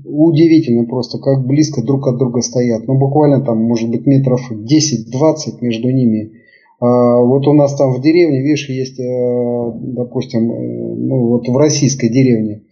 удивительно 0.04 0.84
просто, 0.84 1.18
как 1.18 1.44
близко 1.46 1.82
друг 1.82 2.06
от 2.06 2.18
друга 2.18 2.42
стоят. 2.42 2.86
Ну, 2.86 2.96
буквально 2.96 3.44
там, 3.44 3.58
может 3.58 3.90
быть, 3.90 4.06
метров 4.06 4.40
10-20 4.52 5.58
между 5.62 5.90
ними. 5.90 6.41
А, 6.82 7.20
вот 7.20 7.46
у 7.46 7.52
нас 7.52 7.76
там 7.76 7.92
в 7.92 8.02
деревне, 8.02 8.42
видишь, 8.42 8.68
есть, 8.68 8.98
э, 8.98 9.72
допустим, 9.94 10.50
э, 10.50 10.94
ну, 10.96 11.28
вот 11.28 11.46
в 11.46 11.56
российской 11.56 12.08
деревне, 12.08 12.62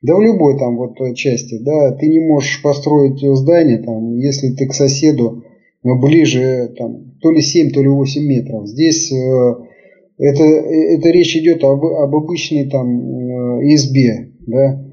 да 0.00 0.16
в 0.16 0.22
любой 0.22 0.58
там 0.58 0.78
вот 0.78 0.96
части, 1.14 1.58
да, 1.58 1.92
ты 1.92 2.08
не 2.08 2.20
можешь 2.20 2.62
построить 2.62 3.20
здание, 3.20 3.76
там, 3.76 4.16
если 4.16 4.54
ты 4.54 4.66
к 4.66 4.72
соседу 4.72 5.44
ближе, 5.82 6.72
там, 6.78 7.12
то 7.20 7.30
ли 7.30 7.42
7, 7.42 7.72
то 7.72 7.82
ли 7.82 7.88
8 7.88 8.22
метров. 8.24 8.66
Здесь 8.66 9.12
э, 9.12 9.54
это, 10.16 10.42
это 10.42 11.10
речь 11.10 11.36
идет 11.36 11.62
об, 11.62 11.84
об 11.84 12.16
обычной 12.16 12.64
там 12.70 13.62
избе, 13.74 14.30
да, 14.46 14.89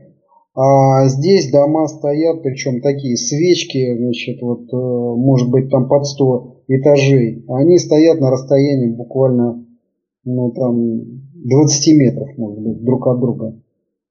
а 0.60 1.08
здесь 1.08 1.52
дома 1.52 1.86
стоят, 1.86 2.42
причем 2.42 2.82
такие 2.82 3.16
свечки, 3.16 3.96
значит, 3.96 4.42
вот, 4.42 4.74
э, 4.74 4.76
может 4.76 5.52
быть, 5.52 5.70
там 5.70 5.88
под 5.88 6.08
100 6.08 6.64
этажей. 6.68 7.46
Они 7.48 7.78
стоят 7.78 8.20
на 8.20 8.32
расстоянии 8.32 8.90
буквально, 8.90 9.64
ну, 10.26 10.52
там, 10.54 11.02
20 11.46 11.98
метров, 12.00 12.30
может 12.38 12.60
быть, 12.60 12.84
друг 12.84 13.06
от 13.06 13.20
друга. 13.20 13.62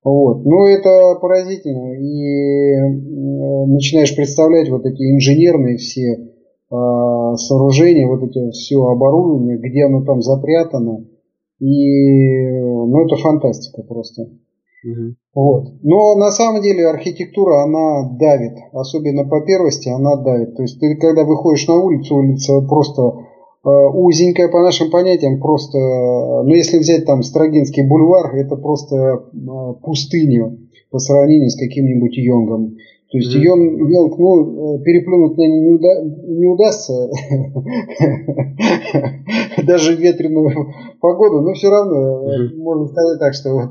Вот. 0.05 0.45
Ну, 0.45 0.67
это 0.69 1.19
поразительно. 1.21 1.95
И 1.95 2.77
начинаешь 3.67 4.15
представлять 4.15 4.71
вот 4.71 4.87
эти 4.87 5.03
инженерные 5.03 5.79
все 5.79 6.13
э, 6.13 7.37
сооружения, 7.39 8.07
вот 8.07 8.23
эти 8.23 8.53
все 8.53 8.85
оборудование, 8.85 9.59
где 9.59 9.87
оно 9.87 10.05
там 10.05 10.23
запрятано. 10.23 11.07
И, 11.59 12.51
ну, 12.53 13.05
это 13.05 13.17
фантастика 13.17 13.83
просто. 13.83 14.29
Вот. 15.35 15.65
Но 15.83 16.15
на 16.17 16.31
самом 16.31 16.63
деле 16.63 16.89
архитектура, 16.89 17.63
она 17.63 18.09
давит. 18.19 18.55
Особенно 18.73 19.25
по 19.25 19.43
первости 19.43 19.89
она 19.89 20.17
давит. 20.17 20.57
То 20.57 20.63
есть 20.63 20.81
ты 20.81 20.97
когда 20.97 21.25
выходишь 21.25 21.69
на 21.69 21.75
улицу, 21.75 22.17
улица 22.17 22.61
просто 22.63 23.03
э, 23.03 23.69
узенькая 23.69 24.49
по 24.49 24.63
нашим 24.63 24.91
понятиям, 24.91 25.41
просто, 25.41 25.79
ну 25.79 26.49
если 26.55 26.79
взять 26.79 27.05
там 27.05 27.23
Строгинский 27.23 27.87
бульвар, 27.87 28.35
это 28.37 28.57
просто 28.57 28.97
э, 28.97 29.75
пустыню 29.83 30.59
по 30.91 30.99
сравнению 30.99 31.51
с 31.51 31.57
каким-нибудь 31.57 32.17
Йонгом. 32.17 32.77
То 33.11 33.19
есть 33.19 33.37
mm-hmm. 33.37 33.41
Йонг, 33.41 33.91
Йонг, 33.91 34.19
ну, 34.19 34.79
переплюнуть 34.81 35.37
мне 35.37 35.49
не, 35.49 35.71
уда, 35.71 36.03
не 36.03 36.47
удастся, 36.47 37.09
даже 39.67 39.95
в 39.95 40.01
ветреную 40.01 40.75
погоду, 41.01 41.41
но 41.43 41.53
все 41.53 41.71
равно 41.71 42.25
mm-hmm. 42.25 42.57
можно 42.57 42.87
сказать 42.89 43.21
так, 43.21 43.35
что 43.35 43.55
вот 43.55 43.71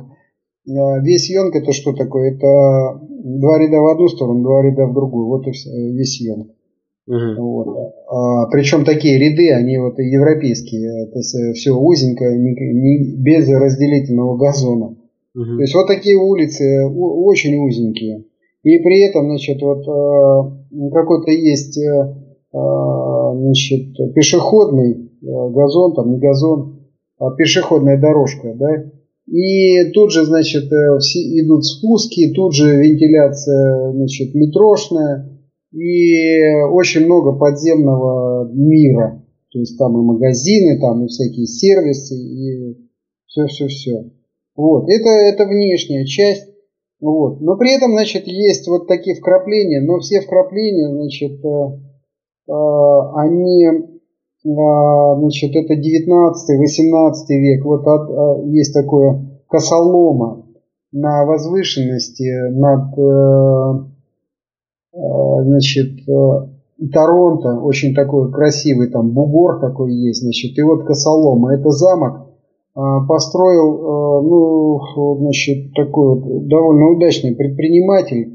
весь 0.66 1.30
йонг 1.30 1.56
это 1.56 1.72
что 1.72 1.94
такое? 1.94 2.34
Это 2.34 3.00
два 3.10 3.60
ряда 3.60 3.82
в 3.82 3.88
одну 3.88 4.08
сторону, 4.08 4.44
два 4.44 4.64
ряда 4.64 4.88
в 4.88 4.94
другую. 4.94 5.28
Вот 5.28 5.48
и 5.48 5.52
весь 5.94 6.22
йонг. 6.22 6.48
Угу. 7.08 7.42
Вот. 7.42 7.94
А, 8.10 8.48
причем 8.48 8.84
такие 8.84 9.20
ряды, 9.20 9.52
они 9.52 9.78
вот 9.78 10.00
европейские, 10.00 11.08
то 11.08 11.20
есть 11.20 11.36
э, 11.36 11.54
все 11.54 11.72
узенько, 11.72 12.26
не, 12.36 12.56
не, 12.74 13.16
без 13.16 13.48
разделительного 13.48 14.38
газона. 14.38 14.98
Угу. 15.36 15.56
То 15.56 15.62
есть 15.62 15.76
вот 15.76 15.88
такие 15.88 16.18
улицы 16.18 16.88
очень 16.88 17.58
узенькие. 17.58 18.26
И 18.64 18.80
при 18.80 19.08
этом, 19.08 19.26
значит, 19.26 19.62
вот 19.62 19.82
э, 19.88 20.90
какой-то 20.92 21.30
есть 21.30 21.78
э, 21.78 22.16
значит, 22.52 23.96
пешеходный 24.16 25.12
газон, 25.22 25.94
там 25.94 26.12
не 26.12 26.20
газон, 26.20 26.88
а 27.20 27.32
пешеходная 27.36 28.00
дорожка, 28.00 28.54
да, 28.56 28.86
и 29.28 29.92
тут 29.92 30.12
же, 30.12 30.24
значит, 30.24 30.72
э, 30.72 31.00
все 31.00 31.20
идут 31.42 31.66
спуски, 31.66 32.32
тут 32.34 32.54
же 32.54 32.76
вентиляция, 32.78 33.92
значит, 33.94 34.36
метрошная. 34.36 35.32
И 35.72 36.40
очень 36.72 37.06
много 37.06 37.34
подземного 37.34 38.50
мира. 38.54 39.24
То 39.52 39.60
есть 39.60 39.78
там 39.78 39.98
и 40.00 40.04
магазины, 40.04 40.80
там 40.80 41.04
и 41.04 41.08
всякие 41.08 41.48
сервисы, 41.48 42.16
и 42.16 42.78
все-все-все. 43.26 44.12
Вот. 44.56 44.88
Это, 44.90 45.10
это 45.10 45.46
внешняя 45.46 46.06
часть. 46.06 46.48
Вот. 47.02 47.42
Но 47.42 47.58
при 47.58 47.76
этом, 47.76 47.92
значит, 47.92 48.28
есть 48.28 48.68
вот 48.68 48.88
такие 48.88 49.16
вкрапления, 49.16 49.82
но 49.82 50.00
все 50.00 50.22
вкрапления, 50.22 50.90
значит, 50.94 51.44
э, 51.44 52.52
э, 52.52 52.54
они 53.16 53.95
значит, 54.46 55.56
это 55.56 55.74
19-18 55.74 57.16
век, 57.30 57.66
вот 57.66 57.88
от, 57.88 58.10
а, 58.10 58.42
есть 58.46 58.74
такое 58.74 59.42
косолома 59.48 60.46
на 60.92 61.26
возвышенности 61.26 62.52
над, 62.52 62.98
э, 62.98 63.86
э, 64.94 65.44
значит, 65.44 66.08
э, 66.08 66.90
Торонто, 66.92 67.60
очень 67.62 67.96
такой 67.96 68.32
красивый, 68.32 68.92
там 68.92 69.12
бугор 69.12 69.60
такой 69.62 69.94
есть, 69.94 70.22
значит, 70.22 70.58
и 70.58 70.62
вот 70.62 70.86
косолома, 70.86 71.56
это 71.56 71.70
замок, 71.70 72.28
а, 72.76 73.06
построил, 73.08 74.22
ну, 74.22 74.80
значит, 75.22 75.74
такой 75.74 76.20
вот 76.20 76.48
довольно 76.48 76.90
удачный 76.92 77.34
предприниматель, 77.34 78.34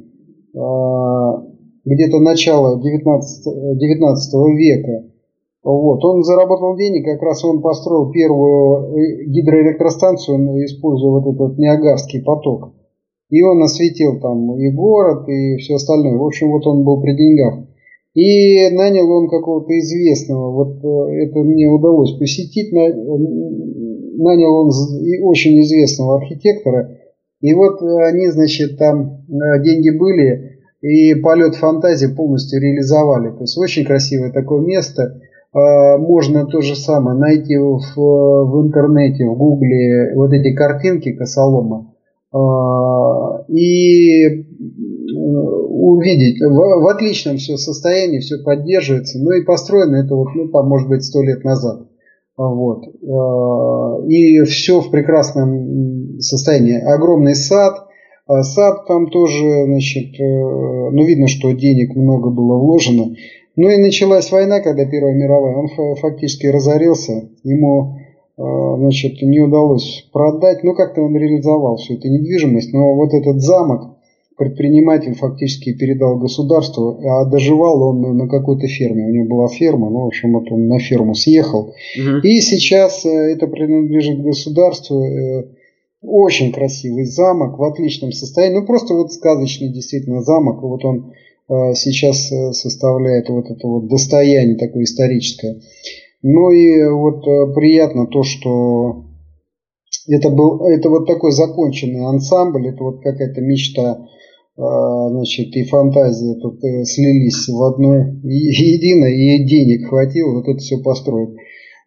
где-то 1.85 2.19
начало 2.19 2.81
19, 2.83 3.79
19 3.79 4.35
века, 4.57 5.11
вот. 5.63 6.05
Он 6.05 6.23
заработал 6.23 6.77
денег, 6.77 7.05
как 7.05 7.23
раз 7.23 7.45
он 7.45 7.61
построил 7.61 8.11
первую 8.11 8.97
э, 8.97 9.25
гидроэлектростанцию, 9.27 10.65
используя 10.65 11.11
вот 11.11 11.35
этот 11.35 11.59
Ниагарский 11.59 12.23
поток. 12.23 12.73
И 13.29 13.43
он 13.43 13.63
осветил 13.63 14.21
там 14.21 14.57
и 14.57 14.71
город, 14.71 15.29
и 15.29 15.57
все 15.57 15.75
остальное. 15.75 16.17
В 16.17 16.25
общем, 16.25 16.51
вот 16.51 16.67
он 16.67 16.83
был 16.85 17.01
при 17.01 17.17
деньгах. 17.17 17.67
И 18.15 18.71
нанял 18.71 19.09
он 19.11 19.29
какого-то 19.29 19.79
известного, 19.79 20.51
вот 20.51 20.85
э, 20.85 21.25
это 21.25 21.41
мне 21.41 21.69
удалось 21.69 22.19
посетить, 22.19 22.73
нанял 22.73 24.55
он 24.57 24.71
очень 25.23 25.61
известного 25.61 26.17
архитектора. 26.17 26.97
И 27.41 27.55
вот 27.55 27.81
они, 27.83 28.29
значит, 28.29 28.79
там 28.79 29.25
э, 29.29 29.63
деньги 29.63 29.91
были, 29.97 30.59
и 30.81 31.15
полет 31.17 31.55
фантазии 31.57 32.07
полностью 32.07 32.61
реализовали. 32.61 33.31
То 33.31 33.43
есть 33.43 33.59
очень 33.59 33.85
красивое 33.85 34.33
такое 34.33 34.61
место. 34.63 35.21
А, 35.53 35.99
можно 35.99 36.47
то 36.47 36.61
же 36.61 36.77
самое 36.77 37.19
найти 37.19 37.57
в, 37.57 37.81
в 37.97 38.67
интернете, 38.67 39.25
в 39.25 39.37
гугле 39.37 40.15
вот 40.15 40.33
эти 40.33 40.55
картинки 40.55 41.13
косолома 41.13 41.93
а, 42.33 43.45
и 43.49 44.47
увидеть. 45.91 46.41
В, 46.41 46.83
в 46.83 46.87
отличном 46.89 47.37
все 47.37 47.57
состоянии, 47.57 48.21
все 48.21 48.39
поддерживается. 48.43 49.19
Ну 49.19 49.33
и 49.33 49.45
построено 49.45 49.97
это 49.97 50.15
вот, 50.15 50.29
ну 50.35 50.49
там 50.49 50.69
может 50.69 50.89
быть 50.89 51.05
сто 51.05 51.23
лет 51.23 51.45
назад. 51.45 51.87
Вот. 52.37 52.85
Э, 52.87 54.09
и 54.09 54.43
все 54.45 54.81
в 54.81 54.91
прекрасном 54.91 56.21
состоянии. 56.21 56.81
Огромный 56.81 57.35
сад. 57.35 57.87
А 58.27 58.43
сад 58.45 58.87
там 58.87 59.11
тоже, 59.11 59.65
значит, 59.67 60.15
э, 60.19 60.23
ну, 60.23 61.05
видно, 61.05 61.27
что 61.27 61.53
денег 61.53 61.97
много 61.97 62.31
было 62.31 62.57
вложено. 62.57 63.15
Ну 63.57 63.69
и 63.69 63.77
началась 63.77 64.31
война, 64.31 64.61
когда 64.61 64.85
Первая 64.85 65.15
мировая. 65.15 65.57
Он 65.57 65.97
фактически 65.97 66.47
разорился. 66.47 67.29
Ему, 67.43 67.99
э, 68.39 68.43
значит, 68.79 69.21
не 69.23 69.41
удалось 69.41 70.09
продать. 70.13 70.63
Ну, 70.63 70.75
как-то 70.75 71.03
он 71.03 71.17
реализовал 71.17 71.77
всю 71.77 71.95
эту 71.95 72.09
недвижимость. 72.09 72.73
Но 72.73 72.95
вот 72.95 73.13
этот 73.13 73.41
замок, 73.41 73.97
предприниматель 74.37 75.15
фактически 75.15 75.75
передал 75.75 76.19
государству, 76.19 76.99
а 77.05 77.27
доживал 77.27 77.83
он 77.83 78.17
на 78.17 78.27
какой-то 78.27 78.67
ферме. 78.69 79.05
У 79.05 79.11
него 79.11 79.27
была 79.27 79.49
ферма, 79.49 79.91
ну, 79.91 80.05
в 80.05 80.07
общем, 80.07 80.33
вот 80.33 80.51
он 80.51 80.67
на 80.67 80.79
ферму 80.79 81.15
съехал. 81.15 81.75
Угу. 81.99 82.19
И 82.23 82.41
сейчас 82.41 83.05
э, 83.05 83.11
это 83.11 83.47
принадлежит 83.49 84.23
государству. 84.23 85.05
Э, 85.05 85.45
очень 86.03 86.53
красивый 86.53 87.05
замок, 87.05 87.59
в 87.59 87.63
отличном 87.63 88.13
состоянии. 88.13 88.61
Ну, 88.61 88.67
просто 88.67 88.95
вот 88.95 89.13
сказочный 89.13 89.69
действительно 89.69 90.23
замок. 90.23 90.63
Вот 90.63 90.85
он 90.85 91.13
сейчас 91.75 92.29
составляет 92.53 93.29
вот 93.29 93.51
это 93.51 93.67
вот 93.67 93.89
достояние 93.89 94.57
такое 94.57 94.85
историческое. 94.85 95.61
Ну 96.23 96.51
и 96.51 96.89
вот 96.91 97.25
приятно 97.55 98.07
то, 98.07 98.23
что 98.23 99.07
это 100.07 100.31
был 100.31 100.63
это 100.67 100.89
вот 100.89 101.07
такой 101.07 101.33
законченный 101.33 102.07
ансамбль, 102.07 102.69
это 102.69 102.85
вот 102.85 103.03
какая-то 103.03 103.41
мечта 103.41 104.07
а, 104.61 105.09
значит, 105.09 105.57
и 105.57 105.65
фантазия 105.65 106.35
тут 106.35 106.63
э, 106.63 106.85
слились 106.85 107.49
в 107.49 107.63
одно 107.63 107.95
единое, 108.23 109.11
и 109.11 109.45
денег 109.47 109.89
хватило 109.89 110.35
вот 110.35 110.49
это 110.49 110.59
все 110.59 110.77
построить. 110.79 111.31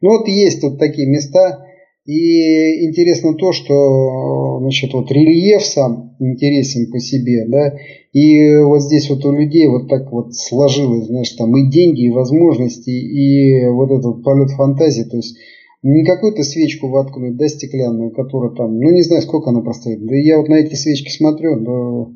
Ну 0.01 0.17
вот 0.17 0.27
есть 0.27 0.63
вот 0.63 0.79
такие 0.79 1.07
места, 1.07 1.67
и 2.05 2.85
интересно 2.85 3.33
то, 3.35 3.53
что 3.53 4.59
значит, 4.59 4.93
вот 4.93 5.11
рельеф 5.11 5.63
сам 5.63 6.15
интересен 6.19 6.91
по 6.91 6.99
себе, 6.99 7.45
да, 7.47 7.75
и 8.11 8.57
вот 8.57 8.81
здесь 8.81 9.09
вот 9.09 9.23
у 9.25 9.31
людей 9.31 9.67
вот 9.67 9.87
так 9.87 10.11
вот 10.11 10.33
сложилось, 10.35 11.07
знаешь, 11.07 11.31
там 11.31 11.55
и 11.57 11.69
деньги, 11.69 12.05
и 12.05 12.11
возможности, 12.11 12.89
и 12.89 13.67
вот 13.69 13.91
этот 13.91 14.23
полет 14.23 14.51
фантазии, 14.51 15.03
то 15.03 15.17
есть 15.17 15.37
не 15.81 16.05
какую-то 16.05 16.43
свечку 16.43 16.87
воткнуть, 16.87 17.35
да, 17.35 17.47
стеклянную, 17.47 18.11
которая 18.11 18.51
там, 18.51 18.79
ну 18.79 18.91
не 18.91 19.01
знаю, 19.01 19.21
сколько 19.21 19.49
она 19.49 19.61
простоит. 19.61 20.05
Да 20.05 20.15
я 20.15 20.37
вот 20.37 20.47
на 20.47 20.55
эти 20.55 20.75
свечки 20.75 21.09
смотрю, 21.09 21.59
да 21.59 22.13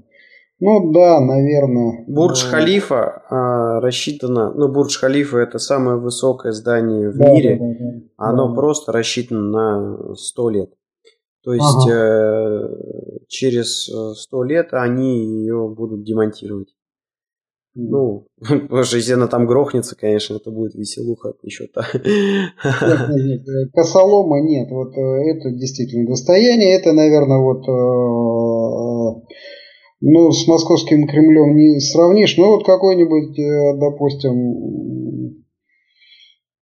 ну 0.59 0.91
да, 0.91 1.19
наверное. 1.19 2.03
Бурдж-Халифа 2.07 3.21
а, 3.29 3.79
рассчитано, 3.79 4.53
ну 4.53 4.71
Бурдж-Халифа 4.71 5.37
это 5.37 5.59
самое 5.59 5.97
высокое 5.97 6.51
здание 6.51 7.09
в 7.09 7.17
да, 7.17 7.31
мире, 7.31 7.57
да, 7.59 7.65
да, 7.65 7.73
да. 7.79 8.01
оно 8.17 8.49
да. 8.49 8.55
просто 8.55 8.91
рассчитано 8.91 9.41
на 9.41 10.15
100 10.15 10.49
лет. 10.49 10.73
То 11.43 11.53
есть 11.53 11.87
ага. 11.87 11.93
э, 11.93 13.19
через 13.27 13.85
100 13.85 14.43
лет 14.43 14.69
они 14.71 15.43
ее 15.43 15.69
будут 15.69 16.03
демонтировать. 16.03 16.73
Ну, 17.79 18.27
потому 18.39 18.83
что 18.83 18.97
если 18.97 19.13
она 19.13 19.27
там 19.27 19.45
грохнется, 19.45 19.95
конечно, 19.95 20.35
это 20.35 20.49
будет 20.49 20.73
веселуха 20.73 21.33
еще. 21.43 21.69
Нет, 21.73 21.73
нет, 22.03 23.47
нет, 23.47 23.71
косолома 23.71 24.41
нет. 24.41 24.69
Вот 24.71 24.97
э, 24.97 24.99
это 24.99 25.51
действительно 25.51 26.07
достояние. 26.07 26.75
Это, 26.75 26.91
наверное, 26.93 27.37
вот 27.37 27.61
э, 27.67 29.21
ну, 30.01 30.31
с 30.31 30.47
московским 30.47 31.07
Кремлем 31.07 31.55
не 31.55 31.79
сравнишь. 31.79 32.37
Ну, 32.37 32.51
вот 32.51 32.65
какой-нибудь, 32.65 33.37
э, 33.39 33.77
допустим, 33.77 35.43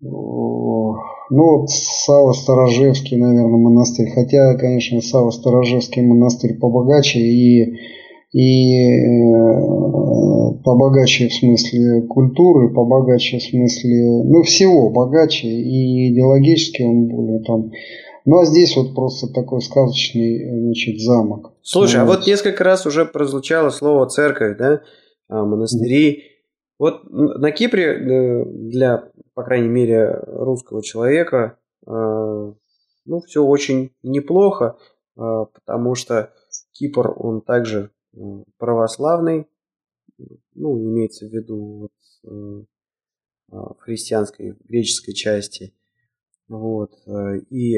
ну, 0.02 1.60
вот 1.60 1.70
Сава 1.70 2.34
Сторожевский, 2.34 3.18
наверное, 3.18 3.58
монастырь. 3.58 4.12
Хотя, 4.12 4.56
конечно, 4.56 5.02
Сава 5.02 5.32
Сторожевский 5.32 6.02
монастырь 6.02 6.58
побогаче 6.58 7.20
и, 7.20 7.78
и 8.32 8.76
э, 8.78 9.62
побогаче 10.64 11.28
в 11.28 11.34
смысле 11.34 12.04
культуры, 12.04 12.74
побогаче 12.74 13.40
в 13.40 13.44
смысле, 13.44 14.24
ну, 14.24 14.44
всего 14.44 14.90
богаче. 14.90 15.48
И 15.48 16.14
идеологически 16.14 16.84
он 16.84 17.08
более 17.08 17.40
там 17.40 17.72
ну 18.26 18.40
а 18.40 18.46
здесь 18.46 18.76
вот 18.76 18.96
просто 18.96 19.32
такой 19.32 19.62
сказочный 19.62 20.60
значит, 20.60 21.00
замок. 21.00 21.54
Слушай, 21.62 22.02
а 22.02 22.06
вот 22.06 22.26
несколько 22.26 22.64
раз 22.64 22.86
уже 22.86 23.06
прозвучало 23.06 23.70
слово 23.70 24.08
церковь, 24.10 24.58
да, 24.58 24.82
а, 25.28 25.46
монастыри. 25.46 26.24
Вот 26.78 27.04
на 27.10 27.52
Кипре 27.52 27.86
э, 27.86 28.46
для, 28.46 29.10
по 29.34 29.44
крайней 29.44 29.70
мере, 29.70 30.20
русского 30.28 30.84
человека, 30.84 31.58
э, 31.88 31.92
ну, 31.92 33.22
все 33.22 33.44
очень 33.44 33.92
неплохо, 34.04 34.78
э, 35.16 35.22
потому 35.54 35.96
что 35.96 36.34
Кипр, 36.74 37.14
он 37.16 37.42
также 37.42 37.92
православный, 38.58 39.48
ну, 40.54 40.78
имеется 40.78 41.28
в 41.28 41.32
виду 41.32 41.90
вот, 42.24 42.66
в 43.50 43.76
христианской, 43.80 44.56
греческой 44.64 45.14
части. 45.14 45.74
Вот. 46.48 46.92
И 47.50 47.78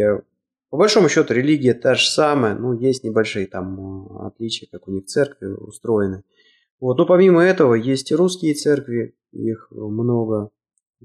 по 0.69 0.77
большому 0.77 1.07
счету 1.09 1.33
религия 1.33 1.73
та 1.73 1.95
же 1.95 2.09
самая, 2.09 2.55
ну, 2.55 2.73
есть 2.73 3.03
небольшие 3.03 3.47
там 3.47 3.79
э, 3.79 4.27
отличия, 4.27 4.67
как 4.71 4.87
у 4.87 4.91
них 4.91 5.05
церкви 5.05 5.47
устроены. 5.47 6.23
Вот. 6.79 6.97
Но 6.97 7.05
помимо 7.05 7.41
этого 7.41 7.73
есть 7.73 8.11
и 8.11 8.15
русские 8.15 8.53
церкви, 8.53 9.15
их 9.31 9.69
много. 9.71 10.51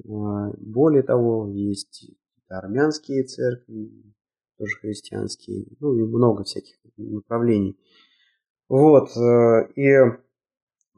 А, 0.09 0.51
более 0.59 1.03
того, 1.03 1.49
есть 1.49 2.11
армянские 2.49 3.25
церкви, 3.25 3.91
тоже 4.59 4.77
христианские, 4.81 5.67
ну 5.81 5.95
и 5.95 6.03
много 6.03 6.45
всяких 6.45 6.77
направлений. 6.97 7.79
Вот. 8.69 9.17
Э, 9.17 9.69
и 9.77 9.97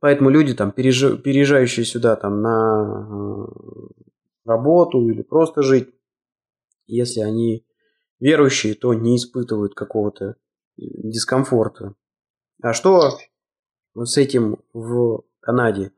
поэтому 0.01 0.31
люди 0.31 0.55
там, 0.55 0.73
переезжающие 0.73 1.85
сюда 1.85 2.17
там 2.17 2.41
на 2.41 3.09
э, 3.11 4.05
работу 4.47 5.07
или 5.09 5.23
просто 5.23 5.63
жить, 5.63 5.91
если 6.87 7.21
они 7.21 7.67
верующие, 8.25 8.75
то 8.75 8.95
не 8.95 9.17
испытывают 9.17 9.75
какого-то 9.75 10.25
э, 10.25 10.33
дискомфорта. 10.77 11.95
А 12.63 12.73
что 12.73 13.11
с 13.95 14.17
этим 14.17 14.57
в 14.73 15.23
Канаде? 15.41 15.91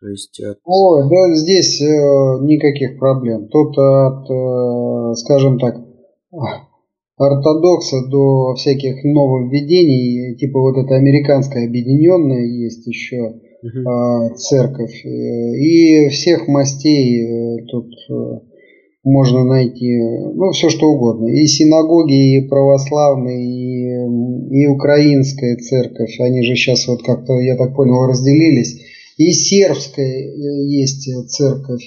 То 0.00 0.08
есть... 0.08 0.40
Э, 0.40 0.56
О, 0.64 1.02
да, 1.02 1.34
здесь 1.34 1.80
э, 1.82 1.84
никаких 1.84 2.98
проблем. 2.98 3.48
Тут 3.48 3.76
от, 3.76 4.30
э, 4.30 5.14
скажем 5.16 5.58
так, 5.58 5.76
ортодокса 7.18 8.08
до 8.08 8.54
всяких 8.54 9.04
нововведений, 9.04 10.34
типа 10.36 10.58
вот 10.58 10.78
это 10.78 10.94
американская 10.94 11.66
объединенная 11.66 12.46
есть 12.46 12.86
еще 12.86 13.40
uh-huh. 13.62 14.30
э, 14.32 14.34
церковь, 14.36 15.04
и 15.04 16.08
всех 16.08 16.48
мастей 16.48 17.22
э, 17.22 17.66
тут 17.66 17.92
можно 19.04 19.44
найти, 19.44 19.98
ну, 20.34 20.52
все 20.52 20.68
что 20.68 20.86
угодно. 20.86 21.26
И 21.28 21.46
синагоги, 21.46 22.36
и 22.36 22.48
православные, 22.48 23.44
и, 23.44 24.62
и 24.62 24.66
украинская 24.66 25.56
церковь, 25.56 26.20
они 26.20 26.42
же 26.42 26.54
сейчас 26.54 26.86
вот 26.86 27.02
как-то, 27.02 27.34
я 27.40 27.56
так 27.56 27.74
понял, 27.74 28.06
разделились. 28.06 28.80
И 29.16 29.32
сербская 29.32 30.06
э, 30.06 30.66
есть 30.66 31.08
церковь. 31.28 31.82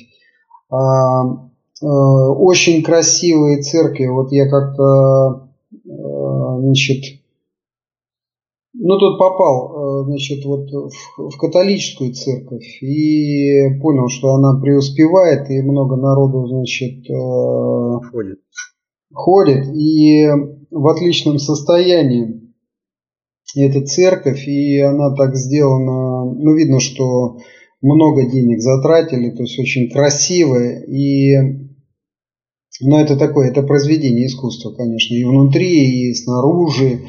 А, 0.69 1.45
а, 1.81 2.29
очень 2.31 2.83
красивые 2.83 3.61
церкви. 3.61 4.07
Вот 4.07 4.31
я 4.31 4.49
как-то, 4.49 5.49
а, 5.89 6.59
значит, 6.59 7.21
ну, 8.87 8.99
тут 8.99 9.17
попал, 9.17 10.03
э, 10.03 10.05
значит, 10.05 10.45
вот 10.45 10.69
в, 10.69 11.29
в 11.31 11.37
католическую 11.37 12.13
церковь 12.13 12.83
и 12.83 13.79
понял, 13.81 14.09
что 14.09 14.35
она 14.35 14.61
преуспевает, 14.61 15.49
и 15.49 15.59
много 15.63 15.95
народу, 15.95 16.45
значит, 16.45 17.09
э, 17.09 18.09
ходит. 18.11 18.41
ходит, 19.11 19.75
и 19.75 20.27
в 20.69 20.87
отличном 20.87 21.39
состоянии 21.39 22.53
эта 23.55 23.83
церковь, 23.83 24.47
и 24.47 24.79
она 24.81 25.15
так 25.15 25.35
сделана, 25.35 26.25
ну, 26.25 26.53
видно, 26.53 26.79
что 26.79 27.39
много 27.81 28.29
денег 28.29 28.61
затратили, 28.61 29.31
то 29.31 29.41
есть 29.41 29.57
очень 29.57 29.89
красивая, 29.89 30.83
и, 30.83 31.35
ну, 32.81 32.99
это 32.99 33.17
такое, 33.17 33.49
это 33.49 33.63
произведение 33.63 34.27
искусства, 34.27 34.75
конечно, 34.75 35.15
и 35.15 35.23
внутри, 35.23 36.09
и 36.09 36.13
снаружи, 36.13 36.99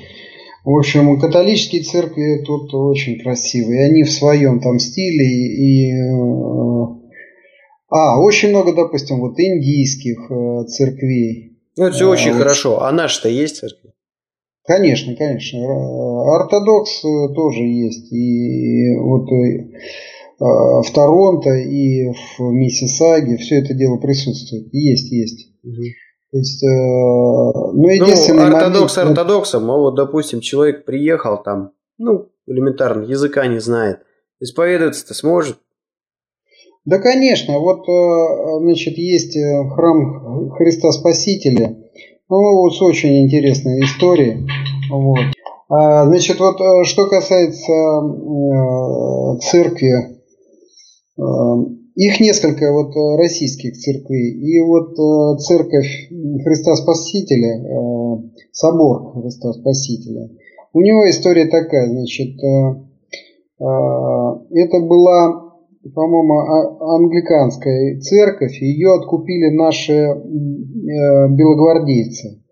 в 0.67 0.77
общем, 0.77 1.21
католические 1.21 1.85
церкви 1.85 2.43
тут 2.45 2.75
очень 2.75 3.23
красивые. 3.23 3.85
Они 3.85 4.03
в 4.03 4.11
своем 4.11 4.61
там 4.61 4.81
стиле 4.81 5.25
и... 5.25 5.93
Э, 5.93 6.87
а, 7.89 8.21
очень 8.21 8.49
много, 8.49 8.75
допустим, 8.75 9.21
вот 9.21 9.39
индийских 9.39 10.29
э, 10.29 10.65
церквей. 10.67 11.57
Ну, 11.77 11.85
это 11.85 11.95
все 11.95 12.09
а, 12.09 12.11
очень 12.11 12.33
вот. 12.33 12.39
хорошо. 12.39 12.83
А 12.83 12.91
наши-то 12.91 13.29
есть 13.29 13.59
церкви? 13.59 13.93
Конечно, 14.67 15.15
конечно. 15.15 15.61
Ортодокс 16.35 17.01
тоже 17.01 17.63
есть. 17.63 18.13
И 18.13 18.93
вот 18.99 19.29
в 20.41 20.93
Торонто 20.93 21.55
и 21.55 22.09
в 22.09 22.41
Миссисаге 22.41 23.37
все 23.37 23.61
это 23.61 23.73
дело 23.73 23.99
присутствует. 23.99 24.67
Есть, 24.73 25.13
есть. 25.13 25.53
Угу. 25.63 25.83
То 26.37 26.41
есть, 26.41 26.63
э, 26.63 26.67
ну, 26.67 27.89
единственный 27.89 28.51
ну, 28.51 28.57
ортодокс 28.57 28.95
момент... 28.99 29.19
ортодоксом, 29.19 29.71
а 29.71 29.77
вот, 29.79 29.95
допустим, 29.95 30.41
человек 30.41 30.85
приехал 30.85 31.43
там, 31.43 31.71
ну, 31.97 32.29
элементарно, 32.47 33.05
языка 33.05 33.47
не 33.47 33.59
знает, 33.59 34.01
исповедоваться-то 34.39 35.15
сможет? 35.15 35.57
Да, 36.85 36.99
конечно. 36.99 37.59
Вот, 37.59 37.89
э, 37.89 38.59
значит, 38.61 38.99
есть 38.99 39.35
э, 39.35 39.65
храм 39.71 40.51
Христа 40.51 40.93
Спасителя. 40.93 41.75
Ну, 42.29 42.71
с 42.71 42.83
очень 42.83 43.25
интересной 43.25 43.81
историей. 43.81 44.47
Вот. 44.91 45.21
А, 45.71 46.05
значит, 46.05 46.39
вот 46.39 46.61
э, 46.61 46.85
что 46.85 47.09
касается 47.09 47.73
церкви, 49.41 50.21
их 51.97 52.21
несколько 52.21 52.73
вот 52.73 52.95
российских 53.19 53.77
церквей. 53.77 54.33
И 54.33 54.61
вот 54.61 54.95
церковь 55.41 56.09
Христа 56.45 56.77
Спасителя, 56.77 58.23
собор 58.53 59.21
Христа 59.21 59.53
Спасителя, 59.53 60.31
у 60.73 60.81
него 60.81 61.09
история 61.11 61.47
такая, 61.47 61.89
значит, 61.89 62.37
это 63.59 64.81
была 64.81 65.47
по-моему, 65.95 66.39
а, 66.39 66.97
англиканская 66.97 68.01
церковь, 68.01 68.61
ее 68.61 68.95
откупили 68.95 69.55
наши 69.55 69.93
э, 69.93 70.15
белогвардейцы. 71.31 72.43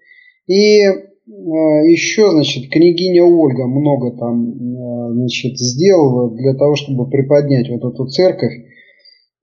И 0.46 0.82
э, 0.82 0.92
еще, 1.26 2.30
значит, 2.30 2.70
княгиня 2.70 3.24
Ольга 3.24 3.66
много 3.66 4.16
там, 4.16 4.50
э, 4.50 5.12
значит, 5.14 5.58
сделала 5.58 6.30
для 6.34 6.54
того, 6.54 6.76
чтобы 6.76 7.08
приподнять 7.08 7.68
вот 7.70 7.92
эту 7.92 8.06
церковь. 8.06 8.52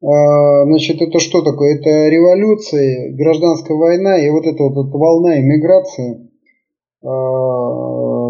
Значит, 0.02 1.02
это 1.02 1.20
что 1.20 1.44
такое? 1.44 1.76
Это 1.76 2.10
революция, 2.10 3.14
гражданская 3.14 3.78
война 3.78 4.18
и 4.18 4.30
вот 4.32 4.46
эта 4.46 4.64
вот 4.64 4.88
эта 4.88 4.98
волна 4.98 5.40
иммиграции 5.40 6.32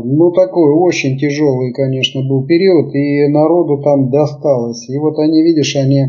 ну, 0.03 0.31
такой 0.31 0.73
очень 0.73 1.17
тяжелый, 1.17 1.73
конечно, 1.73 2.21
был 2.21 2.45
период, 2.45 2.93
и 2.95 3.27
народу 3.27 3.81
там 3.83 4.09
досталось. 4.09 4.89
И 4.89 4.97
вот 4.97 5.17
они, 5.19 5.43
видишь, 5.43 5.75
они 5.75 5.99
э, 5.99 6.07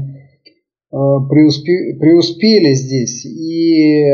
преуспе, 0.91 1.97
преуспели 1.99 2.73
здесь, 2.75 3.25
и 3.25 4.05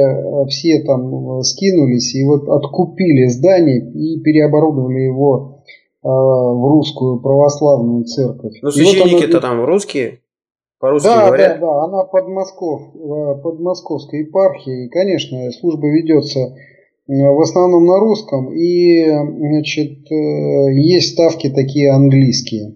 все 0.48 0.82
там 0.84 1.42
скинулись, 1.42 2.14
и 2.14 2.24
вот 2.24 2.48
откупили 2.48 3.26
здание 3.28 3.78
и 3.78 4.20
переоборудовали 4.20 5.00
его 5.00 5.62
в 6.00 6.68
русскую 6.70 7.20
православную 7.20 8.04
церковь. 8.04 8.54
Ну, 8.62 8.70
священники-то 8.70 9.34
вот 9.34 9.42
там 9.42 9.64
русские? 9.64 10.20
По-русски 10.80 11.06
да, 11.06 11.26
говорят? 11.26 11.60
Да, 11.60 11.66
да, 11.66 11.84
она 11.84 12.04
под, 12.04 12.28
Москов, 12.28 12.82
под 13.42 13.60
московской 13.60 14.20
епархией. 14.20 14.88
Конечно, 14.88 15.50
служба 15.52 15.88
ведется 15.88 16.54
в 17.08 17.40
основном 17.40 17.86
на 17.86 17.98
русском, 17.98 18.52
и 18.52 19.02
значит, 19.06 20.12
э, 20.12 20.74
есть 20.74 21.14
ставки 21.14 21.48
такие 21.48 21.90
английские. 21.90 22.74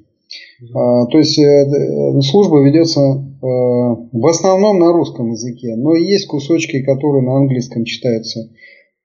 А, 0.75 1.07
то 1.07 1.19
есть 1.19 1.39
э, 1.39 2.21
служба 2.23 2.65
ведется 2.65 3.01
э, 3.01 3.17
в 3.43 4.27
основном 4.27 4.79
на 4.79 4.93
русском 4.93 5.33
языке, 5.33 5.77
но 5.77 5.95
есть 5.95 6.27
кусочки, 6.29 6.83
которые 6.83 7.23
на 7.23 7.37
английском 7.37 7.85
читаются. 7.85 8.49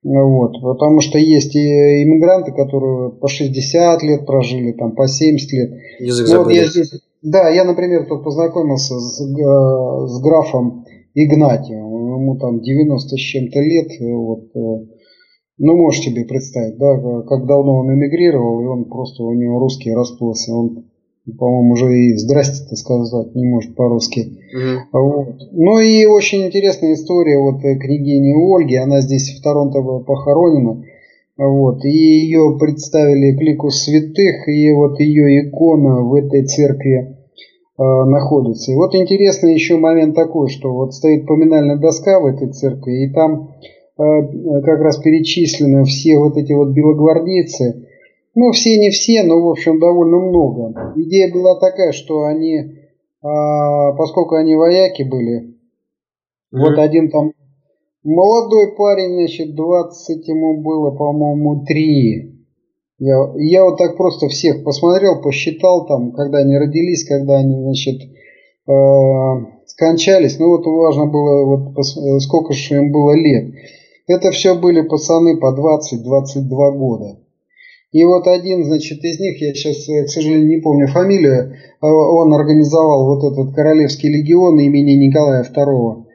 Вот, 0.04 0.62
потому 0.62 1.02
что 1.02 1.18
есть 1.18 1.56
и 1.56 2.04
иммигранты, 2.04 2.54
которые 2.54 3.12
по 3.12 3.28
60 3.28 4.04
лет 4.04 4.26
прожили, 4.26 4.72
там, 4.72 4.96
по 4.96 5.08
70 5.08 5.52
лет. 5.52 5.72
Язык 6.00 6.28
ну, 6.30 6.44
вот 6.44 6.54
я 6.54 6.66
здесь, 6.66 6.94
Да, 7.22 7.50
я, 7.50 7.64
например, 7.64 8.06
тут 8.08 8.24
познакомился 8.24 9.00
с, 9.00 9.18
с 9.20 10.22
графом 10.22 10.86
Игнатием. 11.14 11.80
Ему 11.80 12.38
там 12.38 12.62
90 12.62 13.16
с 13.16 13.20
чем-то 13.20 13.60
лет. 13.60 13.90
Вот, 14.00 14.52
ну, 15.60 15.76
можешь 15.76 16.02
себе 16.02 16.26
представить, 16.26 16.78
да, 16.78 16.96
как 17.24 17.48
давно 17.48 17.78
он 17.78 17.92
эмигрировал, 17.92 18.62
и 18.62 18.66
он 18.66 18.86
просто, 18.86 19.24
у 19.24 19.34
него 19.34 19.58
русский 19.60 19.92
расплылся. 19.92 20.54
Он, 20.54 20.86
по-моему, 21.38 21.74
уже 21.74 21.98
и 21.98 22.16
здрасте-то 22.16 22.76
сказать 22.76 23.34
не 23.34 23.48
может 23.48 23.76
по-русски. 23.76 24.38
Угу. 24.54 25.00
Вот. 25.00 25.36
Ну 25.52 25.80
и 25.80 26.06
очень 26.06 26.46
интересная 26.46 26.94
история 26.94 27.40
вот 27.40 27.64
э, 27.66 27.76
княгини 27.76 28.56
Ольги, 28.56 28.76
она 28.76 29.02
здесь 29.02 29.36
в 29.36 29.42
Торонто 29.42 29.82
похоронена. 29.82 30.84
Вот, 31.38 31.86
и 31.86 31.90
ее 31.90 32.58
представили 32.60 33.36
к 33.38 33.42
лику 33.42 33.70
святых, 33.70 34.48
и 34.48 34.72
вот 34.72 35.00
ее 35.00 35.48
икона 35.48 36.02
в 36.02 36.16
этой 36.16 36.46
церкви 36.46 37.16
э, 37.78 37.84
находится. 37.84 38.72
И 38.72 38.76
вот 38.76 38.96
интересный 38.96 39.54
еще 39.54 39.78
момент 39.78 40.16
такой, 40.16 40.50
что 40.50 40.74
вот 40.74 40.96
стоит 40.96 41.28
поминальная 41.28 41.78
доска 41.78 42.20
в 42.20 42.26
этой 42.26 42.52
церкви, 42.52 43.06
и 43.06 43.14
там 43.14 43.50
Э, 44.00 44.62
как 44.64 44.80
раз 44.82 44.98
перечислены 44.98 45.84
все 45.84 46.20
вот 46.20 46.38
эти 46.38 46.54
вот 46.54 46.70
белогвардейцы. 46.70 47.88
Ну, 48.36 48.52
все 48.52 48.78
не 48.78 48.92
все, 48.92 49.24
но, 49.24 49.42
в 49.42 49.50
общем, 49.50 49.80
довольно 49.80 50.18
много. 50.18 50.94
Идея 50.96 51.34
была 51.34 51.60
такая, 51.60 51.92
что 51.92 52.26
они, 52.26 52.78
а, 53.24 53.94
поскольку 53.94 54.36
они 54.36 54.56
вояки 54.56 55.02
были, 55.02 55.40
mm-hmm. 55.40 56.60
вот 56.60 56.78
один 56.78 57.10
там 57.10 57.32
молодой 58.08 58.74
парень, 58.76 59.16
значит, 59.16 59.56
20 59.56 60.28
ему 60.28 60.62
было, 60.62 60.92
по-моему, 60.92 61.66
3. 61.66 62.34
Я, 63.00 63.34
я 63.36 63.64
вот 63.64 63.78
так 63.78 63.98
просто 63.98 64.28
всех 64.28 64.64
посмотрел, 64.64 65.22
посчитал 65.22 65.86
там, 65.86 66.12
когда 66.14 66.40
они 66.40 66.58
родились, 66.58 67.04
когда 67.08 67.38
они, 67.38 67.62
значит, 67.62 68.02
э, 68.02 68.74
скончались. 69.66 70.40
Ну, 70.40 70.50
вот 70.50 70.66
важно 70.66 71.06
было, 71.06 71.46
вот, 71.46 71.86
сколько 72.24 72.54
же 72.54 72.76
им 72.76 72.92
было 72.92 73.14
лет. 73.14 73.54
Это 74.08 74.32
все 74.32 74.56
были 74.56 74.82
пацаны 74.82 75.38
по 75.38 75.54
20-22 75.54 76.78
года. 76.78 77.20
И 77.92 78.04
вот 78.04 78.26
один, 78.28 78.66
значит, 78.66 79.04
из 79.04 79.20
них, 79.20 79.42
я 79.42 79.54
сейчас, 79.54 79.88
э, 79.90 80.06
к 80.06 80.10
сожалению, 80.10 80.48
не 80.48 80.62
помню 80.62 80.88
фамилию, 80.88 81.54
а 81.82 81.88
он 81.88 82.34
организовал 82.34 83.06
вот 83.06 83.32
этот 83.32 83.54
Королевский 83.54 84.10
легион 84.10 84.60
имени 84.60 84.94
Николая 84.94 85.44
II. 85.44 86.07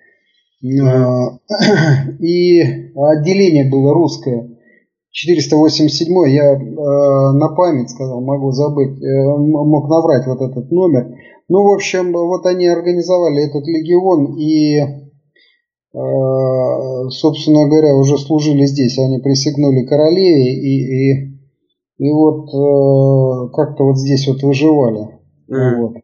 А, 0.64 1.38
и 2.20 2.60
отделение 2.94 3.70
было 3.70 3.94
русское. 3.94 4.48
487 5.10 6.30
я 6.30 6.54
э, 6.54 6.56
на 6.56 7.48
память 7.48 7.90
сказал, 7.90 8.22
могу 8.22 8.50
забыть, 8.52 9.02
э, 9.02 9.36
мог 9.36 9.88
наврать 9.90 10.26
вот 10.26 10.40
этот 10.40 10.70
номер. 10.70 11.14
Ну, 11.48 11.64
в 11.64 11.74
общем, 11.74 12.12
вот 12.12 12.46
они 12.46 12.66
организовали 12.66 13.46
этот 13.46 13.66
легион, 13.66 14.38
и 14.38 15.02
Э, 15.94 17.10
собственно 17.10 17.68
говоря, 17.68 17.94
уже 17.94 18.16
служили 18.16 18.64
здесь. 18.64 18.98
Они 18.98 19.18
присягнули 19.18 19.84
королеве 19.84 20.54
и, 20.54 21.12
и, 21.12 21.38
и 21.98 22.12
вот 22.12 22.48
э, 22.48 23.52
как-то 23.52 23.84
вот 23.84 23.98
здесь 23.98 24.26
вот 24.26 24.42
выживали. 24.42 25.20
Mm. 25.50 25.76
Вот. 25.80 25.96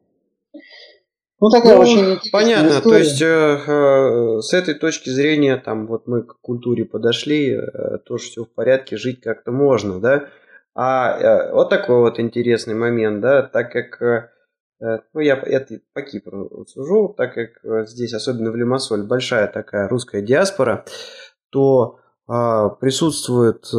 Ну, 1.40 1.51
такая 1.51 1.77
ну, 1.77 1.83
очень 1.83 2.31
Понятно, 2.33 2.68
история. 2.68 2.83
то 2.83 2.96
есть 2.98 3.22
э, 3.22 4.40
с 4.40 4.53
этой 4.53 4.74
точки 4.74 5.11
зрения, 5.11 5.57
там, 5.57 5.87
вот 5.87 6.07
мы 6.07 6.24
к 6.24 6.40
культуре 6.40 6.85
подошли, 6.85 7.53
э, 7.53 7.98
тоже 8.05 8.24
все 8.24 8.44
в 8.44 8.53
порядке, 8.53 8.96
жить 8.96 9.20
как-то 9.20 9.53
можно, 9.53 10.01
да. 10.01 10.29
А 10.74 11.18
э, 11.18 11.53
вот 11.53 11.70
такой 11.70 12.01
вот 12.01 12.18
интересный 12.18 12.74
момент, 12.74 13.20
да, 13.20 13.42
так 13.42 13.70
как 13.70 14.03
э, 14.03 14.29
Э, 14.81 14.98
ну, 15.12 15.20
я 15.20 15.35
это 15.35 15.81
по 15.92 16.03
Кипру 16.03 16.64
сужу, 16.66 17.14
так 17.16 17.35
как 17.35 17.64
э, 17.64 17.87
здесь, 17.87 18.14
особенно 18.14 18.51
в 18.51 18.57
Лимассоль, 18.57 19.03
большая 19.03 19.48
такая 19.48 19.88
русская 19.88 20.22
диаспора, 20.22 20.85
то 21.51 21.98
а, 22.27 22.68
присутствуют 22.68 23.70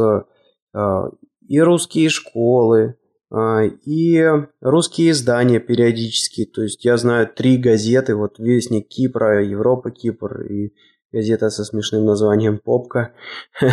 а, 0.74 1.10
и 1.48 1.60
русские 1.62 2.10
школы, 2.10 2.98
и 3.32 4.26
русские 4.62 5.12
издания 5.12 5.60
периодически. 5.60 6.46
То 6.46 6.64
есть 6.64 6.84
я 6.84 6.98
знаю 6.98 7.28
три 7.28 7.58
газеты, 7.58 8.16
вот 8.16 8.40
Вестник 8.40 8.88
Кипра, 8.88 9.44
Европа 9.44 9.92
Кипр 9.92 10.42
и 10.42 10.74
газета 11.12 11.50
со 11.50 11.64
смешным 11.64 12.06
названием 12.06 12.60
Попка. 12.60 13.14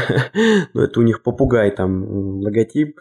Ну, 0.74 0.82
это 0.82 1.00
у 1.00 1.02
них 1.02 1.22
попугай 1.22 1.70
там 1.70 2.40
логотип. 2.42 3.00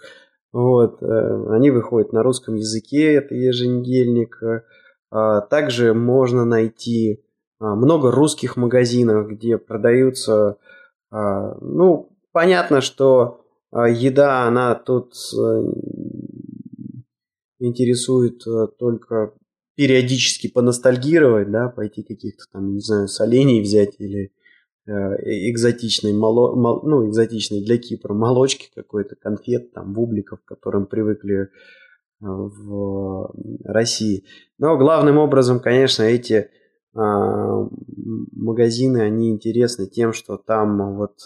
Вот, 0.53 1.03
э, 1.03 1.45
они 1.49 1.69
выходят 1.69 2.13
на 2.13 2.23
русском 2.23 2.55
языке, 2.55 3.15
это 3.15 3.35
еженедельник. 3.35 4.39
А 5.11 5.41
также 5.41 5.93
можно 5.93 6.45
найти 6.45 7.23
а, 7.59 7.75
много 7.75 8.11
русских 8.11 8.57
магазинов, 8.57 9.27
где 9.27 9.57
продаются, 9.57 10.57
а, 11.11 11.55
ну, 11.61 12.17
понятно, 12.31 12.81
что 12.81 13.41
еда, 13.71 14.43
она 14.43 14.75
тут 14.75 15.13
э, 15.37 15.63
интересует 17.65 18.43
только 18.77 19.33
периодически 19.75 20.47
поностальгировать, 20.47 21.51
да, 21.51 21.69
пойти 21.69 22.03
каких-то 22.03 22.45
там, 22.51 22.73
не 22.73 22.79
знаю, 22.79 23.07
солений 23.07 23.61
взять 23.61 23.95
или 23.99 24.31
Э, 24.87 25.15
экзотичной, 25.49 26.13
мало, 26.13 26.55
мол, 26.55 26.81
ну, 26.83 27.09
экзотичной 27.09 27.65
для 27.65 27.79
Кипра 27.79 28.13
молочки 28.13 28.69
какой-то, 28.75 29.15
конфет, 29.15 29.73
там, 29.73 29.93
бубликов, 29.93 30.41
к 30.41 30.45
которым 30.45 30.85
привыкли 30.85 31.41
э, 31.41 31.47
в 32.19 33.33
России. 33.63 34.25
Но 34.59 34.77
главным 34.77 35.17
образом, 35.17 35.59
конечно, 35.59 36.03
эти 36.03 36.51
а, 36.93 37.67
магазины, 38.31 38.99
они 38.99 39.31
интересны 39.31 39.87
тем, 39.87 40.13
что 40.13 40.37
там 40.37 40.95
вот 40.95 41.17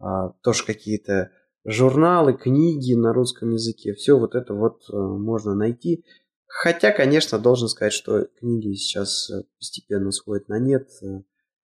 а, 0.00 0.30
тоже 0.42 0.64
какие-то 0.64 1.32
журналы, 1.64 2.34
книги 2.34 2.94
на 2.94 3.12
русском 3.12 3.50
языке, 3.50 3.94
все 3.94 4.18
вот 4.18 4.34
это 4.34 4.54
вот 4.54 4.82
э, 4.92 4.96
можно 4.96 5.54
найти. 5.54 6.04
Хотя, 6.46 6.92
конечно, 6.92 7.38
должен 7.38 7.68
сказать, 7.68 7.92
что 7.92 8.26
книги 8.38 8.74
сейчас 8.74 9.30
э, 9.30 9.42
постепенно 9.58 10.10
сходят 10.12 10.48
на 10.48 10.58
нет. 10.58 10.88
Э, 11.02 11.22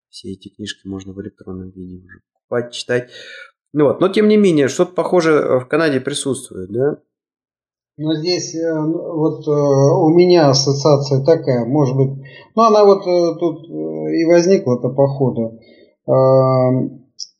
все 0.09 0.31
эти 0.31 0.49
книжки 0.49 0.87
можно 0.87 1.13
в 1.13 1.21
электронном 1.21 1.69
виде 1.69 2.03
уже 2.03 2.21
покупать, 2.33 2.73
читать. 2.73 3.09
Ну 3.73 3.85
вот, 3.85 3.99
но 3.99 4.09
тем 4.09 4.27
не 4.27 4.37
менее, 4.37 4.67
что-то 4.67 4.93
похожее 4.93 5.59
в 5.59 5.65
Канаде 5.67 5.99
присутствует, 5.99 6.71
да? 6.71 6.97
Но 7.97 8.15
здесь 8.15 8.55
ну, 8.55 9.13
вот 9.17 9.45
у 9.45 10.09
меня 10.15 10.49
ассоциация 10.49 11.23
такая, 11.23 11.65
может 11.65 11.95
быть, 11.97 12.25
ну 12.55 12.63
она 12.63 12.85
вот 12.85 13.03
тут 13.39 13.69
и 13.69 14.23
возникла-то 14.25 14.89
по 14.89 15.07
ходу. 15.07 15.59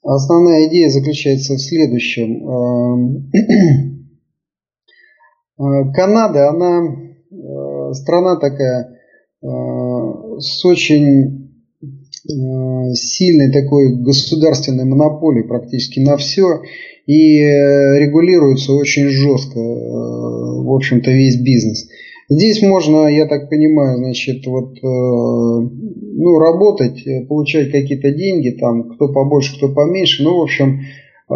Основная 0.02 0.68
идея 0.68 0.90
заключается 0.90 1.56
в 1.56 1.60
следующем. 1.60 2.48
Эм, 2.48 3.32
э, 5.60 5.92
Канада, 5.94 6.50
она 6.50 6.86
э, 6.86 7.94
страна 7.94 8.38
такая 8.38 8.98
э, 9.42 9.48
с 10.40 10.66
очень 10.66 11.50
сильной 12.94 13.52
такой 13.52 13.96
государственной 13.96 14.86
монополией 14.86 15.48
практически 15.48 16.00
на 16.00 16.16
все 16.18 16.62
и 17.08 17.40
регулируется 17.40 18.74
очень 18.74 19.08
жестко, 19.08 19.58
в 19.58 20.76
общем-то, 20.76 21.10
весь 21.10 21.42
бизнес. 21.42 21.88
Здесь 22.32 22.62
можно, 22.62 23.08
я 23.08 23.26
так 23.26 23.50
понимаю, 23.50 23.98
значит, 23.98 24.46
вот, 24.46 24.78
э, 24.78 24.82
ну, 24.84 26.38
работать, 26.38 27.06
э, 27.08 27.26
получать 27.26 27.72
какие-то 27.72 28.12
деньги, 28.12 28.52
там, 28.52 28.84
кто 28.92 29.12
побольше, 29.12 29.58
кто 29.58 29.74
поменьше, 29.74 30.24
ну, 30.24 30.38
в 30.38 30.44
общем, 30.44 30.80
э, 30.80 31.34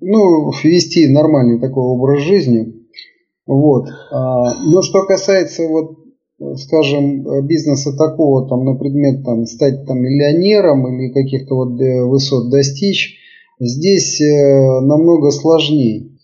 ну, 0.00 0.50
вести 0.64 1.06
нормальный 1.06 1.60
такой 1.60 1.84
образ 1.84 2.20
жизни. 2.22 2.74
Вот. 3.46 3.86
А, 4.10 4.54
но 4.64 4.82
что 4.82 5.06
касается 5.06 5.68
вот 5.68 5.98
скажем, 6.56 7.46
бизнеса 7.46 7.96
такого, 7.96 8.48
там, 8.48 8.64
на 8.64 8.74
предмет 8.74 9.24
там, 9.24 9.46
стать 9.46 9.86
там, 9.86 9.98
миллионером 10.00 10.86
или 10.88 11.12
каких-то 11.12 11.54
вот 11.54 11.78
высот 12.10 12.50
достичь, 12.50 13.16
здесь 13.58 14.20
намного 14.20 15.30
сложнее. 15.30 16.15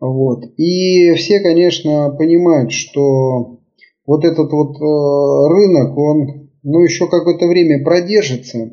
Вот. 0.00 0.44
И 0.56 1.12
все, 1.12 1.40
конечно, 1.40 2.10
понимают, 2.18 2.72
что 2.72 3.60
вот 4.06 4.24
этот 4.24 4.50
вот 4.50 4.76
э, 4.76 5.54
рынок, 5.54 5.96
он 5.96 6.50
ну, 6.62 6.82
еще 6.82 7.06
какое-то 7.08 7.46
время 7.46 7.84
продержится. 7.84 8.70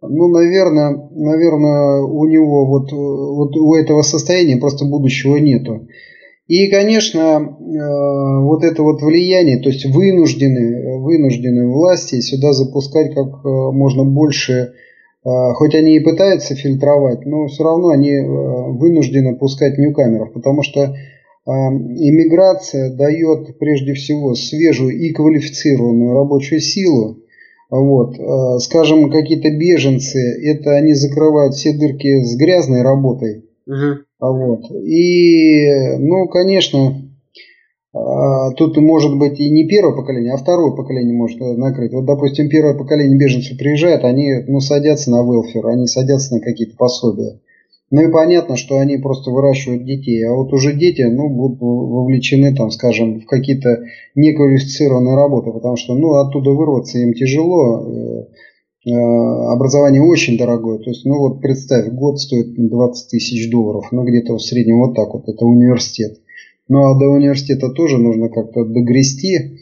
Ну, 0.00 0.28
наверное, 0.28 1.08
наверное, 1.10 2.02
у 2.02 2.24
него 2.24 2.66
вот, 2.66 2.92
вот 2.92 3.56
у 3.56 3.74
этого 3.74 4.02
состояния 4.02 4.56
просто 4.56 4.84
будущего 4.86 5.36
нету. 5.36 5.86
И, 6.46 6.68
конечно, 6.68 7.18
э, 7.18 8.42
вот 8.42 8.64
это 8.64 8.82
вот 8.82 9.02
влияние, 9.02 9.58
то 9.58 9.68
есть 9.68 9.84
вынуждены, 9.84 10.98
вынуждены 10.98 11.70
власти 11.70 12.20
сюда 12.20 12.52
запускать 12.52 13.14
как 13.14 13.44
э, 13.44 13.48
можно 13.72 14.04
больше 14.04 14.72
хоть 15.24 15.74
они 15.74 15.96
и 15.96 16.00
пытаются 16.00 16.54
фильтровать, 16.54 17.26
но 17.26 17.46
все 17.48 17.64
равно 17.64 17.88
они 17.88 18.10
э, 18.10 18.22
вынуждены 18.22 19.36
пускать 19.36 19.76
ньюкамеров, 19.76 20.32
потому 20.32 20.62
что 20.62 20.94
а, 21.48 21.70
иммиграция 21.70 22.94
дает 22.94 23.58
прежде 23.58 23.94
всего 23.94 24.34
свежую 24.34 24.98
и 24.98 25.10
квалифицированную 25.12 26.12
рабочую 26.12 26.60
силу. 26.60 27.20
Вот. 27.70 28.18
А, 28.18 28.58
скажем, 28.58 29.10
какие-то 29.10 29.50
беженцы, 29.50 30.18
это 30.44 30.76
они 30.76 30.92
закрывают 30.92 31.54
все 31.54 31.72
дырки 31.72 32.22
с 32.22 32.36
грязной 32.36 32.82
работой. 32.82 33.46
Угу. 33.66 34.04
Вот. 34.20 34.70
И, 34.84 35.96
ну, 35.98 36.28
конечно, 36.28 36.78
а, 36.88 37.07
тут 38.56 38.76
может 38.76 39.18
быть 39.18 39.40
и 39.40 39.50
не 39.50 39.66
первое 39.66 39.94
поколение, 39.94 40.32
а 40.32 40.36
второе 40.36 40.74
поколение 40.74 41.14
может 41.14 41.40
накрыть. 41.40 41.92
Вот, 41.92 42.04
допустим, 42.04 42.48
первое 42.48 42.74
поколение 42.74 43.18
беженцев 43.18 43.56
приезжает, 43.56 44.04
они 44.04 44.44
ну, 44.46 44.60
садятся 44.60 45.10
на 45.10 45.22
велфер, 45.22 45.66
они 45.66 45.86
садятся 45.86 46.34
на 46.34 46.40
какие-то 46.40 46.76
пособия. 46.76 47.40
Ну 47.90 48.06
и 48.06 48.12
понятно, 48.12 48.56
что 48.56 48.78
они 48.78 48.98
просто 48.98 49.30
выращивают 49.30 49.84
детей. 49.84 50.22
А 50.24 50.34
вот 50.34 50.52
уже 50.52 50.74
дети 50.74 51.02
ну, 51.02 51.30
будут 51.30 51.58
вовлечены, 51.60 52.54
там, 52.54 52.70
скажем, 52.70 53.20
в 53.20 53.26
какие-то 53.26 53.82
неквалифицированные 54.14 55.14
работы, 55.14 55.52
потому 55.52 55.76
что 55.76 55.94
ну, 55.94 56.14
оттуда 56.16 56.50
вырваться 56.50 56.98
им 56.98 57.14
тяжело. 57.14 57.80
Э, 57.80 58.90
э, 58.90 58.92
образование 58.92 60.02
очень 60.02 60.36
дорогое. 60.36 60.78
То 60.80 60.90
есть, 60.90 61.06
ну 61.06 61.18
вот 61.18 61.40
представь, 61.40 61.88
год 61.88 62.20
стоит 62.20 62.54
20 62.56 63.10
тысяч 63.10 63.50
долларов. 63.50 63.86
Ну 63.90 64.04
где-то 64.04 64.34
в 64.34 64.42
среднем 64.42 64.80
вот 64.80 64.94
так 64.94 65.14
вот. 65.14 65.26
Это 65.26 65.46
университет. 65.46 66.18
Ну 66.68 66.84
а 66.84 66.98
до 66.98 67.06
университета 67.06 67.70
тоже 67.70 67.98
нужно 67.98 68.28
как-то 68.28 68.64
догрести. 68.64 69.58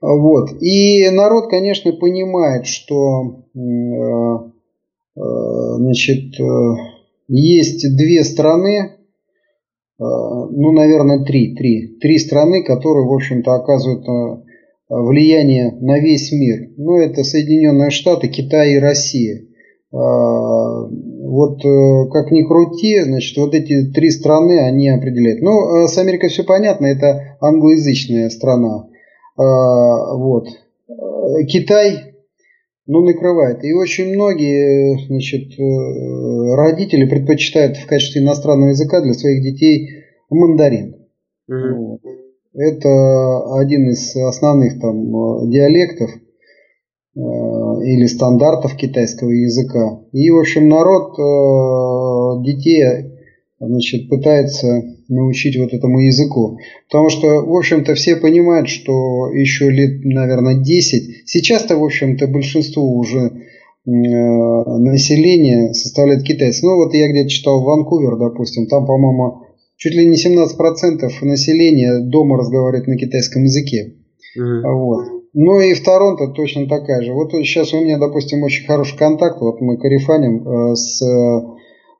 Вот. 0.00 0.62
И 0.62 1.08
народ, 1.10 1.48
конечно, 1.48 1.92
понимает, 1.92 2.66
что 2.66 3.44
э, 3.54 3.58
э, 5.16 5.20
значит, 5.76 6.40
э, 6.40 6.44
есть 7.28 7.96
две 7.96 8.24
страны, 8.24 8.96
ну, 10.02 10.72
наверное, 10.72 11.22
три, 11.26 11.54
три, 11.54 11.98
три 11.98 12.16
страны, 12.16 12.64
которые, 12.64 13.06
в 13.06 13.12
общем-то, 13.12 13.52
оказывают 13.52 14.06
влияние 14.88 15.72
на 15.72 16.00
весь 16.00 16.32
мир. 16.32 16.70
Ну, 16.78 16.96
это 16.96 17.22
Соединенные 17.22 17.90
Штаты, 17.90 18.28
Китай 18.28 18.72
и 18.72 18.78
Россия. 18.78 19.42
Вот 21.30 21.64
э, 21.64 22.10
как 22.10 22.32
ни 22.32 22.42
крути, 22.42 23.00
значит, 23.04 23.36
вот 23.36 23.54
эти 23.54 23.92
три 23.92 24.10
страны, 24.10 24.66
они 24.66 24.88
определяют. 24.88 25.40
Ну, 25.42 25.84
э, 25.84 25.86
с 25.86 25.96
Америкой 25.96 26.28
все 26.28 26.42
понятно, 26.42 26.86
это 26.86 27.36
англоязычная 27.40 28.28
страна. 28.30 28.88
А, 29.36 30.16
вот. 30.16 30.48
Э, 30.88 31.44
Китай, 31.46 32.16
ну, 32.88 33.02
накрывает. 33.04 33.62
И 33.62 33.72
очень 33.72 34.12
многие, 34.12 35.06
значит, 35.06 35.54
родители 36.56 37.08
предпочитают 37.08 37.76
в 37.76 37.86
качестве 37.86 38.22
иностранного 38.22 38.70
языка 38.70 39.00
для 39.00 39.14
своих 39.14 39.40
детей 39.40 40.02
мандарин. 40.30 40.96
Mm-hmm. 41.48 41.74
Вот. 41.76 42.00
Это 42.54 43.54
один 43.56 43.88
из 43.88 44.16
основных 44.16 44.80
там 44.80 45.48
диалектов– 45.48 46.10
или 47.82 48.06
стандартов 48.06 48.76
китайского 48.76 49.30
языка. 49.30 50.00
И, 50.12 50.30
в 50.30 50.38
общем, 50.38 50.68
народ 50.68 51.18
э, 51.18 52.44
детей 52.44 52.84
значит, 53.60 54.08
пытается 54.08 54.82
научить 55.08 55.58
вот 55.58 55.72
этому 55.72 56.00
языку. 56.00 56.58
Потому 56.88 57.10
что, 57.10 57.26
в 57.28 57.54
общем-то, 57.54 57.94
все 57.94 58.16
понимают, 58.16 58.68
что 58.68 59.28
еще 59.32 59.70
лет, 59.70 60.04
наверное, 60.04 60.62
10. 60.62 61.28
Сейчас-то, 61.28 61.76
в 61.76 61.84
общем-то, 61.84 62.26
большинство 62.28 62.82
уже 62.82 63.18
э, 63.20 63.30
населения 63.86 65.74
составляет 65.74 66.22
китайцы. 66.22 66.64
Ну, 66.64 66.76
вот 66.76 66.94
я 66.94 67.10
где-то 67.10 67.28
читал 67.28 67.62
Ванкувер, 67.62 68.16
допустим, 68.16 68.66
там, 68.66 68.86
по-моему, 68.86 69.42
чуть 69.76 69.94
ли 69.94 70.06
не 70.06 70.16
17% 70.16 71.10
населения 71.22 72.00
дома 72.00 72.38
разговаривает 72.38 72.86
на 72.86 72.96
китайском 72.96 73.44
языке. 73.44 73.94
Mm-hmm. 74.38 74.72
Вот. 74.74 75.19
Ну 75.32 75.60
и 75.60 75.74
в 75.74 75.84
Торонто 75.84 76.28
точно 76.28 76.66
такая 76.66 77.02
же. 77.02 77.12
Вот 77.12 77.30
сейчас 77.32 77.72
у 77.72 77.80
меня, 77.80 77.98
допустим, 77.98 78.42
очень 78.42 78.66
хороший 78.66 78.98
контакт. 78.98 79.40
Вот 79.40 79.60
мы 79.60 79.76
корефаним 79.76 80.46
э, 80.46 80.74
с 80.74 81.00
э, 81.02 81.40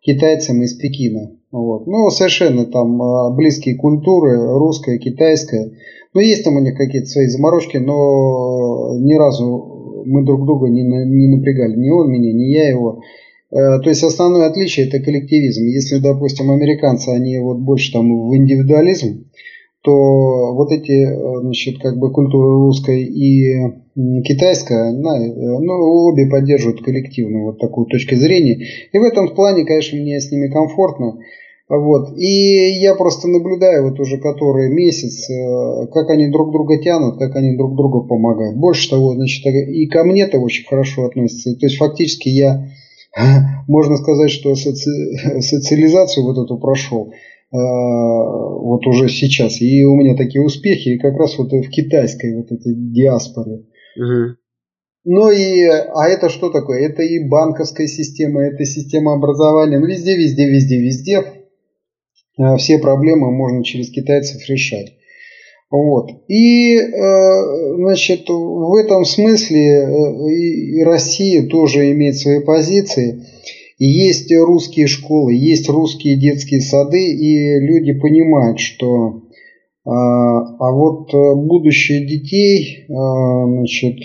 китайцем 0.03 0.63
из 0.63 0.75
Пекина. 0.75 1.31
Вот. 1.53 1.87
Ну, 1.87 2.11
совершенно 2.11 2.67
там 2.67 3.01
э, 3.01 3.37
близкие 3.37 3.77
культуры, 3.77 4.37
русская, 4.59 4.99
китайская. 4.99 5.71
Ну, 6.13 6.21
есть 6.21 6.43
там 6.43 6.57
у 6.57 6.61
них 6.61 6.77
какие-то 6.77 7.07
свои 7.07 7.27
заморочки, 7.27 7.77
но 7.77 8.99
ни 8.99 9.15
разу 9.15 10.03
мы 10.07 10.25
друг 10.25 10.45
друга 10.45 10.69
не, 10.69 10.83
не 10.83 11.29
напрягали. 11.29 11.77
Ни 11.77 11.91
он 11.91 12.11
меня, 12.11 12.33
ни 12.33 12.53
я 12.53 12.69
его. 12.69 13.01
То 13.51 13.83
есть 13.87 14.05
основное 14.05 14.47
отличие 14.47 14.87
это 14.87 15.01
коллективизм. 15.01 15.65
Если, 15.65 15.99
допустим, 15.99 16.53
американцы, 16.53 17.09
они 17.09 17.37
вот 17.39 17.59
больше 17.59 17.93
там 17.93 18.29
в 18.29 18.37
индивидуализм, 18.37 19.25
то 19.83 20.55
вот 20.55 20.73
эти, 20.73 20.93
э, 20.93 21.41
значит, 21.41 21.81
как 21.81 21.99
бы 21.99 22.13
культуры 22.13 22.59
русской 22.59 23.03
и 23.03 23.81
китайская, 24.25 24.93
ну, 24.93 26.09
обе 26.09 26.27
поддерживают 26.27 26.83
коллективную 26.83 27.47
вот 27.47 27.59
такую 27.59 27.87
точку 27.87 28.15
зрения. 28.17 28.63
И 28.93 28.99
в 28.99 29.03
этом 29.03 29.35
плане, 29.35 29.65
конечно, 29.65 29.99
мне 29.99 30.21
с 30.21 30.31
ними 30.31 30.49
комфортно. 30.49 31.19
Вот. 31.71 32.19
И 32.19 32.81
я 32.81 32.97
просто 32.97 33.29
наблюдаю 33.29 33.89
вот 33.89 34.01
уже 34.01 34.19
который 34.19 34.71
месяц, 34.71 35.31
э, 35.31 35.87
как 35.93 36.11
они 36.11 36.29
друг 36.29 36.51
друга 36.51 36.83
тянут, 36.83 37.19
как 37.19 37.37
они 37.37 37.57
друг 37.57 37.77
другу 37.77 38.05
помогают. 38.07 38.57
Больше 38.57 38.91
того, 38.91 39.15
значит, 39.15 39.47
и 39.47 39.87
ко 39.87 40.03
мне-то 40.03 40.41
очень 40.41 40.67
хорошо 40.67 41.05
относятся. 41.05 41.55
То 41.55 41.67
есть 41.67 41.77
фактически 41.77 42.29
я, 42.29 42.67
можно 43.69 43.97
сказать, 43.97 44.31
что 44.31 44.55
соци... 44.57 44.91
социализацию 45.41 46.27
вот 46.27 46.45
эту 46.45 46.59
прошел. 46.59 47.13
Э, 47.53 47.57
вот 47.57 48.87
уже 48.87 49.09
сейчас. 49.09 49.61
И 49.61 49.85
у 49.85 49.97
меня 49.97 50.17
такие 50.17 50.43
успехи, 50.43 50.91
и 50.91 50.99
как 50.99 51.17
раз 51.17 51.37
вот 51.37 51.51
в 51.51 51.69
китайской 51.69 52.37
вот 52.37 52.53
этой 52.53 52.75
диаспоре. 52.75 53.65
Угу. 53.97 54.37
Ну 55.07 55.31
и, 55.31 55.65
а 55.65 56.09
это 56.09 56.29
что 56.29 56.51
такое? 56.51 56.87
Это 56.87 57.03
и 57.03 57.27
банковская 57.29 57.89
система, 57.89 58.43
это 58.43 58.65
система 58.65 59.15
образования. 59.15 59.81
Ну 59.81 59.87
везде, 59.87 60.17
везде, 60.17 60.49
везде, 60.49 60.81
везде 60.81 61.23
э, 62.39 62.57
все 62.57 62.79
проблемы 62.79 63.33
можно 63.33 63.65
через 63.65 63.91
китайцев 63.91 64.49
решать. 64.49 64.93
Вот. 65.71 66.11
И, 66.29 66.77
э, 66.77 67.75
значит, 67.79 68.29
в 68.29 68.75
этом 68.77 69.05
смысле 69.05 70.79
и 70.79 70.85
Россия 70.85 71.49
тоже 71.49 71.91
имеет 71.91 72.17
свои 72.17 72.41
позиции. 72.45 73.27
И 73.81 73.87
есть 73.87 74.31
русские 74.31 74.87
школы, 74.89 75.33
есть 75.33 75.71
русские 75.71 76.21
детские 76.21 76.61
сады, 76.61 77.15
и 77.15 77.59
люди 77.61 77.99
понимают, 77.99 78.61
что 78.61 79.23
а 79.87 80.71
вот 80.71 81.11
будущее 81.13 82.07
детей, 82.07 82.85
значит, 82.89 83.97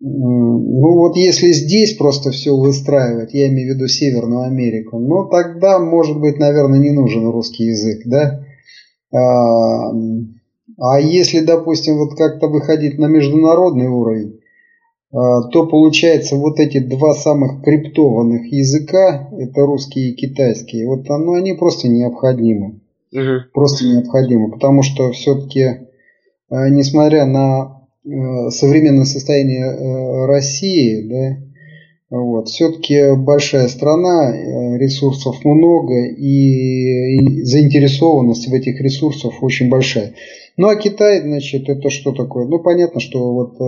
ну 0.00 0.94
вот 0.98 1.16
если 1.16 1.52
здесь 1.52 1.94
просто 1.94 2.30
все 2.30 2.54
выстраивать, 2.54 3.32
я 3.32 3.48
имею 3.48 3.72
в 3.72 3.76
виду 3.76 3.88
Северную 3.88 4.42
Америку, 4.42 4.98
ну 4.98 5.26
тогда, 5.30 5.78
может 5.78 6.20
быть, 6.20 6.38
наверное, 6.38 6.78
не 6.78 6.90
нужен 6.90 7.26
русский 7.26 7.64
язык, 7.68 8.02
да? 8.04 8.44
А, 9.14 9.92
а 10.78 11.00
если, 11.00 11.40
допустим, 11.40 11.96
вот 11.96 12.18
как-то 12.18 12.48
выходить 12.48 12.98
на 12.98 13.06
международный 13.06 13.88
уровень, 13.88 14.34
а, 14.34 14.39
то 15.12 15.66
получается 15.66 16.36
вот 16.36 16.60
эти 16.60 16.78
два 16.78 17.14
самых 17.14 17.64
криптованных 17.64 18.46
языка, 18.52 19.28
это 19.36 19.62
русский 19.62 20.10
и 20.10 20.14
китайский, 20.14 20.84
вот 20.84 21.08
ну, 21.08 21.34
они 21.34 21.54
просто 21.54 21.88
необходимы. 21.88 22.80
Угу. 23.12 23.50
Просто 23.52 23.86
необходимы, 23.86 24.52
потому 24.52 24.82
что 24.82 25.10
все-таки, 25.10 25.88
а, 26.48 26.68
несмотря 26.68 27.26
на 27.26 27.80
Э, 28.02 28.50
современное 28.50 29.04
состояние 29.04 29.66
э, 29.66 30.26
России, 30.26 31.02
да, 31.02 32.16
вот, 32.16 32.48
все-таки 32.48 33.14
большая 33.14 33.68
страна, 33.68 34.34
э, 34.34 34.78
ресурсов 34.78 35.44
много 35.44 36.06
и, 36.06 37.16
и 37.16 37.42
заинтересованность 37.42 38.48
в 38.48 38.54
этих 38.54 38.80
ресурсах 38.80 39.42
очень 39.42 39.68
большая. 39.68 40.14
Ну 40.56 40.68
а 40.68 40.76
Китай, 40.76 41.20
значит, 41.20 41.68
это 41.68 41.90
что 41.90 42.12
такое? 42.12 42.46
Ну 42.46 42.58
понятно, 42.60 43.00
что 43.00 43.34
вот 43.34 43.58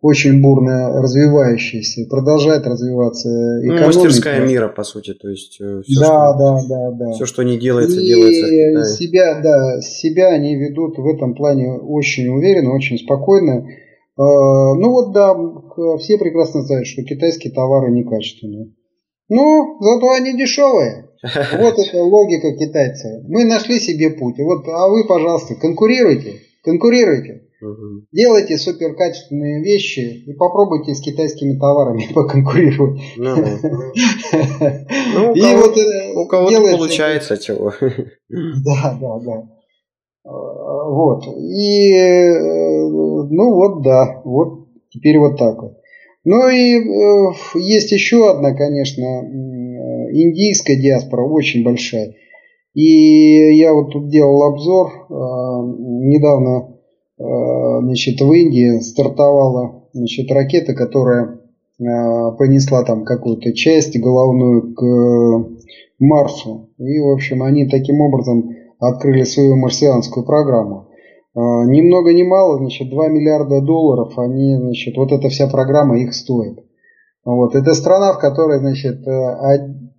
очень 0.00 0.40
бурно 0.40 1.02
развивающаяся, 1.02 2.06
продолжает 2.08 2.66
развиваться 2.66 3.28
экономика. 3.62 3.80
Ну, 3.80 3.86
мастерская 3.86 4.46
мира, 4.46 4.68
по 4.68 4.84
сути, 4.84 5.12
то 5.12 5.28
есть 5.28 5.60
э, 5.60 5.82
все, 5.84 6.00
да, 6.00 6.06
что, 6.06 6.38
да, 6.38 6.62
да, 6.68 6.90
да. 6.92 7.12
все, 7.12 7.26
что 7.26 7.42
не 7.42 7.58
делается, 7.58 8.00
и 8.00 8.06
делается 8.06 8.46
в 8.46 8.48
Китае. 8.48 8.84
Себя, 8.84 9.40
да, 9.42 9.80
себя 9.80 10.28
они 10.28 10.54
ведут 10.54 10.98
в 10.98 11.06
этом 11.06 11.34
плане 11.34 11.72
очень 11.72 12.28
уверенно, 12.28 12.74
очень 12.74 12.98
спокойно. 12.98 13.66
Э, 13.66 13.70
ну 14.16 14.90
вот 14.90 15.12
да, 15.12 15.34
все 15.98 16.16
прекрасно 16.16 16.62
знают, 16.62 16.86
что 16.86 17.02
китайские 17.02 17.52
товары 17.52 17.90
некачественные. 17.90 18.72
Но 19.28 19.78
зато 19.80 20.10
они 20.12 20.36
дешевые. 20.36 21.06
Вот 21.58 21.78
это 21.78 22.02
логика 22.02 22.52
китайцев. 22.52 23.24
Мы 23.26 23.44
нашли 23.44 23.80
себе 23.80 24.10
путь. 24.10 24.38
Вот, 24.38 24.66
а 24.68 24.88
вы, 24.88 25.04
пожалуйста, 25.04 25.56
конкурируйте. 25.56 26.34
Конкурируйте. 26.62 27.47
Угу. 27.60 28.06
Делайте 28.12 28.56
суперкачественные 28.56 29.64
вещи 29.64 30.22
и 30.26 30.32
попробуйте 30.34 30.94
с 30.94 31.00
китайскими 31.00 31.58
товарами 31.58 32.06
поконкурировать. 32.14 33.00
Ну, 33.16 33.34
ну, 35.14 35.34
и 35.34 35.56
вот 35.56 35.76
э, 35.76 36.12
у 36.14 36.28
кого-то 36.28 36.76
получается 36.76 37.36
чего. 37.36 37.72
Да, 38.28 38.98
да, 39.00 39.18
да. 39.18 39.48
А, 40.24 40.90
вот. 40.90 41.24
И 41.26 41.92
э, 41.94 42.88
ну 42.88 43.54
вот 43.54 43.82
да, 43.82 44.20
вот 44.24 44.68
теперь 44.90 45.18
вот 45.18 45.36
так 45.36 45.60
вот. 45.60 45.78
Ну 46.24 46.48
и 46.48 46.78
э, 46.78 47.32
есть 47.56 47.90
еще 47.90 48.30
одна, 48.30 48.54
конечно, 48.54 49.02
индийская 50.12 50.76
диаспора, 50.76 51.24
очень 51.24 51.64
большая. 51.64 52.14
И 52.74 53.56
я 53.56 53.72
вот 53.72 53.90
тут 53.90 54.10
делал 54.10 54.44
обзор 54.44 55.08
недавно 55.08 56.77
значит, 57.18 58.20
в 58.20 58.32
Индии 58.32 58.78
стартовала 58.80 59.84
значит, 59.92 60.30
ракета, 60.30 60.74
которая 60.74 61.24
э, 61.24 61.38
понесла 62.38 62.84
там 62.84 63.04
какую-то 63.04 63.52
часть 63.52 63.98
головную 63.98 64.72
к 64.74 65.48
Марсу. 65.98 66.70
И, 66.78 67.00
в 67.00 67.10
общем, 67.10 67.42
они 67.42 67.68
таким 67.68 68.00
образом 68.00 68.50
открыли 68.78 69.24
свою 69.24 69.56
марсианскую 69.56 70.24
программу. 70.24 70.90
Э, 71.34 71.40
ни 71.66 71.82
много 71.82 72.12
ни 72.12 72.22
мало, 72.22 72.58
значит, 72.58 72.88
2 72.88 73.08
миллиарда 73.08 73.62
долларов, 73.62 74.16
они, 74.18 74.56
значит, 74.56 74.96
вот 74.96 75.10
эта 75.12 75.28
вся 75.28 75.48
программа 75.48 75.98
их 75.98 76.14
стоит. 76.14 76.60
Вот. 77.24 77.56
Это 77.56 77.74
страна, 77.74 78.12
в 78.12 78.20
которой, 78.20 78.60
значит, 78.60 79.04
1 79.06 79.90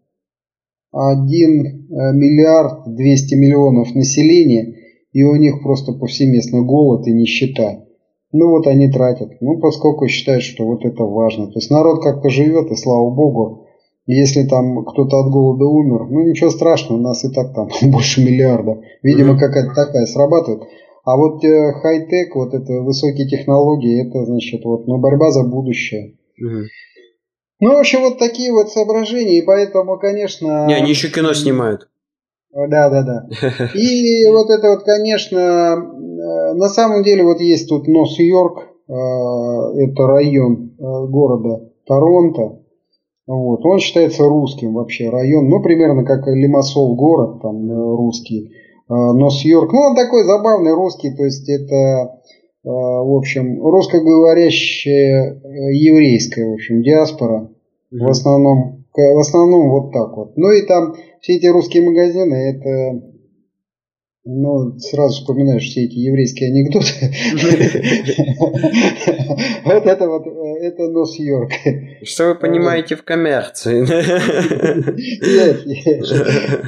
миллиард 0.92 2.96
200 2.96 3.36
миллионов 3.36 3.94
населения– 3.94 4.76
и 5.12 5.24
у 5.24 5.36
них 5.36 5.62
просто 5.64 5.94
повсеместно 5.94 6.62
голод 6.62 7.08
и 7.08 7.12
нищета. 7.12 7.86
Ну 8.32 8.50
вот 8.50 8.68
они 8.68 8.92
тратят. 8.92 9.42
Ну, 9.42 9.60
поскольку 9.60 10.08
считают, 10.08 10.44
что 10.44 10.66
вот 10.66 10.86
это 10.86 11.04
важно. 11.04 11.48
То 11.48 11.54
есть 11.56 11.72
народ 11.72 12.04
как-то 12.04 12.30
живет, 12.30 12.72
и 12.72 12.76
слава 12.76 13.10
богу, 13.10 13.68
если 14.06 14.44
там 14.44 14.86
кто-то 14.86 15.20
от 15.20 15.32
голода 15.32 15.66
умер, 15.66 16.08
ну 16.10 16.22
ничего 16.22 16.50
страшного, 16.50 17.00
у 17.00 17.02
нас 17.02 17.24
и 17.24 17.30
так 17.34 17.54
там 17.54 17.70
больше 17.92 18.24
миллиарда. 18.24 18.82
Видимо, 19.02 19.38
какая-то 19.38 19.74
такая 19.74 20.06
срабатывает. 20.06 20.64
А 21.06 21.18
вот 21.18 21.44
э, 21.44 21.74
хай-тек, 21.82 22.36
вот 22.36 22.54
это 22.54 22.74
высокие 22.82 23.28
технологии, 23.28 24.08
это 24.08 24.26
значит 24.26 24.64
вот, 24.64 24.86
ну, 24.86 25.00
борьба 25.00 25.32
за 25.32 25.44
будущее. 25.44 26.18
Mm-hmm. 26.40 26.66
Ну, 27.62 27.74
в 27.74 27.80
общем, 27.80 28.02
вот 28.02 28.20
такие 28.20 28.52
вот 28.52 28.70
соображения, 28.70 29.40
и 29.40 29.42
поэтому, 29.42 29.98
конечно... 29.98 30.68
Не, 30.68 30.76
они 30.76 30.92
еще 30.92 31.10
кино 31.10 31.34
снимают. 31.34 31.89
Да, 32.52 32.90
да, 32.90 33.04
да. 33.04 33.28
И 33.76 34.28
вот 34.30 34.50
это 34.50 34.70
вот, 34.70 34.84
конечно, 34.84 35.38
э, 35.38 36.54
на 36.54 36.68
самом 36.68 37.04
деле 37.04 37.24
вот 37.24 37.40
есть 37.42 37.70
тут 37.70 37.88
Нос-Йорк, 37.88 38.58
э, 38.88 38.92
это 38.92 40.08
район 40.08 40.72
э, 40.78 41.08
города 41.08 41.70
Торонто. 41.86 42.60
Вот. 43.28 43.64
Он 43.66 43.80
считается 43.80 44.24
русским 44.24 44.74
вообще 44.74 45.10
район, 45.10 45.50
ну, 45.50 45.62
примерно 45.62 46.04
как 46.04 46.26
Лимассол 46.26 46.96
город, 46.96 47.42
там 47.42 47.72
русский. 47.96 48.54
Нос-Йорк, 48.88 49.72
ну, 49.72 49.80
он 49.82 49.96
такой 49.96 50.24
забавный 50.24 50.74
русский, 50.74 51.12
то 51.16 51.24
есть 51.24 51.48
это, 51.48 52.22
в 52.64 53.18
общем, 53.18 53.62
русскоговорящая 53.62 55.40
еврейская, 55.74 56.50
в 56.50 56.54
общем, 56.54 56.82
диаспора. 56.82 57.52
В 57.92 58.10
основном, 58.10 58.86
в 58.96 59.20
основном 59.20 59.70
вот 59.70 59.92
так 59.94 60.18
вот. 60.18 60.32
Ну 60.38 60.50
и 60.50 60.66
там 60.66 60.96
все 61.22 61.38
эти 61.38 61.48
русские 61.48 61.84
магазины, 61.84 62.36
это 62.36 63.02
ну, 64.26 64.78
сразу 64.78 65.22
вспоминаешь 65.22 65.64
все 65.64 65.86
эти 65.86 65.96
еврейские 65.96 66.50
анекдоты. 66.50 67.10
Вот 69.64 69.86
это 69.86 70.08
вот, 70.08 70.24
это 70.62 70.88
нос 70.90 71.18
Йорк. 71.18 71.52
Что 72.04 72.30
вы 72.30 72.36
понимаете 72.36 72.96
в 72.96 73.04
коммерции? 73.04 73.86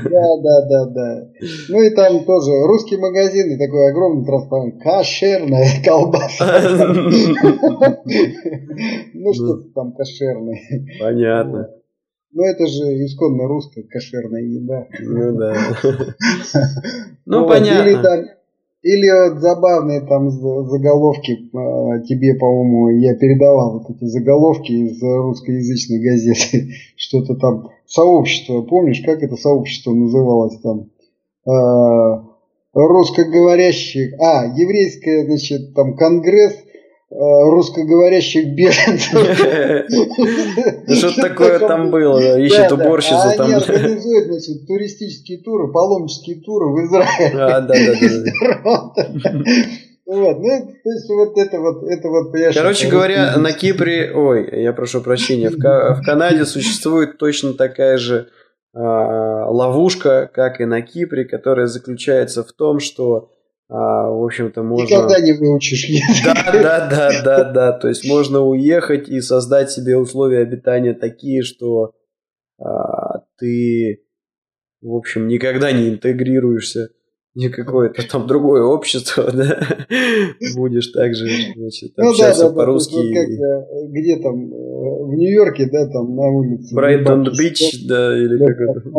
Да, 0.04 0.38
да, 0.42 0.62
да, 0.70 0.86
да. 0.86 1.28
Ну 1.70 1.82
и 1.82 1.90
там 1.96 2.26
тоже 2.26 2.52
русский 2.66 2.98
магазин 2.98 3.52
и 3.52 3.58
такой 3.58 3.92
огромный 3.92 4.26
транспарант. 4.26 4.82
Кошерная 4.82 5.68
колбаса. 5.84 6.62
Ну 9.14 9.34
что 9.34 9.58
там 9.76 9.94
кошерное. 9.94 10.60
Понятно. 11.00 11.70
Ну, 12.34 12.44
это 12.44 12.66
же 12.66 12.84
исконно 13.06 13.48
русская 13.48 13.84
кошерная 13.84 14.44
еда. 14.44 14.88
Ну, 15.00 15.38
да. 15.38 15.56
Ну, 17.26 17.48
понятно. 17.48 18.26
Или 18.84 19.30
вот 19.30 19.42
забавные 19.42 20.02
там 20.02 20.32
заголовки 20.32 21.52
а, 21.54 22.00
тебе, 22.00 22.34
по-моему, 22.34 22.90
я 23.00 23.16
передавал 23.16 23.80
вот 23.80 23.96
эти 23.96 24.06
заголовки 24.06 24.72
из 24.72 25.02
русскоязычной 25.04 26.00
газеты. 26.00 26.72
Что-то 26.96 27.36
там 27.36 27.70
сообщество, 27.86 28.64
помнишь, 28.64 29.04
как 29.06 29.22
это 29.22 29.36
сообщество 29.36 29.94
называлось 29.94 30.58
там? 30.62 30.90
А, 31.46 32.24
русскоговорящих, 32.74 34.20
а, 34.20 34.46
еврейское, 34.46 35.26
значит, 35.26 35.76
там 35.76 35.96
конгресс 35.96 36.56
русскоговорящих 37.12 38.56
беженцев. 38.56 39.12
Что-то 40.98 41.22
такое 41.22 41.60
там 41.60 41.92
было, 41.92 42.40
ищет 42.40 42.72
уборщицу 42.72 43.36
там. 43.36 43.48
Они 43.48 43.56
организуют, 43.56 44.28
значит, 44.28 44.66
туристические 44.66 45.40
туры, 45.40 45.72
паломнические 45.72 46.38
туры 46.38 46.68
в 46.68 46.78
Израиль. 46.86 47.38
А, 47.38 47.62
да, 47.62 47.74
да, 47.74 47.94
да. 49.24 49.44
Вот, 50.04 50.40
ну, 50.40 50.74
то 50.84 50.90
есть 50.90 51.10
вот 51.10 51.38
это 51.38 51.60
вот, 51.62 51.84
это 51.84 52.10
вот, 52.10 52.34
Короче 52.54 52.90
говоря, 52.90 53.38
на 53.38 53.54
Кипре, 53.54 54.12
ой, 54.14 54.62
я 54.62 54.74
прошу 54.74 55.00
прощения, 55.00 55.50
в, 55.50 55.56
в 55.56 56.02
Канаде 56.04 56.44
существует 56.44 57.18
точно 57.18 57.54
такая 57.54 57.98
же 57.98 58.28
э, 58.74 58.78
ловушка, 58.78 60.30
как 60.34 60.60
и 60.60 60.66
на 60.66 60.82
Кипре, 60.82 61.24
которая 61.24 61.68
заключается 61.68 62.44
в 62.44 62.52
том, 62.52 62.82
что 62.82 63.30
А, 63.74 64.10
в 64.10 64.26
общем-то, 64.26 64.64
можно... 64.64 64.84
Никогда 64.84 65.22
не 65.22 65.32
выучишь. 65.32 65.88
Да, 66.26 66.52
да, 66.52 66.90
да, 66.90 67.24
да, 67.24 67.44
да. 67.52 67.72
То 67.72 67.88
есть 67.88 68.06
можно 68.06 68.42
уехать 68.42 69.08
и 69.08 69.22
создать 69.22 69.72
себе 69.72 69.96
условия 69.96 70.40
обитания 70.40 70.94
такие, 70.94 71.42
что 71.42 71.94
а, 72.60 73.20
ты, 73.38 74.04
в 74.82 74.94
общем, 74.94 75.30
никогда 75.30 75.72
не 75.72 75.88
интегрируешься 75.88 76.90
не 77.34 77.48
какое-то 77.48 78.06
там 78.10 78.28
другое 78.28 78.64
общество, 78.64 79.32
да, 79.34 79.66
будешь 80.58 80.88
также, 80.88 81.28
значит, 81.56 81.94
ну, 81.96 82.10
общаться 82.10 82.44
да, 82.44 82.50
да, 82.50 82.56
по-русски. 82.56 82.96
Вот 82.96 83.14
как, 83.14 83.92
где 83.92 84.18
там, 84.18 84.52
э, 84.52 85.06
в 85.06 85.14
Нью-Йорке, 85.16 85.70
да, 85.72 85.88
там 85.88 86.14
на 86.14 86.28
улице. 86.28 86.76
Брайтон-Бич, 86.76 87.88
да, 87.88 88.18
или 88.18 88.36
да, 88.36 88.48
как 88.48 88.60
это. 88.60 88.90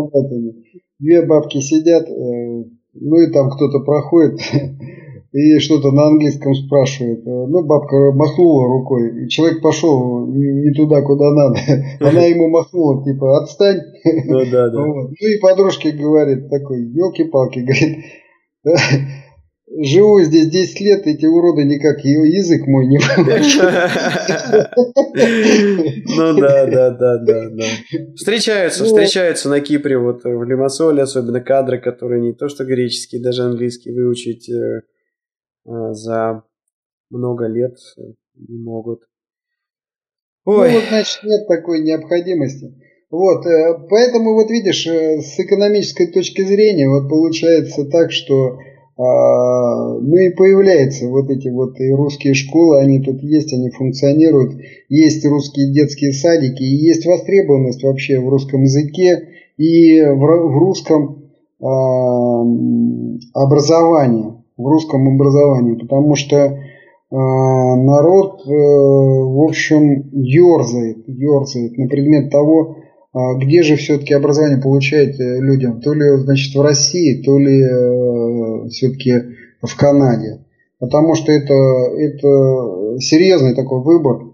Две 0.99 1.27
бабки 1.27 1.61
сидят, 1.61 2.09
э, 2.09 2.65
ну 2.95 3.17
и 3.21 3.33
там 3.33 3.51
кто-то 3.51 3.81
проходит, 3.81 4.41
и 5.33 5.59
что-то 5.59 5.93
на 5.93 6.09
английском 6.09 6.55
спрашивает. 6.55 7.25
Ну, 7.25 7.65
бабка 7.65 8.13
махнула 8.13 8.67
рукой, 8.69 9.25
и 9.25 9.29
человек 9.29 9.63
пошел 9.63 10.27
не 10.27 10.73
туда, 10.75 11.03
куда 11.03 11.31
надо. 11.33 11.59
Она 12.01 12.23
ему 12.23 12.49
махнула, 12.49 13.03
типа, 13.05 13.39
отстань. 13.39 13.81
Ну, 14.27 14.41
да, 14.51 14.69
да. 14.69 14.83
Вот. 14.87 15.11
Ну 15.11 15.29
и 15.29 15.41
подружке 15.41 15.93
говорит 15.93 16.51
такой, 16.51 16.83
елки-палки, 16.83 17.61
говорит, 17.61 18.05
Живу 19.75 20.21
здесь 20.21 20.51
10 20.51 20.81
лет, 20.81 21.07
эти 21.07 21.25
уроды 21.25 21.65
никак 21.65 22.05
язык 22.05 22.67
мой 22.67 22.87
не 22.87 22.99
Ну 26.17 26.39
да, 26.39 26.67
да, 26.67 26.91
да, 26.91 27.17
да, 27.17 27.49
да. 27.49 27.65
Встречаются, 28.15 28.83
ну, 28.83 28.89
встречаются 28.89 29.49
на 29.49 29.61
Кипре, 29.61 29.97
вот 29.97 30.25
в 30.25 30.45
Лимассоле, 30.45 31.03
особенно 31.03 31.41
кадры, 31.41 31.81
которые 31.81 32.21
не 32.21 32.35
то 32.35 32.49
что 32.49 32.65
греческий, 32.67 33.19
даже 33.19 33.45
английский 33.45 33.93
выучить 33.93 34.51
э, 34.51 34.83
э, 35.67 35.93
за 35.93 36.43
много 37.09 37.47
лет 37.47 37.77
не 38.37 38.59
могут. 38.59 39.05
Ой. 40.45 40.71
Ну 40.71 40.75
вот, 40.75 40.85
значит, 40.89 41.23
нет 41.25 41.47
такой 41.49 41.81
необходимости. 41.81 42.75
Вот, 43.11 43.47
э, 43.47 43.87
поэтому 43.89 44.35
вот 44.35 44.51
видишь, 44.51 44.87
э, 44.87 45.23
с 45.23 45.39
экономической 45.39 46.13
точки 46.13 46.43
зрения 46.43 46.89
вот 46.89 47.09
получается 47.09 47.87
так, 47.87 48.11
что 48.11 48.57
а, 48.57 48.72
ну 48.97 50.17
и 50.17 50.31
появляются 50.31 51.09
вот 51.09 51.31
эти 51.31 51.49
вот 51.49 51.81
и 51.81 51.91
русские 51.93 52.35
школы, 52.35 52.81
они 52.81 53.01
тут 53.01 53.23
есть, 53.23 53.53
они 53.55 53.71
функционируют, 53.71 54.61
есть 54.89 55.25
русские 55.25 55.73
детские 55.73 56.13
садики, 56.13 56.63
и 56.63 56.77
есть 56.77 57.07
востребованность 57.07 57.83
вообще 57.83 58.21
в 58.21 58.29
русском 58.29 58.63
языке 58.63 59.29
и 59.57 60.03
в, 60.03 60.17
в 60.17 60.59
русском 60.59 61.23
э, 61.59 61.65
образовании, 63.35 64.35
в 64.57 64.67
русском 64.67 65.09
образовании, 65.15 65.81
потому 65.81 66.15
что 66.15 66.37
э, 66.37 66.57
народ, 67.11 68.43
э, 68.47 68.51
в 68.51 69.43
общем, 69.43 70.11
ерзает, 70.13 71.09
ерзает 71.09 71.79
на 71.79 71.89
предмет 71.89 72.31
того, 72.31 72.77
а 73.15 73.35
где 73.35 73.63
же 73.63 73.77
все-таки 73.77 74.15
образование 74.15 74.59
получают 74.59 75.21
э, 75.21 75.39
людям? 75.41 75.83
То 75.83 75.93
ли, 75.93 76.17
значит, 76.17 76.55
в 76.55 76.63
России, 76.63 77.23
то 77.23 77.39
ли 77.39 77.61
э, 77.61 78.22
все-таки 78.69 79.13
в 79.63 79.77
Канаде. 79.77 80.45
Потому 80.79 81.15
что 81.15 81.31
это, 81.31 81.55
это 81.55 82.99
серьезный 82.99 83.55
такой 83.55 83.83
выбор. 83.83 84.33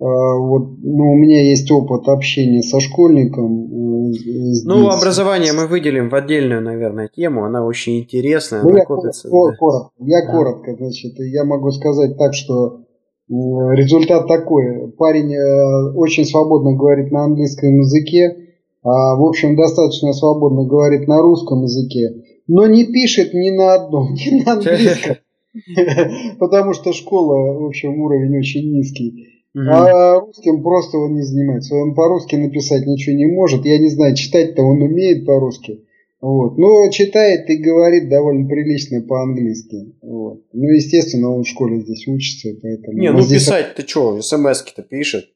А, 0.00 0.04
вот, 0.04 0.78
ну, 0.82 1.12
у 1.12 1.16
меня 1.16 1.42
есть 1.42 1.70
опыт 1.70 2.08
общения 2.08 2.62
со 2.62 2.80
школьником. 2.80 4.10
Э, 4.10 4.12
здесь. 4.12 4.64
Ну, 4.64 4.88
образование 4.88 5.52
мы 5.52 5.66
выделим 5.66 6.08
в 6.08 6.14
отдельную, 6.14 6.62
наверное, 6.62 7.08
тему. 7.08 7.44
Она 7.44 7.64
очень 7.64 8.00
интересная. 8.00 8.62
Ну, 8.62 8.76
я, 8.76 8.84
копится, 8.84 9.28
коротко, 9.28 9.52
да. 9.52 9.58
коротко, 9.58 9.92
я 9.98 10.26
да. 10.26 10.32
коротко, 10.32 10.76
значит, 10.76 11.12
я 11.18 11.44
могу 11.44 11.70
сказать 11.70 12.16
так, 12.16 12.34
что 12.34 12.82
Результат 13.28 14.26
такой. 14.28 14.92
Парень 14.98 15.34
э, 15.34 15.94
очень 15.94 16.24
свободно 16.26 16.74
говорит 16.74 17.10
на 17.10 17.24
английском 17.24 17.78
языке, 17.78 18.36
а, 18.82 19.16
в 19.16 19.24
общем, 19.24 19.56
достаточно 19.56 20.12
свободно 20.12 20.64
говорит 20.64 21.08
на 21.08 21.22
русском 21.22 21.62
языке, 21.62 22.21
но 22.46 22.66
не 22.66 22.84
пишет 22.84 23.34
ни 23.34 23.50
на 23.50 23.74
одном, 23.74 24.14
ни 24.14 24.42
на 24.42 24.52
английском. 24.54 25.16
Потому 26.38 26.72
что 26.72 26.92
школа, 26.92 27.58
в 27.58 27.66
общем, 27.66 28.00
уровень 28.00 28.38
очень 28.38 28.72
низкий. 28.72 29.28
А 29.54 30.18
русским 30.20 30.62
просто 30.62 30.96
он 30.96 31.14
не 31.14 31.22
занимается. 31.22 31.74
Он 31.74 31.94
по-русски 31.94 32.36
написать 32.36 32.86
ничего 32.86 33.16
не 33.16 33.26
может. 33.26 33.66
Я 33.66 33.78
не 33.78 33.88
знаю, 33.88 34.16
читать-то 34.16 34.62
он 34.62 34.80
умеет 34.80 35.26
по-русски. 35.26 35.84
Вот. 36.22 36.56
Но 36.56 36.88
читает 36.90 37.50
и 37.50 37.56
говорит 37.56 38.08
довольно 38.08 38.48
прилично 38.48 39.02
по-английски. 39.02 39.94
Вот. 40.00 40.44
Ну, 40.52 40.70
естественно, 40.70 41.30
он 41.30 41.42
в 41.42 41.48
школе 41.48 41.80
здесь 41.80 42.06
учится, 42.06 42.50
поэтому... 42.62 42.98
Не, 42.98 43.10
ну 43.10 43.20
здесь... 43.20 43.44
писать 43.44 43.74
ты 43.74 43.86
что, 43.86 44.22
смс-ки-то 44.22 44.82
пишет? 44.82 45.26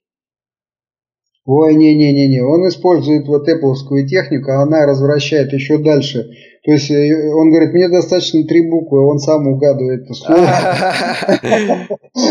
Ой, 1.44 1.74
не-не-не-не, 1.74 2.40
он 2.42 2.68
использует 2.68 3.26
вот 3.26 3.48
Apple 3.48 3.74
технику, 4.09 4.50
а 4.50 4.62
она 4.62 4.86
развращает 4.86 5.52
еще 5.52 5.78
дальше. 5.78 6.30
То 6.67 6.73
есть 6.73 6.91
э, 6.91 7.33
он 7.33 7.51
говорит, 7.51 7.73
мне 7.73 7.89
достаточно 7.89 8.45
три 8.45 8.69
буквы, 8.69 9.07
он 9.07 9.21
сам 9.21 9.47
угадывает 9.47 10.05
слово. 10.17 10.49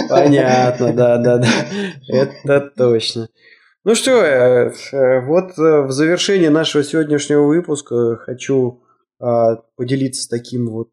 Понятно, 0.10 0.92
да-да-да, 0.92 1.48
это 2.10 2.70
точно. 2.76 3.30
Ну 3.86 3.96
что, 3.96 4.12
э, 4.12 4.74
э, 4.92 5.26
вот 5.26 5.56
в 5.56 5.90
завершении 5.92 6.50
нашего 6.50 6.84
сегодняшнего 6.84 7.44
выпуска 7.44 8.18
хочу 8.18 8.84
а, 9.22 9.62
поделиться 9.78 10.30
таким 10.30 10.68
вот 10.68 10.90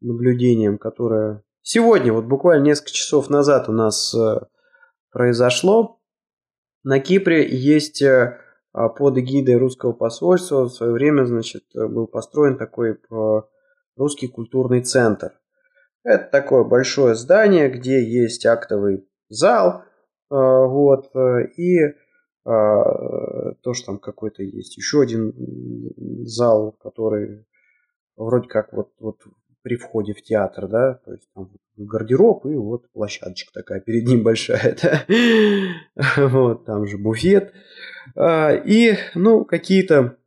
наблюдением, 0.00 0.78
которое 0.78 1.42
сегодня, 1.62 2.12
вот 2.12 2.26
буквально 2.26 2.62
несколько 2.62 2.92
часов 2.92 3.28
назад 3.28 3.68
у 3.68 3.72
нас 3.72 4.14
произошло. 5.10 5.98
На 6.84 7.00
Кипре 7.00 7.44
есть 7.48 8.04
под 8.98 9.18
эгидой 9.18 9.56
русского 9.56 9.92
посольства 9.92 10.64
в 10.64 10.70
свое 10.70 10.92
время, 10.92 11.24
значит, 11.24 11.64
был 11.74 12.06
построен 12.06 12.58
такой 12.58 12.98
русский 13.96 14.28
культурный 14.28 14.82
центр. 14.82 15.32
Это 16.04 16.28
такое 16.30 16.62
большое 16.62 17.14
здание, 17.14 17.68
где 17.68 18.04
есть 18.04 18.46
актовый 18.46 19.08
зал, 19.28 19.82
а, 20.30 20.66
вот, 20.66 21.10
э, 21.16 21.48
и 21.56 21.94
а, 22.44 23.54
то, 23.62 23.74
что 23.74 23.86
там 23.86 23.98
какой-то 23.98 24.44
есть 24.44 24.76
еще 24.76 25.00
один 25.00 25.32
зал, 26.26 26.76
который 26.80 27.44
вроде 28.16 28.48
как 28.48 28.72
вот, 28.72 28.92
вот 29.00 29.18
при 29.66 29.74
входе 29.74 30.14
в 30.14 30.22
театр, 30.22 30.68
да, 30.68 31.00
то 31.04 31.10
есть 31.10 31.28
там 31.34 31.50
гардероб 31.76 32.46
и 32.46 32.54
вот 32.54 32.88
площадочка 32.92 33.52
такая 33.52 33.80
перед 33.80 34.06
ним 34.06 34.22
большая, 34.22 34.76
да? 34.80 36.28
вот, 36.28 36.64
там 36.66 36.86
же 36.86 36.98
буфет, 36.98 37.52
а, 38.14 38.52
и, 38.54 38.94
ну, 39.16 39.44
какие-то 39.44 40.18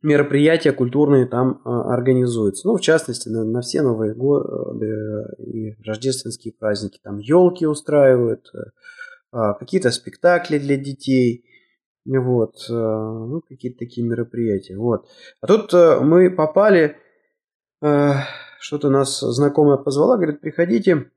мероприятия 0.00 0.72
культурные 0.72 1.26
там 1.26 1.60
организуются. 1.66 2.66
Ну, 2.66 2.76
в 2.76 2.80
частности, 2.80 3.28
на, 3.28 3.44
на 3.44 3.60
все 3.60 3.82
Новые 3.82 4.14
годы 4.14 5.26
и 5.40 5.74
рождественские 5.84 6.54
праздники. 6.58 6.98
Там 7.02 7.18
елки 7.18 7.66
устраивают, 7.66 8.50
э, 8.54 8.58
а, 9.30 9.52
какие-то 9.52 9.90
спектакли 9.90 10.56
для 10.56 10.78
детей, 10.78 11.44
вот, 12.06 12.54
э, 12.70 12.72
ну, 12.72 13.42
какие-то 13.46 13.78
такие 13.78 14.06
мероприятия, 14.06 14.78
вот. 14.78 15.06
А 15.42 15.46
тут 15.46 15.74
э, 15.74 16.00
мы 16.00 16.30
попали, 16.30 16.82
э, 16.84 17.03
что-то 18.58 18.88
нас 18.90 19.20
знакомая 19.20 19.76
позвала, 19.76 20.16
говорит, 20.16 20.40
приходите, 20.40 21.10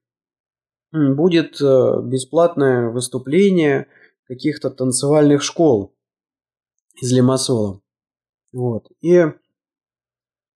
будет 0.91 1.59
бесплатное 1.61 2.89
выступление 2.89 3.88
каких-то 4.26 4.70
танцевальных 4.70 5.41
школ 5.41 5.95
из 7.01 7.11
Лимассола. 7.13 7.82
Вот. 8.51 8.91
И, 9.01 9.26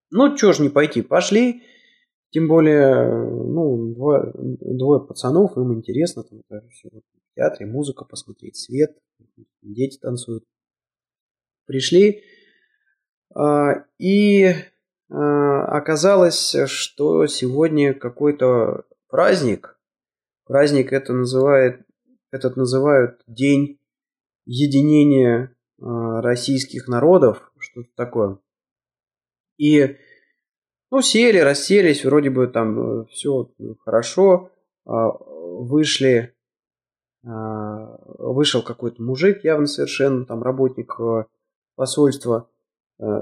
ну, 0.10 0.36
чё 0.36 0.54
ж 0.54 0.60
не 0.60 0.70
пойти, 0.70 1.02
пошли, 1.02 1.64
тем 2.32 2.48
более, 2.48 3.06
ну, 3.06 3.94
двое, 3.94 4.32
двое 4.36 5.00
пацанов, 5.06 5.58
им 5.58 5.74
интересно, 5.74 6.24
там, 6.24 6.42
все, 6.70 6.90
в 6.90 7.36
театре, 7.36 7.66
музыка 7.66 8.06
посмотреть, 8.06 8.58
свет, 8.58 8.98
дети 9.62 9.98
танцуют. 9.98 10.44
Пришли, 11.66 12.24
а, 13.34 13.86
и 13.98 14.56
оказалось, 15.14 16.56
что 16.68 17.28
сегодня 17.28 17.94
какой-то 17.94 18.86
праздник. 19.10 19.78
Праздник 20.46 20.94
это 20.94 21.14
называет, 21.14 21.86
этот 22.32 22.56
называют 22.56 23.22
День 23.28 23.80
единения 24.46 25.56
а, 25.82 26.22
российских 26.22 26.88
народов, 26.88 27.52
что-то 27.58 27.90
такое. 27.96 28.40
И 29.58 29.98
ну, 30.90 31.02
сели, 31.02 31.40
расселись, 31.40 32.04
вроде 32.06 32.30
бы 32.30 32.48
там 32.48 33.02
э, 33.02 33.06
все 33.12 33.52
хорошо, 33.86 34.52
вышли 34.86 36.34
а, 37.24 38.00
вышел 38.18 38.64
какой-то 38.64 39.02
мужик, 39.02 39.44
явно 39.44 39.68
совершенно 39.68 40.26
там 40.26 40.42
работник 40.42 40.96
э, 41.00 41.26
посольства, 41.76 42.50
э, 42.50 42.51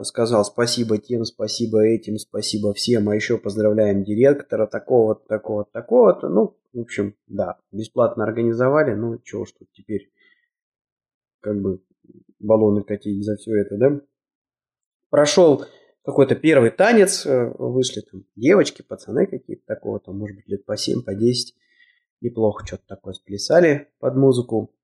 сказал 0.04 0.44
спасибо 0.44 0.98
тем, 0.98 1.24
спасибо 1.24 1.86
этим, 1.86 2.18
спасибо 2.18 2.74
всем, 2.74 3.08
а 3.10 3.16
еще 3.16 3.38
поздравляем 3.38 4.04
директора 4.04 4.68
такого-то, 4.68 5.26
такого-то, 5.28 5.72
такого-то. 5.72 6.30
Ну, 6.30 6.58
в 6.74 6.80
общем, 6.80 7.16
да, 7.28 7.60
бесплатно 7.72 8.24
организовали, 8.24 8.94
ну, 8.94 9.20
чего 9.20 9.46
тут 9.46 9.70
теперь 9.72 10.12
как 11.40 11.62
бы 11.62 11.82
баллоны 12.40 12.84
катить 12.84 13.24
за 13.24 13.38
все 13.38 13.56
это, 13.56 13.78
да? 13.78 14.02
Прошел 15.10 15.66
какой-то 16.04 16.36
первый 16.36 16.72
танец, 16.72 17.26
э, 17.26 17.54
вышли 17.58 18.02
там 18.02 18.26
девочки, 18.36 18.82
пацаны 18.82 19.28
какие-то 19.28 19.64
такого, 19.66 20.00
там, 20.00 20.18
может 20.18 20.36
быть, 20.36 20.48
лет 20.48 20.66
по 20.66 20.76
7, 20.76 21.04
по 21.04 21.16
10. 21.16 21.56
Неплохо 22.22 22.66
что-то 22.66 22.84
такое 22.88 23.14
сплясали 23.14 23.92
под 24.00 24.16
музыку. 24.16 24.76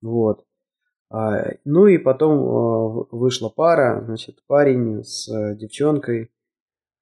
Вот. 0.00 0.46
А, 1.10 1.52
ну 1.64 1.86
и 1.86 1.98
потом 1.98 2.38
э, 2.38 3.04
вышла 3.12 3.48
пара, 3.48 4.02
значит, 4.04 4.38
парень 4.46 5.04
с 5.04 5.28
девчонкой. 5.56 6.30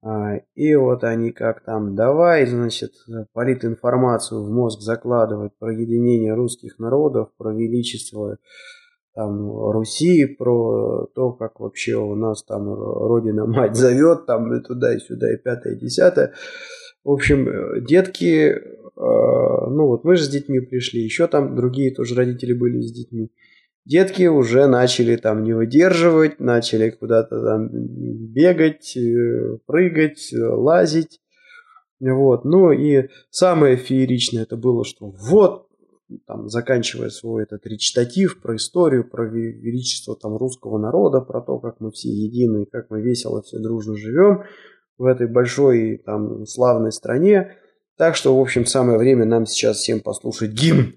А, 0.05 0.37
и 0.55 0.75
вот 0.75 1.05
они 1.05 1.31
как 1.31 1.65
там, 1.65 1.95
давай, 1.95 2.47
значит, 2.47 2.93
политинформацию 3.33 4.45
в 4.45 4.51
мозг 4.51 4.81
закладывать 4.81 5.53
про 5.59 5.73
единение 5.73 6.35
русских 6.35 6.79
народов, 6.79 7.31
про 7.37 7.53
величество 7.53 8.39
там 9.15 9.71
Руси, 9.71 10.27
про 10.27 11.07
то, 11.15 11.33
как 11.33 11.61
вообще 11.61 11.97
у 11.97 12.15
нас 12.15 12.43
там 12.43 12.73
Родина 12.73 13.47
мать 13.47 13.77
зовет, 13.77 14.27
там 14.27 14.53
и 14.55 14.63
туда, 14.63 14.95
и 14.95 14.99
сюда, 14.99 15.33
и 15.33 15.37
пятое, 15.37 15.75
и 15.75 15.79
десятое. 15.79 16.33
В 17.05 17.11
общем, 17.11 17.49
э, 17.49 17.81
детки, 17.81 18.51
э, 18.51 18.61
ну 18.97 19.87
вот 19.87 20.05
мы 20.05 20.17
же 20.17 20.25
с 20.25 20.29
детьми 20.29 20.61
пришли, 20.61 21.03
еще 21.03 21.27
там 21.27 21.57
другие 21.57 21.93
тоже 21.93 22.15
родители 22.15 22.53
были 22.53 22.81
с 22.81 22.93
детьми. 22.93 23.31
Детки 23.85 24.27
уже 24.27 24.67
начали 24.69 25.17
там 25.17 25.43
не 25.43 25.55
выдерживать, 25.55 26.39
начали 26.39 26.91
куда-то 26.91 27.45
там 27.45 27.69
бегать, 27.73 28.97
э, 28.97 29.59
прыгать, 29.67 30.33
лазить. 30.33 31.21
Вот. 32.01 32.45
Ну 32.45 32.71
и 32.71 33.09
самое 33.31 33.77
фееричное 33.77 34.45
это 34.45 34.57
было, 34.57 34.85
что 34.85 35.11
вот 35.11 35.67
там, 36.27 36.49
заканчивая 36.49 37.11
свой 37.11 37.45
этот 37.45 37.67
речитатив 37.67 38.41
про 38.41 38.57
историю, 38.57 39.09
про 39.09 39.25
величество 39.25 40.17
там, 40.17 40.37
русского 40.37 40.79
народа, 40.79 41.21
про 41.21 41.41
то, 41.41 41.59
как 41.59 41.81
мы 41.81 41.91
все 41.91 42.09
едины, 42.09 42.67
как 42.67 42.91
мы 42.91 43.01
весело 43.01 43.43
все 43.43 43.59
дружно 43.59 43.97
живем 43.97 44.45
в 44.99 45.05
этой 45.07 45.27
большой 45.27 45.99
там 45.99 46.47
славной 46.47 46.93
стране. 46.93 47.57
Так 47.97 48.17
что, 48.17 48.37
в 48.37 48.41
общем, 48.41 48.67
самое 48.67 48.99
время 48.99 49.25
нам 49.25 49.47
сейчас 49.47 49.79
всем 49.79 50.01
послушать 50.01 50.53
гимн. 50.53 50.95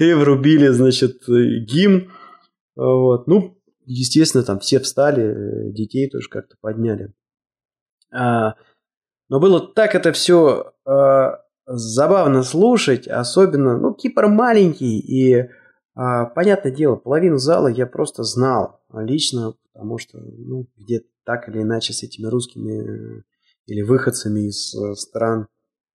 И 0.00 0.12
врубили, 0.14 0.68
значит, 0.68 1.22
гимн. 1.26 2.10
Вот. 2.76 3.26
Ну, 3.26 3.58
естественно, 3.84 4.44
там 4.44 4.58
все 4.60 4.78
встали, 4.80 5.72
детей 5.72 6.08
тоже 6.08 6.28
как-то 6.28 6.56
подняли. 6.60 7.12
А, 8.12 8.54
но 9.28 9.40
было 9.40 9.60
так 9.60 9.94
это 9.94 10.12
все 10.12 10.72
а, 10.84 11.40
забавно 11.66 12.42
слушать, 12.42 13.08
особенно, 13.08 13.78
ну, 13.78 13.94
Кипр 13.94 14.26
маленький, 14.28 14.98
и, 14.98 15.48
а, 15.94 16.26
понятное 16.26 16.72
дело, 16.72 16.96
половину 16.96 17.38
зала 17.38 17.68
я 17.68 17.86
просто 17.86 18.22
знал 18.24 18.80
лично, 18.92 19.54
потому 19.72 19.98
что, 19.98 20.18
ну, 20.18 20.66
где 20.76 21.02
так 21.24 21.48
или 21.48 21.62
иначе 21.62 21.92
с 21.92 22.02
этими 22.02 22.26
русскими 22.26 23.18
э, 23.18 23.22
или 23.66 23.82
выходцами 23.82 24.48
из 24.48 24.74
э, 24.74 24.94
стран 24.94 25.46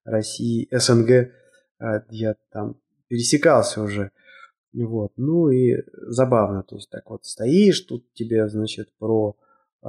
России, 0.05 0.68
СНГ, 0.72 1.32
я 2.09 2.36
там 2.51 2.78
пересекался 3.07 3.82
уже. 3.82 4.11
Вот. 4.73 5.11
Ну 5.17 5.49
и 5.49 5.84
забавно, 5.91 6.63
то 6.63 6.75
есть 6.75 6.89
так 6.89 7.09
вот 7.09 7.25
стоишь, 7.25 7.82
тут 7.82 8.11
тебе, 8.13 8.47
значит, 8.47 8.89
про 8.99 9.36
э, 9.84 9.88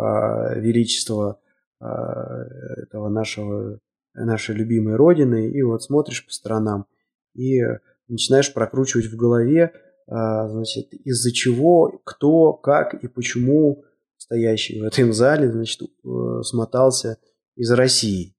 величество 0.61 1.41
э, 1.81 1.85
этого 1.85 3.09
нашего 3.09 3.81
нашей 4.15 4.55
любимой 4.55 4.97
родины, 4.97 5.49
и 5.49 5.63
вот 5.63 5.83
смотришь 5.83 6.25
по 6.25 6.33
сторонам 6.33 6.87
и 7.35 7.63
начинаешь 8.09 8.53
прокручивать 8.53 9.07
в 9.07 9.17
голове, 9.17 9.73
а, 10.07 10.49
значит, 10.49 10.93
из-за 10.93 11.33
чего, 11.33 12.01
кто, 12.05 12.55
как 12.55 12.95
и 12.95 13.09
почему 13.09 13.85
стоящий 14.17 14.81
в 14.81 14.85
этом 14.85 15.13
зале, 15.13 15.53
значит, 15.53 15.83
э, 15.83 16.43
смотался 16.43 17.19
из 17.57 17.71
России. 17.71 18.35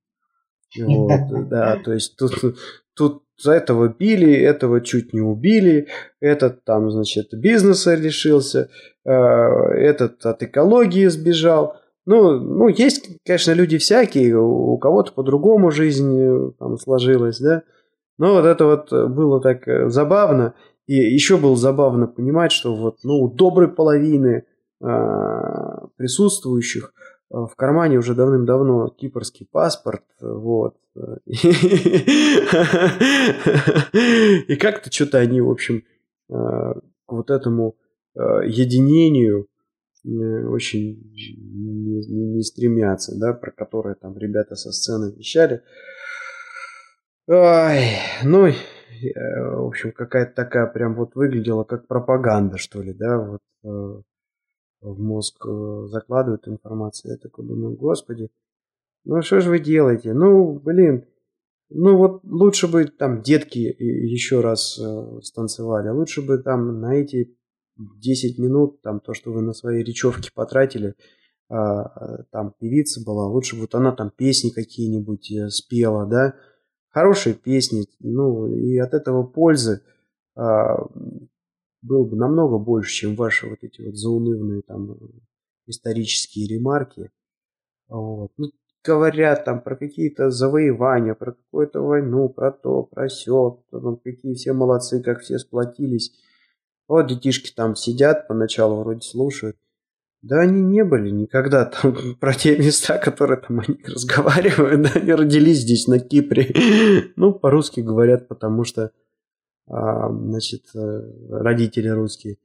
Вот, 0.78 1.47
да, 1.50 1.78
то 1.84 1.93
есть 1.93 2.16
тут, 2.18 2.34
тут 2.95 3.24
за 3.42 3.54
этого 3.54 3.88
били, 3.88 4.34
этого 4.34 4.82
чуть 4.82 5.14
не 5.14 5.22
убили, 5.22 5.88
этот 6.20 6.64
там, 6.64 6.92
значит, 6.92 7.30
бизнеса 7.34 7.96
лишился, 7.96 8.70
э, 9.06 9.12
этот 9.12 10.26
от 10.26 10.44
экологии 10.44 11.08
сбежал. 11.08 11.78
Ну, 12.06 12.40
ну, 12.40 12.68
есть, 12.68 13.10
конечно, 13.26 13.52
люди 13.52 13.78
всякие, 13.78 14.38
у 14.38 14.78
кого-то 14.78 15.14
по-другому 15.14 15.72
жизнь 15.72 16.18
э, 16.20 16.52
там 16.60 16.78
сложилась, 16.78 17.40
да. 17.40 17.64
Но 18.18 18.34
вот 18.34 18.46
это 18.46 18.66
вот 18.66 18.92
было 18.92 19.42
так 19.42 19.68
э, 19.68 19.90
забавно. 19.90 20.54
И 20.88 20.96
еще 20.96 21.38
было 21.38 21.56
забавно 21.56 22.08
понимать, 22.08 22.52
что 22.52 22.76
вот, 22.76 22.98
ну, 23.04 23.22
у 23.22 23.30
доброй 23.30 23.68
половины 23.68 24.46
присутствующих 25.98 26.94
в 27.30 27.56
кармане 27.56 27.98
уже 27.98 28.16
давным-давно 28.16 28.90
кипрский 28.90 29.48
паспорт, 29.52 30.04
вот. 30.20 30.76
И 34.48 34.56
как-то 34.56 34.92
что-то 34.92 35.20
они, 35.20 35.42
в 35.42 35.50
общем, 35.50 35.84
к 36.28 36.82
вот 37.08 37.30
этому 37.30 37.76
единению 38.16 39.48
очень 40.04 41.14
не, 41.16 42.42
стремятся, 42.44 43.18
да, 43.18 43.34
про 43.34 43.52
которые 43.52 43.96
там 43.96 44.18
ребята 44.18 44.56
со 44.56 44.72
сцены 44.72 45.14
вещали. 45.16 45.62
Ой, 47.28 47.84
ну, 48.24 48.48
э, 48.48 48.54
в 49.04 49.68
общем, 49.68 49.92
какая-то 49.92 50.34
такая 50.34 50.66
прям 50.68 50.96
вот 50.96 51.16
выглядела 51.16 51.64
как 51.64 51.88
пропаганда, 51.88 52.58
что 52.58 52.82
ли, 52.82 52.94
да, 52.94 53.20
вот 53.20 53.42
э, 53.64 54.02
в 54.82 55.00
мозг 55.00 55.46
э, 55.46 55.88
закладывают 55.88 56.48
информацию. 56.48 57.12
Я 57.12 57.18
такой 57.18 57.46
думаю, 57.46 57.76
господи, 57.76 58.30
ну 59.06 59.22
что 59.22 59.42
же 59.42 59.50
вы 59.50 59.60
делаете? 59.60 60.14
Ну, 60.14 60.60
блин, 60.60 61.06
ну 61.70 61.98
вот 61.98 62.24
лучше 62.24 62.68
бы 62.68 62.86
там 62.86 63.22
детки 63.22 63.60
еще 63.60 64.42
раз 64.42 64.80
станцевали, 65.22 65.90
лучше 65.90 66.22
бы 66.22 66.38
там 66.40 66.82
на 66.82 66.96
эти 66.96 67.36
10 67.80 68.40
минут, 68.40 68.82
там, 68.82 69.00
то, 69.00 69.14
что 69.14 69.32
вы 69.32 69.42
на 69.42 69.54
своей 69.54 69.84
речевке 69.84 70.32
потратили, 70.34 70.96
а, 71.50 72.24
там 72.32 72.54
певица 72.60 73.04
была, 73.04 73.28
лучше 73.28 73.56
вот 73.56 73.74
она 73.74 73.92
там 73.92 74.12
песни 74.12 74.50
какие-нибудь 74.50 75.32
э, 75.32 75.50
спела, 75.50 76.06
да, 76.06 76.36
хорошие 76.90 77.34
песни, 77.34 77.86
ну, 78.00 78.48
и 78.48 78.78
от 78.78 78.94
этого 78.94 79.24
пользы 79.24 79.82
а, 80.36 80.86
было 81.82 82.04
бы 82.04 82.16
намного 82.16 82.58
больше, 82.58 82.92
чем 82.92 83.16
ваши 83.16 83.48
вот 83.48 83.60
эти 83.62 83.82
вот 83.82 83.96
заунывные 83.96 84.62
там 84.62 84.98
исторические 85.66 86.48
ремарки. 86.48 87.12
Вот. 87.88 88.32
Ну, 88.38 88.52
говорят 88.84 89.46
там 89.46 89.62
про 89.62 89.76
какие-то 89.76 90.30
завоевания, 90.30 91.14
про 91.14 91.34
какую-то 91.34 91.82
войну, 91.82 92.30
про 92.30 92.52
то, 92.52 92.84
про 92.84 93.08
все, 93.08 93.62
там, 93.72 93.98
какие 93.98 94.34
все 94.34 94.54
молодцы, 94.54 95.02
как 95.02 95.22
все 95.22 95.38
сплотились. 95.38 96.12
Вот 96.88 97.08
детишки 97.08 97.54
там 97.56 97.76
сидят, 97.76 98.28
поначалу 98.28 98.82
вроде 98.82 99.02
слушают. 99.02 99.58
Да 100.22 100.42
они 100.42 100.62
не 100.62 100.84
были 100.84 101.10
никогда 101.12 101.66
там 101.66 101.96
про 102.20 102.34
те 102.34 102.58
места, 102.58 102.98
которые 102.98 103.40
там 103.40 103.60
они 103.60 103.78
разговаривают. 103.86 104.82
Да, 104.94 105.00
они 105.00 105.14
родились 105.14 105.60
здесь, 105.60 105.88
на 105.88 106.00
Кипре. 106.00 107.12
Ну, 107.16 107.34
по-русски 107.34 107.82
говорят, 107.82 108.28
потому 108.28 108.64
что, 108.64 108.92
значит, 109.70 110.63
э, 110.74 111.01
родители 111.30 111.89
русские. 111.89 112.38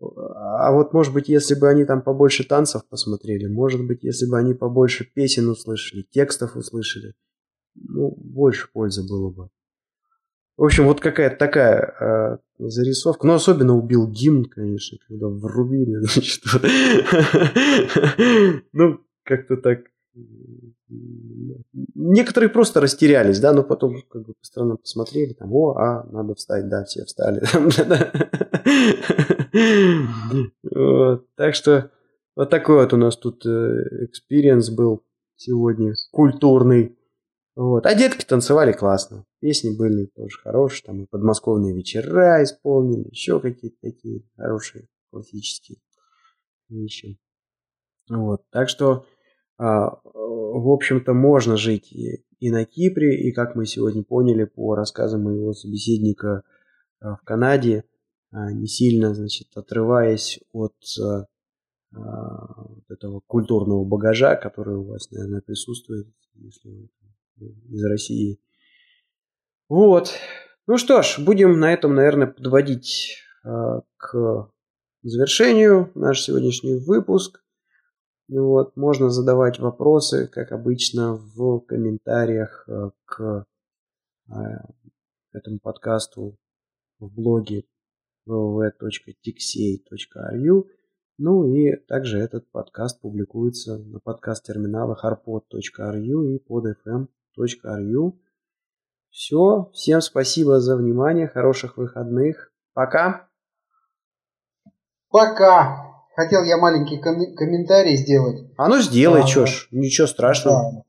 А 0.00 0.72
вот, 0.72 0.94
может 0.94 1.12
быть, 1.12 1.28
если 1.28 1.54
бы 1.54 1.68
они 1.68 1.84
там 1.84 2.00
побольше 2.00 2.44
танцев 2.44 2.86
посмотрели, 2.88 3.46
может 3.46 3.86
быть, 3.86 4.02
если 4.02 4.26
бы 4.26 4.38
они 4.38 4.54
побольше 4.54 5.04
песен 5.04 5.48
услышали, 5.48 6.06
текстов 6.10 6.56
услышали, 6.56 7.14
ну, 7.74 8.14
больше 8.16 8.68
пользы 8.72 9.06
было 9.06 9.30
бы. 9.30 9.50
В 10.56 10.64
общем, 10.64 10.84
вот 10.84 11.00
какая-то 11.00 11.36
такая 11.36 11.94
э, 12.00 12.38
зарисовка. 12.58 13.26
Ну, 13.26 13.34
особенно 13.34 13.76
убил 13.76 14.06
гимн, 14.06 14.44
конечно, 14.44 14.98
когда 15.08 15.28
врубили. 15.28 16.00
Ну, 18.72 19.00
как-то 19.24 19.56
так. 19.56 19.80
Некоторые 21.94 22.50
просто 22.50 22.80
растерялись, 22.80 23.40
да, 23.40 23.52
но 23.52 23.62
потом 23.62 24.02
как 24.10 24.26
бы 24.26 24.34
по 24.34 24.44
сторонам 24.44 24.78
посмотрели, 24.78 25.34
там, 25.34 25.52
о, 25.52 25.76
а, 25.76 26.04
надо 26.10 26.34
встать, 26.34 26.68
да, 26.68 26.84
все 26.84 27.04
встали. 27.04 27.42
Так 31.36 31.54
что 31.54 31.90
вот 32.36 32.50
такой 32.50 32.76
вот 32.76 32.92
у 32.92 32.96
нас 32.96 33.16
тут 33.16 33.44
experience 33.44 34.70
был 34.70 35.02
сегодня, 35.36 35.94
культурный. 36.12 36.96
Вот. 37.56 37.86
А 37.86 37.94
детки 37.94 38.24
танцевали 38.24 38.72
классно. 38.72 39.24
Песни 39.40 39.76
были 39.76 40.06
тоже 40.06 40.38
хорошие. 40.38 40.86
Там 40.86 41.02
и 41.02 41.06
подмосковные 41.06 41.74
вечера 41.74 42.42
исполнили. 42.42 43.08
Еще 43.10 43.40
какие-то 43.40 43.76
такие 43.82 44.22
хорошие, 44.36 44.88
классические. 45.10 45.78
ищем. 46.68 47.18
Вот. 48.08 48.42
Так 48.50 48.68
что, 48.68 49.06
в 49.60 50.72
общем-то, 50.72 51.12
можно 51.12 51.56
жить 51.58 51.92
и, 51.92 52.50
на 52.50 52.64
Кипре, 52.64 53.20
и, 53.20 53.30
как 53.32 53.54
мы 53.54 53.66
сегодня 53.66 54.02
поняли 54.02 54.44
по 54.44 54.74
рассказам 54.74 55.24
моего 55.24 55.52
собеседника 55.52 56.42
а, 57.00 57.16
в 57.16 57.20
Канаде, 57.22 57.84
а, 58.30 58.52
не 58.52 58.66
сильно, 58.66 59.14
значит, 59.14 59.48
отрываясь 59.54 60.40
от 60.52 60.74
этого 62.88 63.20
культурного 63.26 63.84
багажа, 63.84 64.36
который 64.36 64.76
у 64.76 64.84
вас, 64.84 65.10
наверное, 65.10 65.40
присутствует, 65.40 66.06
если 66.36 66.88
вы 67.36 67.48
из 67.68 67.84
России. 67.84 68.38
Вот. 69.68 70.12
Ну 70.68 70.78
что 70.78 71.02
ж, 71.02 71.18
будем 71.18 71.58
на 71.58 71.72
этом, 71.72 71.96
наверное, 71.96 72.28
подводить 72.28 73.16
к 73.42 74.52
завершению 75.02 75.90
наш 75.96 76.20
сегодняшний 76.22 76.76
выпуск. 76.76 77.42
Вот, 78.30 78.76
можно 78.76 79.10
задавать 79.10 79.58
вопросы, 79.58 80.28
как 80.28 80.52
обычно, 80.52 81.14
в 81.14 81.58
комментариях 81.60 82.64
э, 82.68 82.90
к 83.04 83.46
э, 84.28 84.32
этому 85.32 85.58
подкасту 85.58 86.38
в 87.00 87.12
блоге 87.12 87.64
www.tixey.ru. 88.28 90.68
Ну 91.18 91.52
и 91.52 91.74
также 91.88 92.20
этот 92.20 92.48
подкаст 92.52 93.00
публикуется 93.00 93.78
на 93.78 93.98
подкаст-терминалах 93.98 95.04
arpod.ru 95.04 96.28
и 96.28 96.38
podfm.ru. 96.38 98.12
Все, 99.10 99.70
всем 99.74 100.00
спасибо 100.00 100.60
за 100.60 100.76
внимание, 100.76 101.26
хороших 101.26 101.76
выходных. 101.76 102.52
Пока! 102.74 103.28
Пока. 105.08 105.89
Хотел 106.14 106.44
я 106.44 106.56
маленький 106.58 106.98
ком- 106.98 107.34
комментарий 107.36 107.96
сделать. 107.96 108.42
А 108.56 108.68
ну 108.68 108.80
сделай, 108.80 109.22
а, 109.22 109.26
чё 109.26 109.46
ж, 109.46 109.68
ничего 109.70 110.06
страшного. 110.06 110.72
Да. 110.72 110.82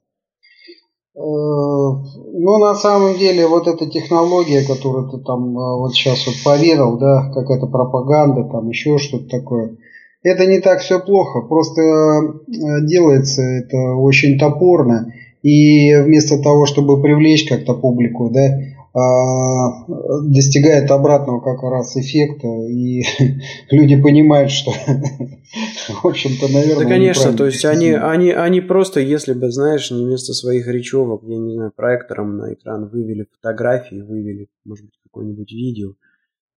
Э, 1.13 1.19
ну, 1.19 2.57
на 2.57 2.73
самом 2.73 3.17
деле, 3.17 3.45
вот 3.45 3.67
эта 3.67 3.85
технология, 3.89 4.65
которую 4.65 5.09
ты 5.09 5.17
там 5.19 5.57
э, 5.57 5.77
вот 5.77 5.93
сейчас 5.93 6.25
вот 6.25 6.35
поведал, 6.43 6.97
да, 6.97 7.29
какая-то 7.33 7.67
пропаганда, 7.67 8.45
там 8.49 8.69
еще 8.69 8.97
что-то 8.97 9.27
такое, 9.27 9.77
это 10.23 10.45
не 10.45 10.59
так 10.59 10.79
все 10.79 10.99
плохо, 10.99 11.41
просто 11.41 11.81
э, 11.81 12.81
делается 12.83 13.41
это 13.41 13.77
очень 13.95 14.39
топорно, 14.39 15.13
и 15.43 15.93
вместо 15.95 16.41
того, 16.41 16.65
чтобы 16.65 17.01
привлечь 17.01 17.47
как-то 17.47 17.73
публику, 17.73 18.29
да, 18.29 18.57
достигает 18.93 20.91
обратного 20.91 21.39
как 21.39 21.63
раз 21.63 21.95
эффекта, 21.95 22.47
и 22.47 23.03
люди 23.71 24.01
понимают, 24.01 24.51
что, 24.51 24.71
в 26.01 26.05
общем-то, 26.05 26.51
наверное... 26.51 26.83
Да, 26.83 26.89
конечно, 26.89 27.31
то 27.33 27.45
есть 27.45 27.63
они, 27.63 27.91
они, 27.91 28.31
они 28.31 28.59
просто, 28.59 28.99
если 28.99 29.33
бы, 29.33 29.49
знаешь, 29.49 29.91
не 29.91 30.03
вместо 30.03 30.33
своих 30.33 30.67
речевок, 30.67 31.23
я 31.23 31.37
не 31.37 31.53
знаю, 31.53 31.71
проектором 31.73 32.37
на 32.37 32.53
экран 32.53 32.89
вывели 32.89 33.27
фотографии, 33.31 34.01
вывели, 34.01 34.49
может 34.65 34.85
быть, 34.85 34.99
какое-нибудь 35.03 35.51
видео, 35.51 35.93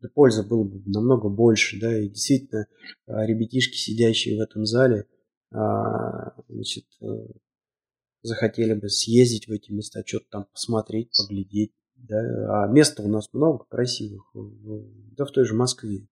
да 0.00 0.08
польза 0.12 0.42
было 0.42 0.64
бы 0.64 0.82
намного 0.86 1.28
больше, 1.28 1.78
да, 1.80 1.96
и 1.96 2.08
действительно 2.08 2.66
а, 3.06 3.24
ребятишки, 3.24 3.76
сидящие 3.76 4.38
в 4.38 4.40
этом 4.40 4.66
зале, 4.66 5.06
а, 5.52 6.34
значит, 6.48 6.84
э, 7.00 7.06
захотели 8.22 8.74
бы 8.74 8.88
съездить 8.88 9.46
в 9.46 9.52
эти 9.52 9.70
места, 9.70 10.02
что-то 10.04 10.26
там 10.30 10.46
посмотреть, 10.52 11.10
поглядеть, 11.16 11.72
да, 12.08 12.64
а 12.64 12.68
места 12.68 13.02
у 13.02 13.08
нас 13.08 13.28
много 13.32 13.64
красивых, 13.68 14.24
да 15.16 15.24
в 15.24 15.30
той 15.30 15.44
же 15.44 15.54
Москве. 15.54 16.06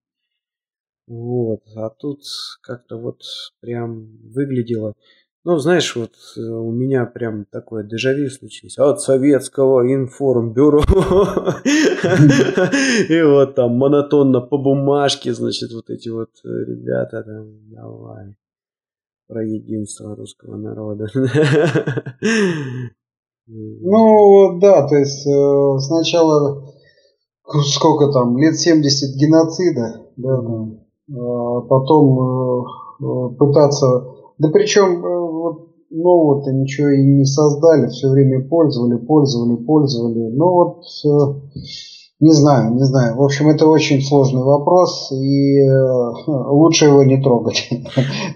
Вот, 1.05 1.63
а 1.75 1.89
тут 1.89 2.21
как-то 2.61 2.97
вот 2.97 3.23
прям 3.59 4.07
выглядело, 4.31 4.95
ну, 5.45 5.57
знаешь, 5.57 5.93
вот 5.97 6.13
э, 6.37 6.39
у 6.39 6.71
меня 6.71 7.05
прям 7.05 7.43
такое 7.43 7.83
дежавю 7.83 8.29
случилось 8.29 8.77
от 8.77 9.01
советского 9.01 9.93
информбюро. 9.93 10.79
И 13.09 13.21
вот 13.21 13.55
там 13.55 13.73
монотонно 13.73 14.39
по 14.39 14.57
бумажке, 14.57 15.33
значит, 15.33 15.73
вот 15.73 15.89
эти 15.89 16.07
вот 16.07 16.29
э, 16.45 16.47
ребята 16.47 17.23
там, 17.23 17.69
давай, 17.69 18.37
про 19.27 19.43
единство 19.43 20.15
русского 20.15 20.55
народа. 20.55 21.07
Ну, 23.47 24.59
да, 24.59 24.87
то 24.87 24.95
есть 24.95 25.27
э, 25.27 25.79
сначала 25.79 26.63
сколько 27.45 28.11
там, 28.11 28.37
лет 28.37 28.57
70 28.57 29.15
геноцида, 29.17 30.01
да, 30.15 30.37
там, 30.37 30.79
а 31.13 31.61
потом 31.61 32.19
э, 32.19 32.63
э, 33.01 33.35
пытаться, 33.37 34.05
да 34.37 34.49
причем 34.49 35.01
вот 35.01 35.67
нового-то 35.89 36.51
ничего 36.53 36.87
и 36.89 37.03
не 37.03 37.25
создали, 37.25 37.87
все 37.87 38.09
время 38.09 38.47
пользовали, 38.47 38.97
пользовали, 38.97 39.57
пользовали, 39.57 40.31
ну 40.31 40.51
вот 40.51 40.83
не 42.19 42.31
знаю, 42.31 42.75
не 42.75 42.83
знаю. 42.83 43.17
В 43.17 43.21
общем, 43.23 43.49
это 43.49 43.67
очень 43.67 44.01
сложный 44.01 44.43
вопрос, 44.43 45.11
и 45.11 45.59
лучше 46.25 46.85
его 46.85 47.03
не 47.03 47.21
трогать. 47.21 47.69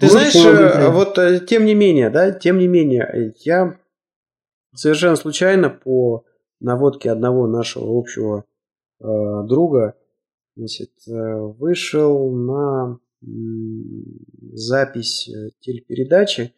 Ты 0.00 0.10
знаешь, 0.10 0.34
вот 0.92 1.18
тем 1.48 1.64
не 1.64 1.74
менее, 1.74 2.10
да, 2.10 2.30
тем 2.30 2.58
не 2.58 2.68
менее, 2.68 3.32
я 3.46 3.78
Совершенно 4.74 5.16
случайно 5.16 5.70
по 5.70 6.24
наводке 6.60 7.10
одного 7.10 7.46
нашего 7.46 7.98
общего 7.98 8.44
э, 9.00 9.04
друга 9.44 9.96
значит, 10.56 10.92
э, 11.06 11.12
вышел 11.12 12.30
на 12.32 12.98
запись 14.52 15.28
э, 15.28 15.50
телепередачи. 15.60 16.54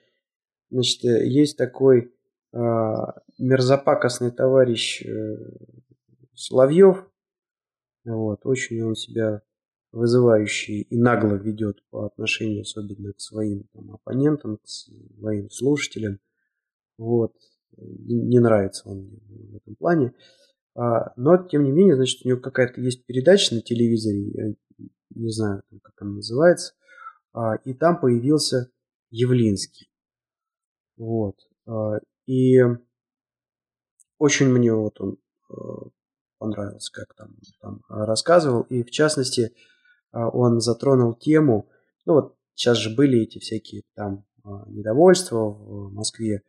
Значит, 0.71 1.05
э, 1.05 1.27
есть 1.27 1.57
такой 1.57 2.13
э, 2.53 2.59
мерзопакостный 3.39 4.31
товарищ 4.31 5.05
э, 5.05 5.37
Соловьев. 6.35 7.07
Вот, 8.05 8.41
очень 8.45 8.83
он 8.83 8.95
себя 8.97 9.43
вызывающий 9.93 10.83
и 10.83 10.97
нагло 10.97 11.35
ведет 11.35 11.83
по 11.91 12.07
отношению 12.07 12.63
особенно 12.63 13.13
к 13.13 13.21
своим 13.21 13.65
там, 13.73 13.93
оппонентам, 13.93 14.57
к 14.59 14.67
своим 14.67 15.51
слушателям. 15.51 16.21
Вот 16.97 17.35
не 17.77 18.39
нравится 18.39 18.89
он 18.89 19.21
в 19.29 19.57
этом 19.57 19.75
плане. 19.77 20.15
А, 20.75 21.13
но, 21.17 21.37
тем 21.37 21.65
не 21.65 21.73
менее, 21.73 21.97
значит, 21.97 22.25
у 22.25 22.29
него 22.29 22.41
какая-то 22.41 22.81
есть 22.81 23.05
передача 23.05 23.55
на 23.55 23.61
телевизоре, 23.61 24.31
я 24.31 24.55
не 25.11 25.31
знаю, 25.31 25.63
как 25.83 25.95
она 26.01 26.13
называется, 26.13 26.75
а, 27.33 27.57
и 27.57 27.75
там 27.75 28.01
появился 28.01 28.71
Явлинский. 29.11 29.91
Вот. 30.97 31.37
А, 31.67 31.99
и 32.27 32.61
очень 34.19 34.49
мне 34.49 34.73
вот 34.73 35.01
он 35.01 35.19
понравился, 36.39 36.93
как 36.93 37.15
там, 37.15 37.37
там 37.61 37.83
рассказывал. 37.89 38.63
И 38.63 38.83
в 38.83 38.91
частности, 38.91 39.55
он 40.13 40.61
затронул 40.61 41.15
тему, 41.15 41.69
ну 42.07 42.15
вот 42.15 42.37
сейчас 42.55 42.79
же 42.79 42.95
были 42.95 43.21
эти 43.21 43.39
всякие 43.39 43.83
там 43.95 44.25
недовольства 44.67 45.51
в 45.51 45.93
Москве 45.93 46.43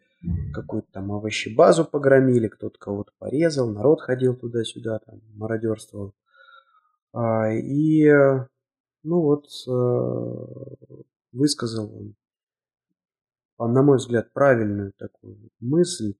какую-то 0.53 0.87
там 0.91 1.11
овощебазу 1.11 1.85
погромили, 1.85 2.47
кто-то 2.47 2.77
кого-то 2.77 3.11
порезал, 3.17 3.71
народ 3.71 4.01
ходил 4.01 4.35
туда-сюда, 4.35 4.99
там, 4.99 5.21
мародерствовал. 5.35 6.13
А, 7.13 7.51
и, 7.51 8.07
ну 9.03 9.21
вот, 9.21 9.47
э, 9.67 10.91
высказал 11.31 11.91
он, 13.57 13.73
на 13.73 13.83
мой 13.83 13.97
взгляд, 13.97 14.31
правильную 14.33 14.93
такую 14.93 15.37
мысль. 15.59 16.15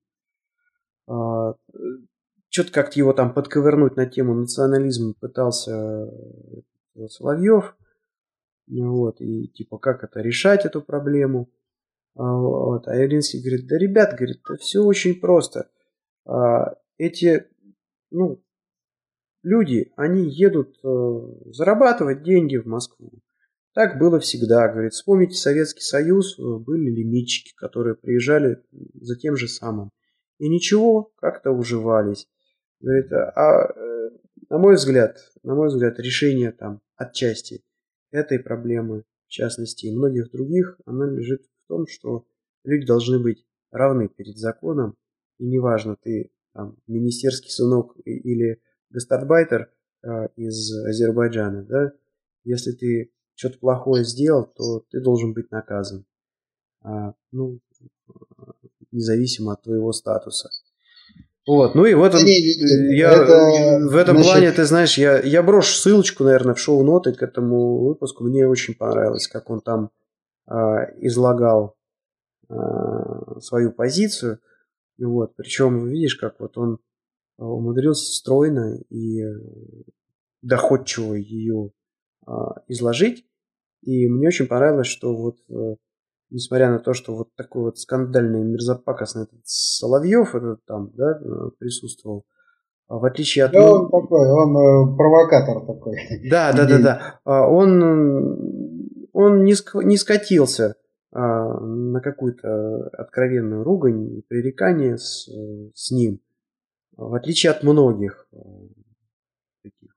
А, 1.08 1.54
Что-то 2.50 2.72
как-то 2.72 2.98
его 2.98 3.12
там 3.12 3.34
подковырнуть 3.34 3.96
на 3.96 4.06
тему 4.06 4.34
национализма 4.34 5.14
пытался 5.14 6.08
э, 6.94 7.08
Соловьев. 7.08 7.76
Вот, 8.68 9.20
и 9.20 9.48
типа, 9.48 9.78
как 9.78 10.04
это 10.04 10.20
решать 10.20 10.64
эту 10.64 10.82
проблему. 10.82 11.50
А, 12.14 12.36
вот. 12.36 12.86
А 12.88 12.94
Явлинский 12.94 13.40
говорит, 13.40 13.66
да, 13.66 13.78
ребят, 13.78 14.14
говорит, 14.16 14.40
да 14.48 14.56
все 14.56 14.80
очень 14.80 15.20
просто. 15.20 15.70
А, 16.26 16.76
эти, 16.98 17.46
ну, 18.10 18.42
люди, 19.42 19.92
они 19.96 20.28
едут 20.28 20.78
э, 20.84 20.88
зарабатывать 21.52 22.22
деньги 22.22 22.56
в 22.56 22.66
Москву. 22.66 23.12
Так 23.74 23.98
было 23.98 24.20
всегда, 24.20 24.68
говорит. 24.68 24.92
Вспомните 24.92 25.34
Советский 25.34 25.80
Союз, 25.80 26.38
э, 26.38 26.42
были 26.42 26.90
лимитчики, 26.90 27.54
которые 27.56 27.96
приезжали 27.96 28.62
за 28.94 29.16
тем 29.16 29.36
же 29.36 29.48
самым. 29.48 29.90
И 30.38 30.48
ничего, 30.48 31.12
как-то 31.16 31.52
уживались. 31.52 32.28
Говорит, 32.80 33.12
а, 33.12 33.72
э, 33.74 34.10
на 34.50 34.58
мой 34.58 34.74
взгляд, 34.74 35.16
на 35.42 35.54
мой 35.54 35.68
взгляд, 35.68 35.98
решение 35.98 36.52
там 36.52 36.80
отчасти 36.96 37.62
этой 38.10 38.38
проблемы, 38.38 39.04
в 39.26 39.30
частности, 39.30 39.86
и 39.86 39.96
многих 39.96 40.30
других, 40.30 40.78
оно 40.84 41.06
лежит 41.06 41.42
том, 41.72 41.86
что 41.86 42.26
люди 42.64 42.86
должны 42.86 43.18
быть 43.18 43.46
равны 43.70 44.08
перед 44.08 44.36
законом, 44.36 44.94
и 45.38 45.46
неважно, 45.46 45.96
ты 45.96 46.30
там, 46.52 46.76
министерский 46.86 47.50
сынок 47.50 47.96
или 48.04 48.60
гастарбайтер 48.90 49.70
э, 50.02 50.28
из 50.36 50.70
Азербайджана, 50.84 51.62
да, 51.62 51.92
если 52.44 52.72
ты 52.72 53.10
что-то 53.34 53.58
плохое 53.58 54.04
сделал, 54.04 54.44
то 54.44 54.84
ты 54.90 55.00
должен 55.00 55.32
быть 55.32 55.50
наказан. 55.50 56.04
А, 56.82 57.14
ну, 57.30 57.60
независимо 58.90 59.54
от 59.54 59.62
твоего 59.62 59.92
статуса. 59.92 60.50
Вот, 61.46 61.74
ну 61.74 61.86
и 61.86 61.94
в 61.94 62.02
этом, 62.02 62.20
я, 62.24 63.12
это, 63.12 63.88
в 63.88 63.96
этом 63.96 64.16
значит... 64.16 64.32
плане, 64.32 64.52
ты 64.52 64.64
знаешь, 64.64 64.98
я, 64.98 65.20
я 65.20 65.42
брошу 65.42 65.74
ссылочку, 65.74 66.24
наверное, 66.24 66.54
в 66.54 66.60
шоу-ноты 66.60 67.14
к 67.14 67.22
этому 67.22 67.78
выпуску. 67.84 68.24
Мне 68.24 68.46
очень 68.46 68.74
понравилось, 68.74 69.26
как 69.26 69.48
он 69.48 69.60
там 69.60 69.86
э, 69.86 70.01
излагал 70.46 71.76
э, 72.48 72.54
свою 73.40 73.72
позицию. 73.72 74.40
Вот, 74.98 75.34
причем, 75.36 75.88
видишь, 75.88 76.16
как 76.16 76.40
вот 76.40 76.58
он 76.58 76.78
умудрился 77.38 78.12
стройно 78.12 78.78
и 78.88 79.22
доходчиво 80.42 81.14
ее 81.14 81.70
изложить. 82.68 83.26
И 83.82 84.06
мне 84.06 84.28
очень 84.28 84.46
понравилось, 84.46 84.86
что 84.86 85.16
вот 85.16 85.38
э, 85.50 85.76
несмотря 86.30 86.70
на 86.70 86.78
то, 86.78 86.94
что 86.94 87.16
вот 87.16 87.34
такой 87.36 87.62
вот 87.64 87.78
скандальный 87.78 88.44
мерзопакостный 88.44 89.24
этот 89.24 89.40
Соловьев 89.44 90.34
этот 90.34 90.64
там, 90.64 90.90
да, 90.94 91.20
присутствовал, 91.58 92.24
а 92.88 92.98
в 92.98 93.04
отличие 93.04 93.46
от... 93.46 93.52
Да, 93.52 93.72
он 93.72 93.90
такой, 93.90 94.30
он 94.30 94.56
э, 94.56 94.96
провокатор 94.96 95.66
такой. 95.66 95.96
Да, 96.30 96.52
да, 96.52 96.66
да, 96.66 96.78
да. 96.78 97.20
А 97.24 97.48
он, 97.48 98.61
он 99.12 99.44
не, 99.44 99.54
не 99.84 99.96
скатился 99.96 100.76
а, 101.10 101.60
на 101.60 102.00
какую-то 102.00 102.88
откровенную 102.88 103.64
ругань 103.64 104.18
и 104.18 104.22
пререкание 104.22 104.98
с, 104.98 105.28
с 105.74 105.90
ним, 105.90 106.20
в 106.96 107.14
отличие 107.14 107.52
от 107.52 107.62
многих 107.62 108.28
э, 108.32 108.36
таких 109.62 109.96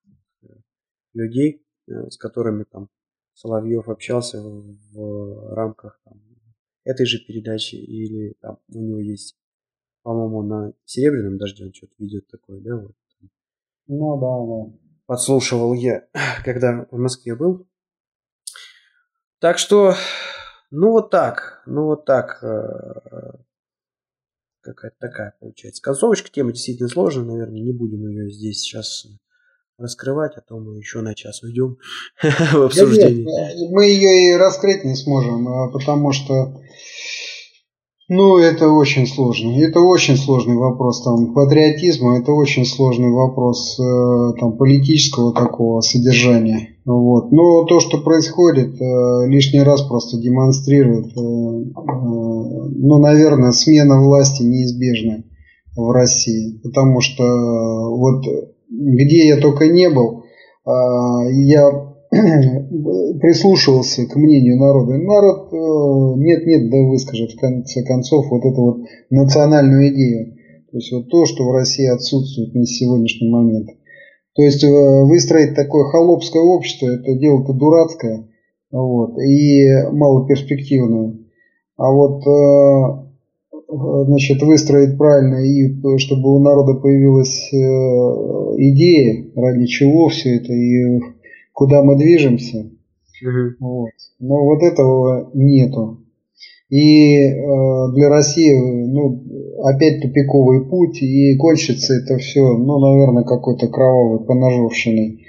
людей, 1.13 1.66
с 1.88 2.18
которыми 2.18 2.63
там 2.63 2.89
Соловьев 3.34 3.89
общался 3.89 4.41
в 4.41 5.53
рамках 5.53 5.99
там, 6.05 6.22
этой 6.86 7.05
же 7.05 7.20
передачи 7.20 7.76
или 7.76 8.36
там 8.39 8.59
у 8.70 8.80
него 8.80 8.99
есть, 8.99 9.38
по-моему, 10.03 10.41
на 10.43 10.74
Серебряном 10.86 11.38
дожде 11.38 11.66
он 11.66 11.74
что-то 11.74 11.93
ведет 11.99 12.28
такое, 12.28 12.61
да, 12.61 12.78
вот. 12.78 12.95
Ну 13.88 14.20
да, 14.20 14.72
да. 14.72 14.80
Подслушивал 15.05 15.74
я, 15.74 16.07
когда 16.43 16.88
в 16.89 16.97
Москве 16.97 17.36
был. 17.36 17.68
Так 19.40 19.58
что, 19.58 19.96
ну 20.72 20.92
вот 20.92 21.10
так, 21.10 21.62
ну 21.66 21.86
вот 21.86 22.06
так, 22.06 22.44
э, 22.44 23.32
какая-то 24.62 24.98
такая 25.00 25.36
получается. 25.40 25.82
Концовочка 25.82 26.30
тема 26.32 26.52
действительно 26.52 26.90
сложная, 26.90 27.26
наверное, 27.26 27.62
не 27.62 27.72
будем 27.72 28.08
ее 28.08 28.32
здесь 28.32 28.60
сейчас 28.60 29.06
раскрывать, 29.78 30.34
а 30.38 30.42
то 30.42 30.58
мы 30.58 30.78
еще 30.78 31.02
на 31.02 31.16
час 31.16 31.44
уйдем 31.44 31.78
в 32.22 32.62
обсуждение. 32.62 33.26
нет, 33.26 33.72
мы 33.72 33.86
ее 33.86 34.30
и 34.30 34.38
раскрыть 34.38 34.86
не 34.86 34.96
сможем, 34.96 35.48
а 35.48 35.70
потому 35.70 36.12
что 36.14 36.62
ну, 38.08 38.38
это 38.38 38.70
очень 38.70 39.08
сложно. 39.08 39.51
Это 39.60 39.80
очень 39.80 40.16
сложный 40.16 40.56
вопрос 40.56 41.03
там 41.03 41.34
патриотизма, 41.34 42.20
это 42.20 42.34
очень 42.34 42.64
сложный 42.64 43.10
вопрос 43.10 43.80
э, 43.80 44.39
там 44.39 44.58
политического 44.58 45.34
такого 45.34 45.82
содержания. 45.82 46.78
Вот. 46.86 47.32
Но 47.32 47.64
то, 47.66 47.80
что 47.80 47.97
происходит, 47.97 48.80
э, 48.80 49.28
лишний 49.28 49.62
раз 49.62 49.82
просто 49.82 50.18
демонстрирует, 50.18 51.08
э, 51.08 51.20
ну, 51.20 52.99
наверное, 52.99 53.51
смена 53.51 53.99
власти 53.99 54.43
неизбежна 54.43 55.24
в 55.76 55.89
России. 55.91 56.60
Потому 56.64 57.01
что 57.01 57.24
вот 57.24 58.24
где 58.70 59.28
я 59.30 59.38
только 59.38 59.68
не 59.68 59.89
был, 59.89 60.24
я 60.66 61.95
прислушивался 63.20 64.05
к 64.05 64.16
мнению 64.16 64.57
народа. 64.57 64.97
Народ 64.97 65.51
э, 65.51 66.20
нет-нет, 66.20 66.70
да 66.70 66.78
выскажет 66.78 67.32
в 67.32 67.39
конце 67.39 67.84
концов 67.84 68.30
вот 68.30 68.45
эту 68.45 68.61
вот 68.61 68.78
национальную 69.09 69.89
идею. 69.93 70.36
То 70.72 70.78
есть 70.78 70.91
вот 70.91 71.09
то, 71.09 71.26
что 71.26 71.43
в 71.45 71.51
России 71.51 71.88
отсутствует 71.88 72.53
на 72.53 72.66
сегодняшний 72.66 73.30
момент. 73.30 73.70
То 74.36 74.43
есть 74.43 74.63
э, 74.63 75.03
выстроить 75.03 75.55
такое 75.55 75.86
холопское 75.86 76.41
общество, 76.41 76.88
это 76.88 77.16
дело-то 77.16 77.53
дурацкое 77.53 78.28
вот, 78.72 79.18
и 79.20 79.68
малоперспективное. 79.91 81.18
А 81.78 81.91
вот 81.91 82.26
э, 82.26 83.05
значит, 84.05 84.41
выстроить 84.41 84.97
правильно 84.97 85.43
и 85.43 85.97
чтобы 85.97 86.34
у 86.34 86.39
народа 86.39 86.80
появилась 86.80 87.49
идея, 87.51 89.26
ради 89.36 89.66
чего 89.66 90.07
все 90.07 90.38
это 90.38 90.53
и 90.53 91.14
куда 91.56 91.82
мы 91.82 91.97
движемся. 91.97 92.70
Угу. 93.24 93.56
Вот. 93.60 93.89
Но 94.20 94.43
вот 94.43 94.62
этого 94.62 95.32
нету. 95.34 96.01
И 96.70 97.18
э, 97.18 97.34
для 97.93 98.10
России, 98.10 98.53
ну, 98.91 99.24
опять 99.64 100.01
тупиковый 100.01 100.68
путь, 100.68 101.01
и 101.01 101.38
кончится 101.38 101.93
это 101.93 102.18
все, 102.18 102.41
ну, 102.41 102.80
наверное, 102.80 103.24
какой-то 103.24 103.68
кровавой 103.68 104.26
поножовщиной. 104.26 105.26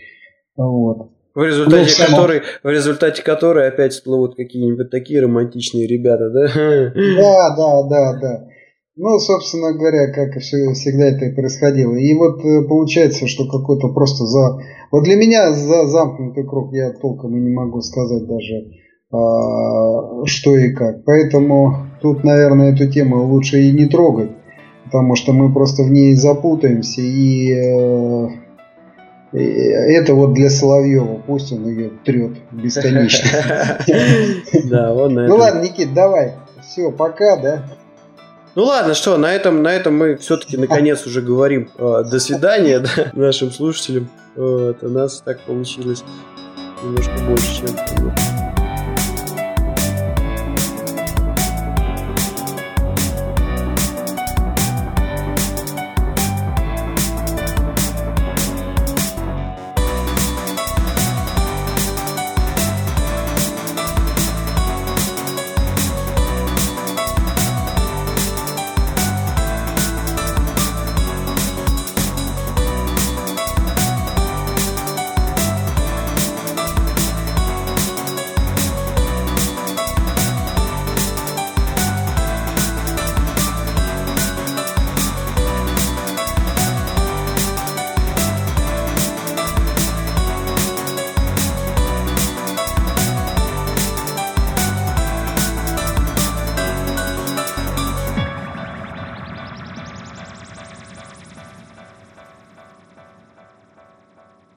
Вот. 0.57 1.11
В 1.35 1.43
результате, 1.43 1.93
ну, 1.99 2.17
которой, 2.17 2.43
в 2.63 2.69
результате 2.69 3.23
которой 3.23 3.69
опять 3.69 3.93
всплывут 3.93 4.35
какие-нибудь 4.35 4.91
такие 4.91 5.21
романтичные 5.21 5.87
ребята, 5.87 6.31
да? 6.31 6.49
Да, 6.95 7.57
да, 7.57 7.89
да, 7.89 8.21
да. 8.21 8.49
Ну, 8.99 9.19
собственно 9.19 9.75
говоря, 9.75 10.11
как 10.11 10.41
все, 10.41 10.73
всегда 10.73 11.09
это 11.09 11.27
и 11.27 11.35
происходило. 11.35 11.95
И 11.97 12.15
вот 12.15 12.43
э, 12.43 12.63
получается, 12.67 13.27
что 13.27 13.47
какой-то 13.47 13.89
просто 13.89 14.25
за... 14.25 14.59
Вот 14.91 15.05
для 15.05 15.17
меня 15.17 15.53
за 15.53 15.87
замкнутый 15.87 16.45
круг 16.45 16.73
я 16.73 16.93
толком 16.93 17.37
и 17.37 17.41
не 17.41 17.51
могу 17.51 17.83
сказать 17.83 18.27
даже, 18.27 18.71
а, 19.13 20.25
что 20.25 20.57
и 20.57 20.73
как. 20.73 21.05
Поэтому 21.05 21.89
тут, 22.01 22.25
наверное, 22.25 22.73
эту 22.73 22.91
тему 22.91 23.23
лучше 23.27 23.61
и 23.61 23.73
не 23.73 23.85
трогать, 23.85 24.31
потому 24.87 25.15
что 25.15 25.35
мы 25.35 25.53
просто 25.53 25.83
в 25.83 25.91
ней 25.91 26.15
запутаемся 26.15 27.03
и 27.03 27.53
э, 27.53 28.29
это 29.35 30.15
вот 30.15 30.33
для 30.33 30.49
Соловьева, 30.49 31.21
пусть 31.27 31.53
он 31.53 31.69
ее 31.69 31.91
трет 32.03 32.39
бесконечно. 32.51 33.29
Да, 34.71 34.95
он 34.95 35.13
Ну 35.13 35.37
ладно, 35.37 35.61
Никит, 35.61 35.93
давай. 35.93 36.33
Все, 36.63 36.91
пока, 36.91 37.37
да? 37.37 37.65
Ну 38.57 38.65
ладно, 38.65 38.95
что, 38.95 39.19
на 39.19 39.35
этом, 39.35 39.63
на 39.63 39.69
этом 39.69 39.95
мы 39.99 40.17
все-таки 40.17 40.57
наконец 40.57 41.07
уже 41.07 41.21
говорим 41.21 41.69
э, 41.77 42.05
до 42.11 42.19
свидания 42.19 42.79
да, 42.97 43.11
нашим 43.13 43.53
слушателям. 43.53 44.09
Вот, 44.35 44.83
у 44.83 44.89
нас 44.89 45.21
так 45.21 45.41
получилось 45.41 46.03
немножко 46.83 47.13
больше, 47.29 47.57
чем 47.59 48.56